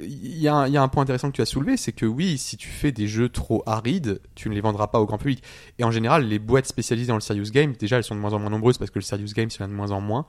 [0.00, 2.68] Il y, a un, point intéressant que tu as soulevé, c'est que oui, si tu
[2.68, 5.44] fais des jeux trop arides, tu ne les vendras pas au grand public.
[5.78, 8.32] Et en général, les boîtes spécialisées dans le serious game, déjà, elles sont de moins
[8.32, 10.26] en moins nombreuses parce que le serious game, c'est de moins en moins.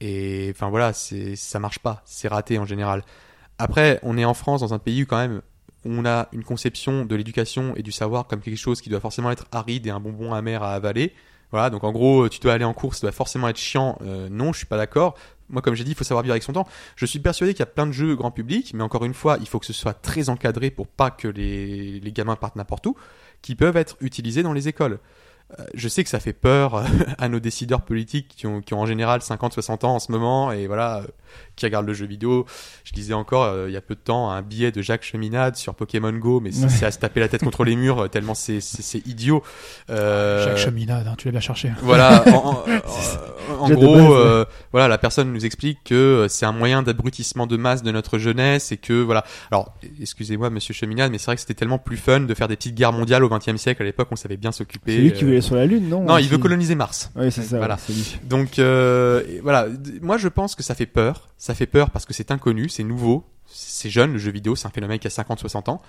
[0.00, 3.04] Et enfin voilà, ça marche pas, c'est raté en général.
[3.58, 5.42] Après, on est en France, dans un pays quand même
[5.84, 9.30] on a une conception de l'éducation et du savoir comme quelque chose qui doit forcément
[9.30, 11.12] être aride et un bonbon amer à avaler.
[11.50, 13.98] Voilà, donc en gros, tu dois aller en course, ça doit forcément être chiant.
[14.02, 15.14] Euh, non, je suis pas d'accord.
[15.50, 16.66] Moi, comme j'ai dit, il faut savoir vivre avec son temps.
[16.96, 19.36] Je suis persuadé qu'il y a plein de jeux grand public, mais encore une fois,
[19.40, 22.86] il faut que ce soit très encadré pour pas que les, les gamins partent n'importe
[22.86, 22.96] où,
[23.42, 24.98] qui peuvent être utilisés dans les écoles.
[25.60, 26.82] Euh, je sais que ça fait peur euh,
[27.18, 30.50] à nos décideurs politiques qui ont, qui ont en général 50-60 ans en ce moment
[30.50, 31.02] et voilà, euh,
[31.54, 32.44] qui regardent le jeu vidéo.
[32.82, 35.54] Je lisais encore euh, il y a peu de temps un billet de Jacques Cheminade
[35.56, 36.68] sur Pokémon Go, mais c'est Ouais.
[36.70, 39.42] c'est à se taper la tête contre les murs tellement c'est c'est- c'est idiot.
[39.90, 41.70] Euh, Jacques Cheminade, hein, tu l'as bien cherché.
[41.82, 44.14] voilà, en, en- en- en Déjà de gros, base, ouais.
[44.16, 48.18] euh, voilà, la personne nous explique que c'est un moyen d'abrutissement de masse de notre
[48.18, 49.24] jeunesse et que voilà.
[49.52, 52.56] Alors, excusez-moi, Monsieur Cheminade, mais c'est vrai que c'était tellement plus fun de faire des
[52.56, 53.82] petites guerres mondiales au XXe siècle.
[53.82, 54.96] À l'époque, on savait bien s'occuper.
[55.44, 57.10] Sur la Lune, non Non, il Aussi veut coloniser Mars.
[57.16, 57.58] Oui, c'est ça.
[57.58, 57.76] Voilà.
[57.88, 57.94] ouais.
[58.24, 59.66] Donc euh, voilà,
[60.02, 61.28] moi je pense que ça fait peur.
[61.38, 64.66] Ça fait peur parce que c'est inconnu, c'est nouveau, c'est jeune, le jeu vidéo, c'est
[64.66, 65.80] un phénomène qui a 50-60 ans.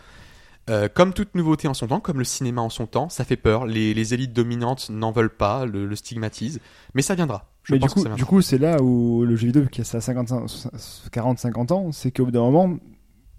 [0.68, 3.36] Euh, comme toute nouveauté en son temps, comme le cinéma en son temps, ça fait
[3.36, 3.68] peur.
[3.68, 6.60] Les, les élites dominantes n'en veulent pas, le, le stigmatisent.
[6.96, 7.52] Mais ça viendra.
[7.64, 9.82] Je Mais du pense coup, que du coup, c'est là où le jeu vidéo, qui
[9.82, 12.78] a ça 40-50 ans, c'est qu'au bout d'un moment,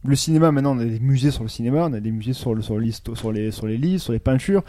[0.05, 2.55] le cinéma, maintenant, on a des musées sur le cinéma, on a des musées sur,
[2.55, 2.77] le, sur,
[3.15, 4.63] sur, les, sur les livres, sur les peintures.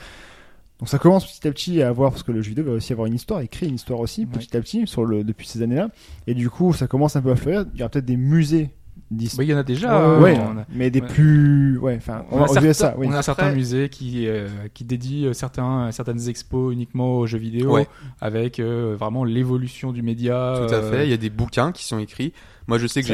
[0.79, 2.93] Donc ça commence petit à petit à avoir, parce que le jeu vidéo va aussi
[2.93, 5.61] avoir une histoire, il crée une histoire aussi, petit à petit, sur le, depuis ces
[5.63, 5.89] années-là.
[6.27, 7.65] Et du coup, ça commence un peu à fleurir.
[7.73, 8.69] Il y aura peut-être des musées
[9.09, 9.39] d'histoire.
[9.39, 10.19] Oui, il y en a déjà.
[10.19, 11.07] ouais, on a- mais des ouais.
[11.07, 11.77] plus.
[11.79, 12.95] Ouais, enfin, on, On a, certains, ça.
[12.97, 13.07] Oui.
[13.09, 17.25] on a certains Après- musées qui, euh, qui dédient euh, certains, certaines expos uniquement aux
[17.25, 17.87] jeux vidéo, Ouais.
[18.21, 20.63] avec euh, vraiment l'évolution du média.
[20.67, 21.07] Tout à euh, fait.
[21.07, 22.33] Il y a des bouquins qui sont écrits.
[22.67, 23.07] Moi, je sais que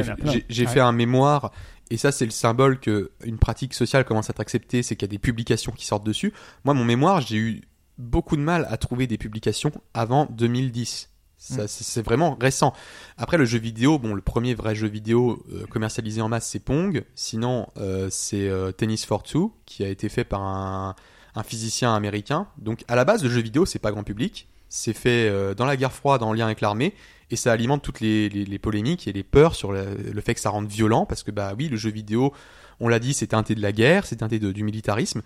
[0.49, 1.51] j'ai fait un mémoire,
[1.93, 5.03] et ça, c'est le symbole que une pratique sociale commence à être acceptée, c'est qu'il
[5.07, 6.33] y a des publications qui sortent dessus.
[6.65, 7.61] Moi, mon mémoire, j'ai eu
[7.99, 11.09] beaucoup de mal à trouver des publications avant 2010.
[11.37, 12.73] Ça, c'est- vraiment récent.
[13.17, 16.59] Après, le jeu vidéo, bon, le premier vrai jeu vidéo euh, commercialisé en masse, c'est
[16.59, 17.03] Pong.
[17.15, 20.95] Sinon, euh, c'est euh, Tennis for Two, qui a été fait par un,
[21.35, 22.47] un physicien américain.
[22.57, 24.47] Donc, à la base, le jeu vidéo, c'est pas grand public.
[24.69, 26.95] C'est fait dans la guerre froide, en lien avec l'armée,
[27.33, 30.51] et ça alimente toutes les, polémiques et les peurs sur le, le fait que ça
[30.51, 32.31] rende violent, parce que bah oui, le jeu vidéo,
[32.79, 35.23] on l'a dit, c'est teinté de la guerre, c'est teinté de- du militarisme.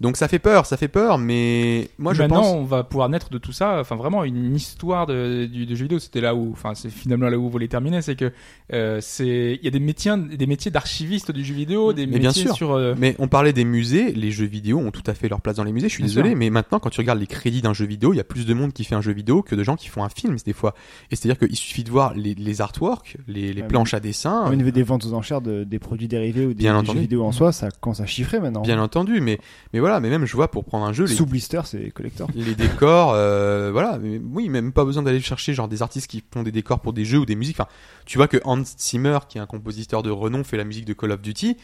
[0.00, 2.54] Donc ça fait peur, ça fait peur, mais moi je Maintenant, pense.
[2.56, 3.78] on va pouvoir naître de tout ça.
[3.80, 5.98] Enfin, vraiment une histoire de, du, de jeu vidéo.
[5.98, 8.32] C'était là où, enfin, c'est finalement là où vous voulez terminer, c'est que
[8.72, 12.18] euh, c'est, il y a des métiers, des métiers d'archivistes du jeu vidéo, des Mais
[12.18, 12.54] bien métiers sûr.
[12.56, 12.72] sur.
[12.72, 15.56] euh, Mais on parlait des musées, les jeux vidéo ont tout à fait leur place
[15.56, 16.38] dans les musées, je suis Bien désolé, sûr.
[16.38, 18.54] mais maintenant quand tu regardes les crédits d'un jeu vidéo, il y a plus de
[18.54, 20.74] monde qui fait un jeu vidéo que de gens qui font un film des fois.
[21.10, 24.50] Et c'est-à-dire qu'il suffit de voir les, les artworks, les, les Ouais, planches à dessin,
[24.50, 26.98] Au niveau des ventes aux enchères de, des produits dérivés ou des, Bien des jeux
[26.98, 28.62] vidéo en soi, ça commence à chiffrer maintenant.
[28.62, 29.38] bien entendu, mais,
[29.72, 32.28] mais voilà, mais même je vois pour prendre un jeu, les, Sous blister, c'est collector.
[32.34, 36.24] les décors, euh, voilà, mais oui, même pas besoin d'aller chercher genre des artistes qui
[36.32, 37.60] font des décors pour des jeux ou des musiques.
[37.60, 37.68] Enfin,
[38.06, 40.94] tu vois que Hans Zimmer, qui est un compositeur de renom, fait la musique de
[40.94, 41.56] Call of Duty.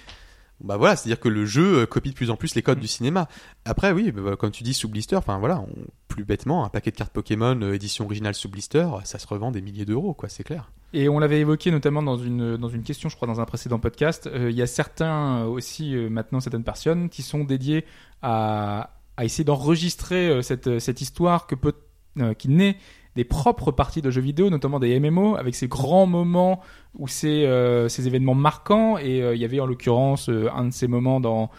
[0.63, 2.83] Bah voilà, c'est-à-dire que le jeu euh, copie de plus en plus les codes Mm.
[2.83, 3.29] du cinéma.
[3.65, 5.69] Après, oui, bah, comme tu dis, sous blister, enfin voilà, on-
[6.09, 9.51] plus bêtement, un paquet de cartes Pokémon euh, édition originale sous blister, ça se revend
[9.53, 10.71] des milliers d'euros, quoi, c'est clair.
[10.93, 13.79] Et on l'avait évoqué notamment dans une, dans une question, je crois, dans un précédent
[13.79, 14.27] podcast.
[14.27, 17.85] Euh, Il y a certains euh, aussi, euh, maintenant, certaines personnes qui sont dédiées
[18.23, 21.75] à, à essayer d'enregistrer euh, cette, cette histoire que peut,
[22.19, 22.77] euh, qui naît
[23.17, 26.61] des propres parties de jeux vidéo, notamment des MMO, avec ces grands moments
[26.99, 28.99] ou ces, euh, ces événements marquants.
[28.99, 31.51] Et euh, il y avait en l'occurrence euh, un de ces moments dans,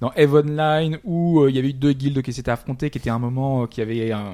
[0.00, 2.98] dans Eve Online où euh, il y avait eu deux guildes qui s'étaient affrontées, qui
[2.98, 4.32] était un moment euh, qui avait un-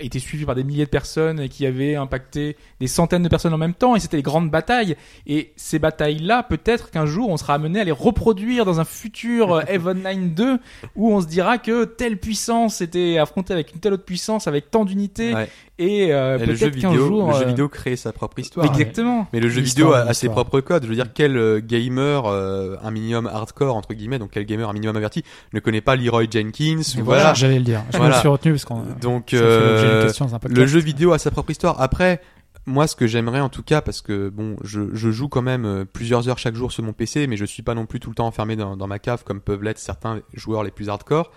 [0.00, 3.52] été suivi par des milliers de personnes et qui avait impacté des centaines de personnes
[3.52, 3.96] en même temps.
[3.96, 4.96] Et c'était les grandes batailles.
[5.26, 9.54] Et ces batailles-là, peut-être qu'un jour on sera amené à les reproduire dans un futur
[9.54, 10.58] euh, Eve Online 2
[10.94, 14.70] où on se dira que telle puissance était affrontée avec une telle autre puissance avec
[14.70, 15.48] tant d'unités Ouais.
[15.78, 18.66] Et, euh, Et le jeu vidéo, le jeu euh, vidéo crée sa propre histoire.
[18.66, 20.82] exactement Mais le jeu vidéo a, ses propres codes.
[20.84, 24.68] Je veux dire, quel euh, gamer, euh, un minimum hardcore entre guillemets, donc quel gamer
[24.68, 25.22] un minimum averti,
[25.52, 27.34] ne connaît pas Leroy Jenkins ou voilà, voilà.
[27.34, 27.82] j'allais le dire.
[27.92, 28.16] Je Voilà.
[28.16, 31.80] me suis retenu parce qu'on Donc euh, question le jeu vidéo a sa propre histoire.
[31.80, 32.20] Après,
[32.66, 35.64] moi, ce que j'aimerais en tout cas, parce que bon, je, je joue quand même
[35.64, 38.10] euh, plusieurs heures chaque jour sur mon PC, mais je suis pas non plus tout
[38.10, 41.30] le temps enfermé dans, dans ma cave comme peuvent l'être certains joueurs les plus hardcore.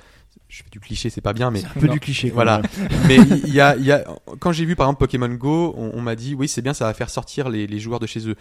[0.52, 1.94] Je fais du cliché, c'est pas bien, mais Un peu Non.
[1.94, 2.30] du cliché.
[2.30, 2.62] voilà.
[3.08, 4.04] mais il y a, il y a,
[4.40, 6.86] quand j'ai vu par exemple Pokémon Go, on, on m'a dit oui c'est bien, ça
[6.86, 8.36] va faire sortir les, les joueurs de chez eux.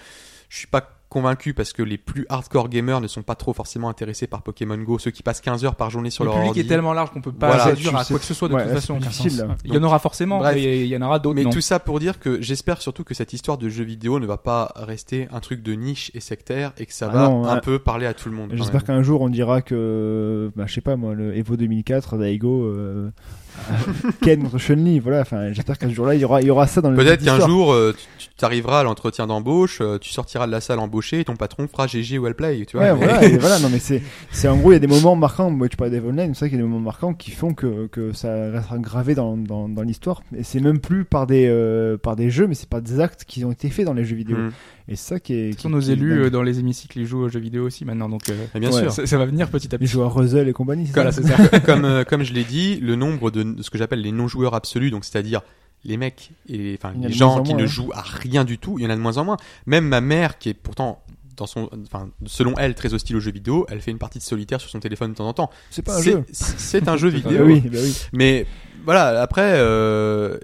[0.48, 3.90] Je suis pas convaincu parce que les plus hardcore gamers ne sont pas trop forcément
[3.90, 6.48] intéressés par Pokémon Go, ceux qui passent 15 heures par journée sur le leur public
[6.50, 6.60] ordi.
[6.60, 8.62] est tellement large qu'on peut pas Voilà, réduire à quoi que ce soit de ouais,
[8.62, 8.96] toute façon.
[8.96, 9.46] difficile.
[9.66, 10.56] Il y en aura forcément, Bref.
[10.56, 11.50] et il y en aura d'autres Mais non.
[11.50, 14.38] tout ça pour dire que j'espère surtout que cette histoire de jeux vidéo ne va
[14.38, 17.56] pas rester un truc de niche et sectaire et que ça Ah va non, un
[17.56, 17.60] ouais.
[17.60, 18.52] peu parler à tout le monde.
[18.54, 22.62] J'espère qu'un jour on dira que, bah, je sais pas moi, le Evo 2004, Daigo,
[22.64, 23.10] euh,
[24.22, 25.20] Ken contre Chun-Li, voilà.
[25.20, 26.96] Enfin, j'espère qu'un jour là il y aura, il y aura ça dans le.
[26.96, 30.62] Peut-être qu'un jour, euh, tu tu arriveras à l'entretien d'embauche, euh, tu sortiras de la
[30.62, 32.86] salle embauché et ton patron fera GG well play, tu vois.
[32.86, 34.00] Ouais, mais- voilà, et voilà, non mais c'est,
[34.30, 35.50] c'est en gros il y a des moments marquants.
[35.50, 37.52] Moi, tu parlais d'Eve Online, c'est vrai qu'il y a des moments marquants qui font
[37.52, 40.22] que, que ça restera gravé dans, dans, dans l'histoire.
[40.34, 43.24] Et c'est même plus par des, euh, par des jeux, mais c'est par des actes
[43.26, 44.36] qui ont été faits dans les jeux vidéo.
[44.38, 44.50] Mm.
[44.88, 45.52] Et c'est ça qui est.
[45.52, 47.84] Ce qui- sont nos élus euh, dans les hémicycles, ils jouent aux jeux vidéo aussi
[47.84, 48.80] maintenant, donc euh, Mais bien Ouais.
[48.80, 48.90] sûr.
[48.92, 49.86] ça, ça va venir petit à Les petit.
[49.92, 50.86] joueurs Ruzzle et compagnie.
[50.86, 51.60] c'est Voilà, ça c'est ça.
[51.66, 54.90] comme, comme je l'ai dit, le nombre de, de ce que j'appelle les non-joueurs absolus,
[54.90, 55.42] donc c'est-à-dire
[55.84, 57.68] les mecs et enfin les gens qui moins, ne ouais.
[57.68, 59.36] jouent à rien du tout, il y en a de moins en moins.
[59.66, 61.02] Même ma mère, qui est pourtant
[61.36, 64.22] dans son, enfin, selon elle, très hostile aux jeux vidéo, elle fait une partie de
[64.24, 65.50] solitaire sur son téléphone de temps en temps.
[65.70, 66.24] C'est pas un jeu.
[66.32, 67.38] C'est un jeu Ah, vidéo.
[67.38, 67.96] bah oui, bah oui.
[68.12, 68.46] Mais
[68.84, 70.38] voilà, après, euh,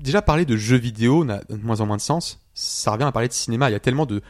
[0.00, 2.40] déjà parler de jeux vidéo n'a de moins en moins de sens.
[2.54, 3.68] Ça revient à parler de cinéma.
[3.68, 4.22] Il y a tellement de,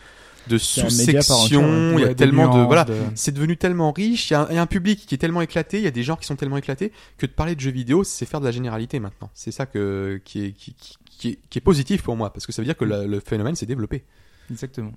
[0.48, 2.84] de sous-sections, il y a Ouais, tellement de voilà.
[2.84, 5.14] de- C'est devenu tellement riche, il y, a un, il y a un public qui
[5.14, 7.54] est tellement éclaté, il y a des genres qui sont tellement éclatés que de parler
[7.54, 9.30] de jeux vidéo, c'est faire de la généralité maintenant.
[9.34, 12.46] C'est ça que, qui, est, qui, qui- qui est, qui est positif pour moi, parce
[12.46, 14.02] que ça veut dire que la- le phénomène s'est développé.
[14.50, 14.92] Exactement.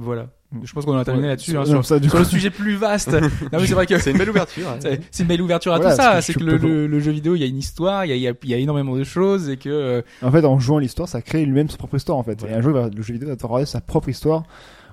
[0.00, 0.28] Voilà.
[0.62, 1.32] Je pense qu'on a terminé Ouais.
[1.32, 1.56] là-dessus.
[1.58, 3.12] hein, sur, ça, du sur le sujet plus vaste.
[3.12, 3.20] non,
[3.52, 4.66] mais c'est vrai que C'est une belle ouverture.
[4.68, 4.76] hein.
[4.80, 6.14] c'est c'est une belle ouverture à Voilà, tout ça.
[6.16, 8.08] que C'est que le, peux- le- le jeu vidéo, il y a une histoire, il
[8.08, 10.30] y a, il y a- il y a énormément de choses et que euh, En
[10.30, 12.38] fait, en jouant l'histoire, ça crée lui-même sa propre histoire en fait.
[12.40, 12.54] Voilà.
[12.54, 14.44] Et un il va- le jeu vidéo va te raconter sa propre histoire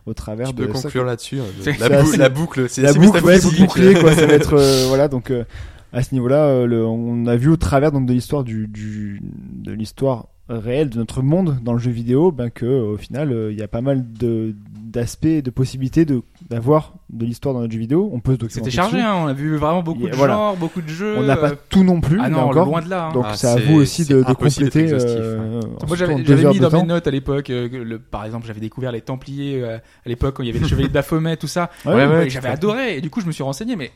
[0.08, 0.82] au travers Tu de peux ça.
[0.84, 1.40] conclure là-dessus.
[1.40, 3.60] hein, C'est- La, c'est bou- la boucle, c'est la boucle, ouais, métaphysique.
[3.60, 4.12] bouclée, quoi.
[4.16, 5.08] Ça va être euh, voilà.
[5.08, 5.46] Donc euh,
[5.94, 9.22] à ce niveau-là, euh, le- on a vu au travers donc de l'histoire du, du
[9.54, 13.52] de l'histoire réelle de notre monde dans le jeu vidéo, ben que au final, euh,
[13.52, 14.56] il y a pas mal de
[14.96, 18.10] d'aspects, de possibilités de d'avoir de l'histoire dans notre jeu vidéo.
[18.14, 18.72] On peut se documenter.
[18.72, 19.00] c'était chargé.
[19.00, 20.34] Hein, on a vu vraiment beaucoup de voilà.
[20.34, 21.16] genres, beaucoup de jeux.
[21.18, 22.66] On n'a pas euh, tout non plus, Ah non, encore.
[22.66, 23.08] loin de là.
[23.08, 23.14] hein.
[23.14, 24.88] Donc Ah, c'est à vous aussi de, de compléter.
[24.92, 26.82] euh, Moi, en j'avais mis dans temps.
[26.82, 30.36] mes notes à l'époque, euh, le, par exemple, j'avais découvert les Templiers euh, à l'époque
[30.38, 31.70] quand il y avait les Chevaliers de Baphomet, tout ça.
[31.86, 32.98] Ouais, Ouais, ouais, Et j'avais adoré.
[32.98, 33.76] Et du coup, je me suis renseigné.
[33.76, 33.92] Mais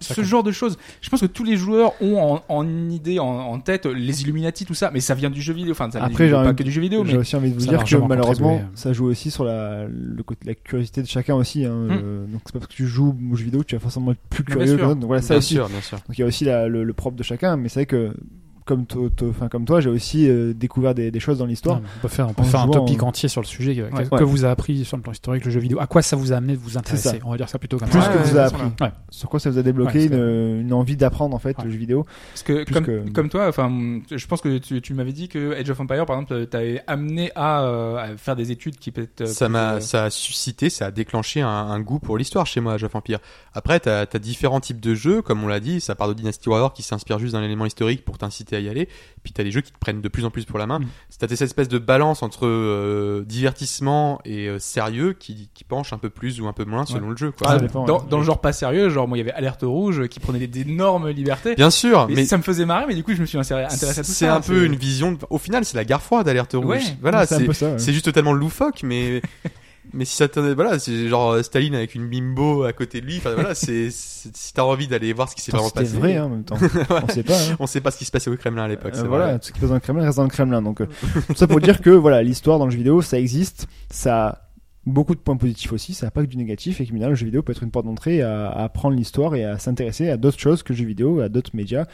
[0.00, 3.86] ce genre de choses, je pense que tous les joueurs ont en, idée, en, tête,
[3.86, 4.90] les Illuminati, tout ça.
[4.94, 5.72] Mais ça vient du jeu vidéo.
[5.72, 7.66] Enfin, ça Après, vient j'ai pas que du jeu vidéo, J'ai aussi envie de vous
[7.66, 10.22] dire que malheureusement, ça joue aussi sur la, le
[10.54, 11.64] curiosité de chacun aussi.
[11.64, 12.30] Hein, Hmm.
[12.32, 14.20] donc c'est pas parce que tu joues aux jeux vidéo que tu vas forcément être
[14.28, 14.76] plus curieux.
[14.76, 14.82] que.
[14.82, 15.54] Donc voilà, ça Bien aussi.
[15.54, 15.98] sûr, bien sûr.
[16.06, 18.14] Donc il y a aussi la- le, le propre de chacun, mais c'est vrai que
[18.64, 21.80] comme, to- to- enfin, comme toi, j'ai aussi euh, découvert des, des choses dans l'histoire.
[21.98, 23.74] On peut faire, on peut En faire un topic en- entier sur le sujet.
[23.76, 24.04] que- Ouais.
[24.08, 24.22] que, Ouais.
[24.24, 26.36] vous a appris sur le plan historique le jeu vidéo À quoi ça vous a
[26.36, 27.20] amené de vous intéresser?
[27.24, 28.08] On va dire ça plutôt comme Plus ça.
[28.08, 28.62] que vous a appris.
[28.80, 28.92] Ouais.
[29.10, 31.64] Sur quoi ça vous a débloqué une, une envie d'apprendre en fait Ouais.
[31.64, 32.06] le jeu vidéo?
[32.32, 33.70] Parce que comme, que- comme toi, enfin,
[34.10, 37.30] je pense que tu, tu m'avais dit que Age of Empire, par exemple, t'avais amené
[37.34, 39.26] à, euh, à faire des études qui peut être.
[39.26, 42.60] ça m'a euh, ça a suscité ça a déclenché un, un goût pour l'histoire chez
[42.60, 43.18] moi Age of Empire
[43.54, 46.48] après t'as as différents types de jeux comme on l'a dit ça part de Dynasty
[46.48, 48.88] Warrior qui s'inspire juste d'un élément historique pour t'inciter à y aller
[49.22, 50.86] puis t'as des jeux qui te prennent de plus en plus pour la main Mm.
[51.10, 55.92] c'est t'as cette espèce de balance entre euh, divertissement et euh, sérieux qui, qui penche
[55.92, 57.46] un peu plus ou un peu moins selon le jeu quoi.
[57.48, 58.06] ah, ça dépend, dans, ouais.
[58.08, 61.08] dans le genre pas sérieux, genre moi il y avait Alerte Rouge qui prenait d'énormes
[61.10, 61.54] libertés.
[61.54, 63.84] bien sûr mais, mais ça me faisait marrer, mais du coup je me suis intéressé
[63.86, 64.02] à tout ça.
[64.04, 66.80] c'est un peu une vision de- au final c'est la guerre froide Alerte Rouge Ouais,
[67.00, 67.70] voilà c'est un c'est peu ça.
[67.70, 67.78] ouais.
[67.78, 69.22] C'est juste totalement loufoque, mais
[69.92, 73.06] mais si ça te voilà, c'est genre euh, Staline avec une bimbo à côté de
[73.06, 73.16] lui.
[73.18, 75.96] Enfin voilà, c'est si t'as envie d'aller voir ce qui s'est vraiment C'était passé.
[75.96, 76.56] vrai hein, en même temps.
[76.90, 77.36] On sait pas.
[77.38, 77.56] hein.
[77.58, 78.94] On sait pas ce qui se passait au Kremlin à l'époque.
[78.96, 79.38] Euh, voilà, vrai.
[79.38, 80.62] tout ce qui passe dans le Kremlin reste dans le Kremlin.
[80.62, 80.86] Donc, euh,
[81.28, 84.38] tout ça pour dire que voilà, l'histoire dans le jeu vidéo, ça existe, ça a
[84.84, 87.26] beaucoup de points positifs aussi, ça n'a pas que du négatif, et que le jeu
[87.26, 90.40] vidéo peut être une porte d'entrée à, à apprendre l'histoire et à s'intéresser à d'autres
[90.40, 91.84] choses que le jeu vidéo, à d'autres médias,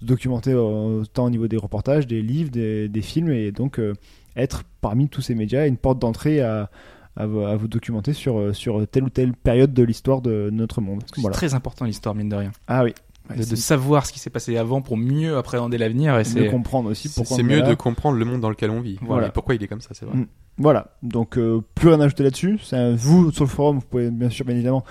[0.00, 3.92] se documenter autant au niveau des reportages, des livres, des, des films, et donc euh,
[4.34, 6.70] être parmi tous ces médias une porte d'entrée à,
[7.18, 10.48] à, vous- à vous documenter sur, euh, sur telle ou telle période de l'histoire de
[10.50, 11.02] notre monde.
[11.14, 11.34] C'est Voilà.
[11.36, 12.52] très important l'histoire, mine de rien.
[12.68, 12.94] Ah oui.
[13.30, 16.14] de, de savoir ce qui s'est passé avant pour mieux appréhender l'avenir.
[16.18, 17.68] Et de c'est comprendre aussi C'est pourquoi c'est mieux là.
[17.68, 18.98] de comprendre le monde dans lequel on vit.
[19.02, 19.26] Voilà.
[19.26, 20.16] Et pourquoi il est comme ça, c'est vrai.
[20.16, 20.26] Mm.
[20.60, 22.58] Voilà, donc euh, plus rien à ajouter là-dessus.
[22.96, 24.82] Vous sur le forum, vous pouvez bien sûr, bien évidemment,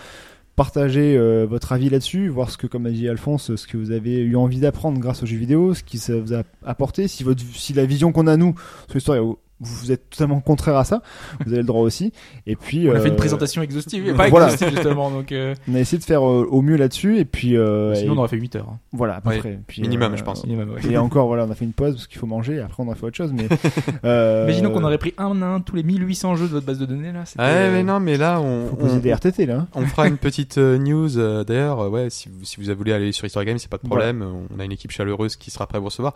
[0.55, 3.91] partager euh, votre avis là-dessus, voir ce que, comme a dit Alphonse, ce que vous
[3.91, 7.23] avez eu envie d'apprendre grâce aux jeux vidéo, ce qui ça vous a apporté, si
[7.23, 8.55] votre, si la vision qu'on a nous
[8.87, 9.21] sur l'histoire est
[9.59, 11.01] vous êtes totalement contraire à ça,
[11.45, 12.13] vous avez le droit aussi.
[12.45, 14.45] Et puis On a fait euh, une présentation exhaustive, et pas voilà.
[14.47, 17.57] exhaustive justement, donc euh, On a essayé de faire euh, au mieux là-dessus et puis
[17.57, 18.69] euh, sinon on aurait fait 8 heures.
[18.69, 18.79] hein.
[18.91, 19.59] voilà à peu Ouais, près.
[19.67, 20.43] Puis, minimum, euh, je pense.
[20.43, 20.81] Minimum, ouais.
[20.91, 22.55] Et encore voilà, on a fait une pause parce qu'il faut manger.
[22.55, 23.47] Et après on a fait autre chose, mais
[24.05, 26.79] euh, Imaginons qu'on aurait pris un à un tous les 1800 jeux de votre base
[26.79, 27.23] de données là.
[27.39, 29.55] Ouais, mais non, mais là, on, faut poser on, des RTT là.
[29.61, 29.67] hein.
[29.73, 31.17] on fera une petite euh, news.
[31.17, 33.77] euh, D'ailleurs, euh, ouais, si vous, si vous voulez aller sur History Games, c'est pas
[33.77, 34.23] de problème.
[34.55, 36.13] On a une équipe chaleureuse qui sera prête à vous recevoir.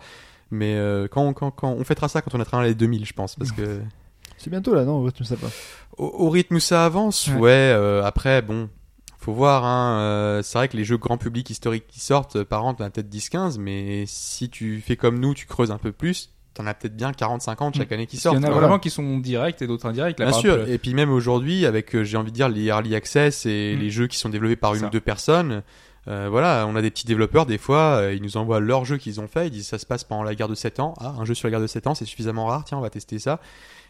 [0.52, 3.34] Mais euh, quand, quand, quand on fêtera ça quand on atteindra les 2000, je pense,
[3.36, 3.80] parce que
[4.38, 5.04] C'est bientôt là, non
[5.98, 7.34] au, au rythme où ça avance, Ouais.
[7.40, 7.50] ouais.
[7.50, 8.68] euh, après, bon,
[9.18, 9.64] faut voir.
[9.64, 12.84] Hein, euh, c'est vrai que les jeux grand public historiques qui sortent, par an, t'en
[12.84, 16.66] as peut-être 10-15, mais si tu fais comme nous, tu creuses un peu plus, t'en
[16.66, 18.38] as peut-être bien 40-50 chaque année qui Il y sortent.
[18.38, 20.18] en a vraiment qui sont directs et d'autres indirects.
[20.18, 22.94] Là, Bien sûr, exemple, et puis même aujourd'hui, avec, j'ai envie de dire, les early
[22.96, 23.80] access et Mm.
[23.80, 24.86] les jeux qui sont développés par une Ça.
[24.86, 25.62] ou deux personnes,
[26.08, 28.96] euh, voilà, on a des petits développeurs, des fois, euh, ils nous envoient leurs jeux
[28.98, 31.14] qu'ils ont fait, ils disent ça se passe pendant la guerre de 7 ans, ah,
[31.18, 33.18] un jeu sur la guerre de 7 ans, c'est suffisamment rare, tiens, on va tester
[33.18, 33.40] ça.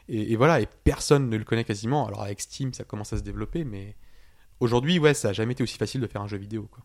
[0.09, 2.07] Et, et voilà, et personne ne le connaît quasiment.
[2.07, 3.95] Alors avec Steam, ça commence à se développer, mais
[4.61, 6.83] aujourd'hui, ouais, ça a jamais été aussi facile de faire un jeu vidéo, quoi.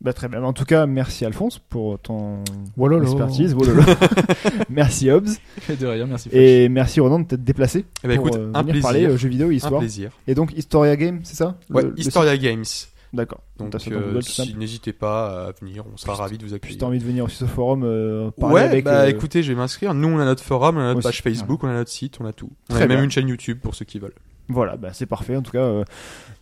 [0.00, 0.42] Bah, très bien.
[0.42, 2.42] En tout cas, merci Alphonse pour ton
[2.76, 3.04] Wololo.
[3.04, 3.54] expertise.
[3.54, 3.82] Wololo.
[4.68, 5.28] merci Hobbs.
[5.68, 6.28] de rien, merci.
[6.28, 6.40] Flash.
[6.42, 8.82] Et merci Ronan de t'être déplacé Eh ben, pour écoute, euh, un venir plaisir.
[8.82, 9.78] parler euh, jeux vidéo et Un histoire.
[9.78, 10.10] plaisir.
[10.26, 11.56] Et donc Historia Game, c'est ça?
[11.70, 12.64] Ouais, Le- le Historia Games.
[13.12, 13.42] D'accord.
[13.58, 16.78] Donc, euh, si- n'hésitez pas à venir, on sera ravis de vous accueillir.
[16.78, 18.84] t'as envie de venir aussi sur ce forum euh, parler Ouais, avec.
[18.86, 19.92] bah euh, écoutez, je vais m'inscrire.
[19.92, 22.18] Nous, on a notre forum, on a notre Aussi, page Facebook, on a notre site,
[22.20, 22.50] on a tout.
[22.70, 24.14] On Très a même une chaîne YouTube pour ceux qui veulent.
[24.48, 25.36] Voilà, bah, c'est parfait.
[25.36, 25.84] En tout cas, euh,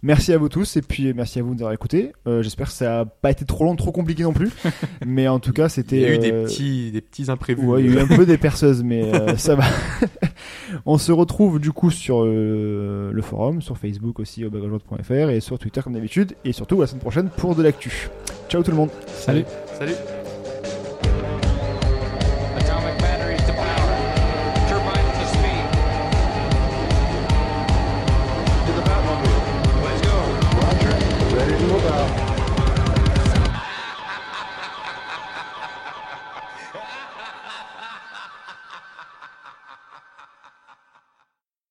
[0.02, 2.12] merci à vous tous et puis merci à vous d'avoir écouté.
[2.26, 4.50] Euh, J'espère que ça a pas été trop long, trop compliqué non plus.
[5.06, 6.00] mais en tout cas, Il c'était.
[6.00, 7.64] y a eu des euh, petits, des petits imprévus.
[7.64, 9.64] Ouais, il y a eu un peu des perceuses, mais euh, ça va.
[10.86, 15.40] On se retrouve du coup sur euh, le forum, sur Facebook aussi au bagageote.fr et
[15.40, 18.08] sur Twitter comme d'habitude et surtout la semaine prochaine pour de l'actu.
[18.48, 18.90] Ciao tout le monde.
[19.06, 19.44] Salut.
[19.78, 19.94] Salut.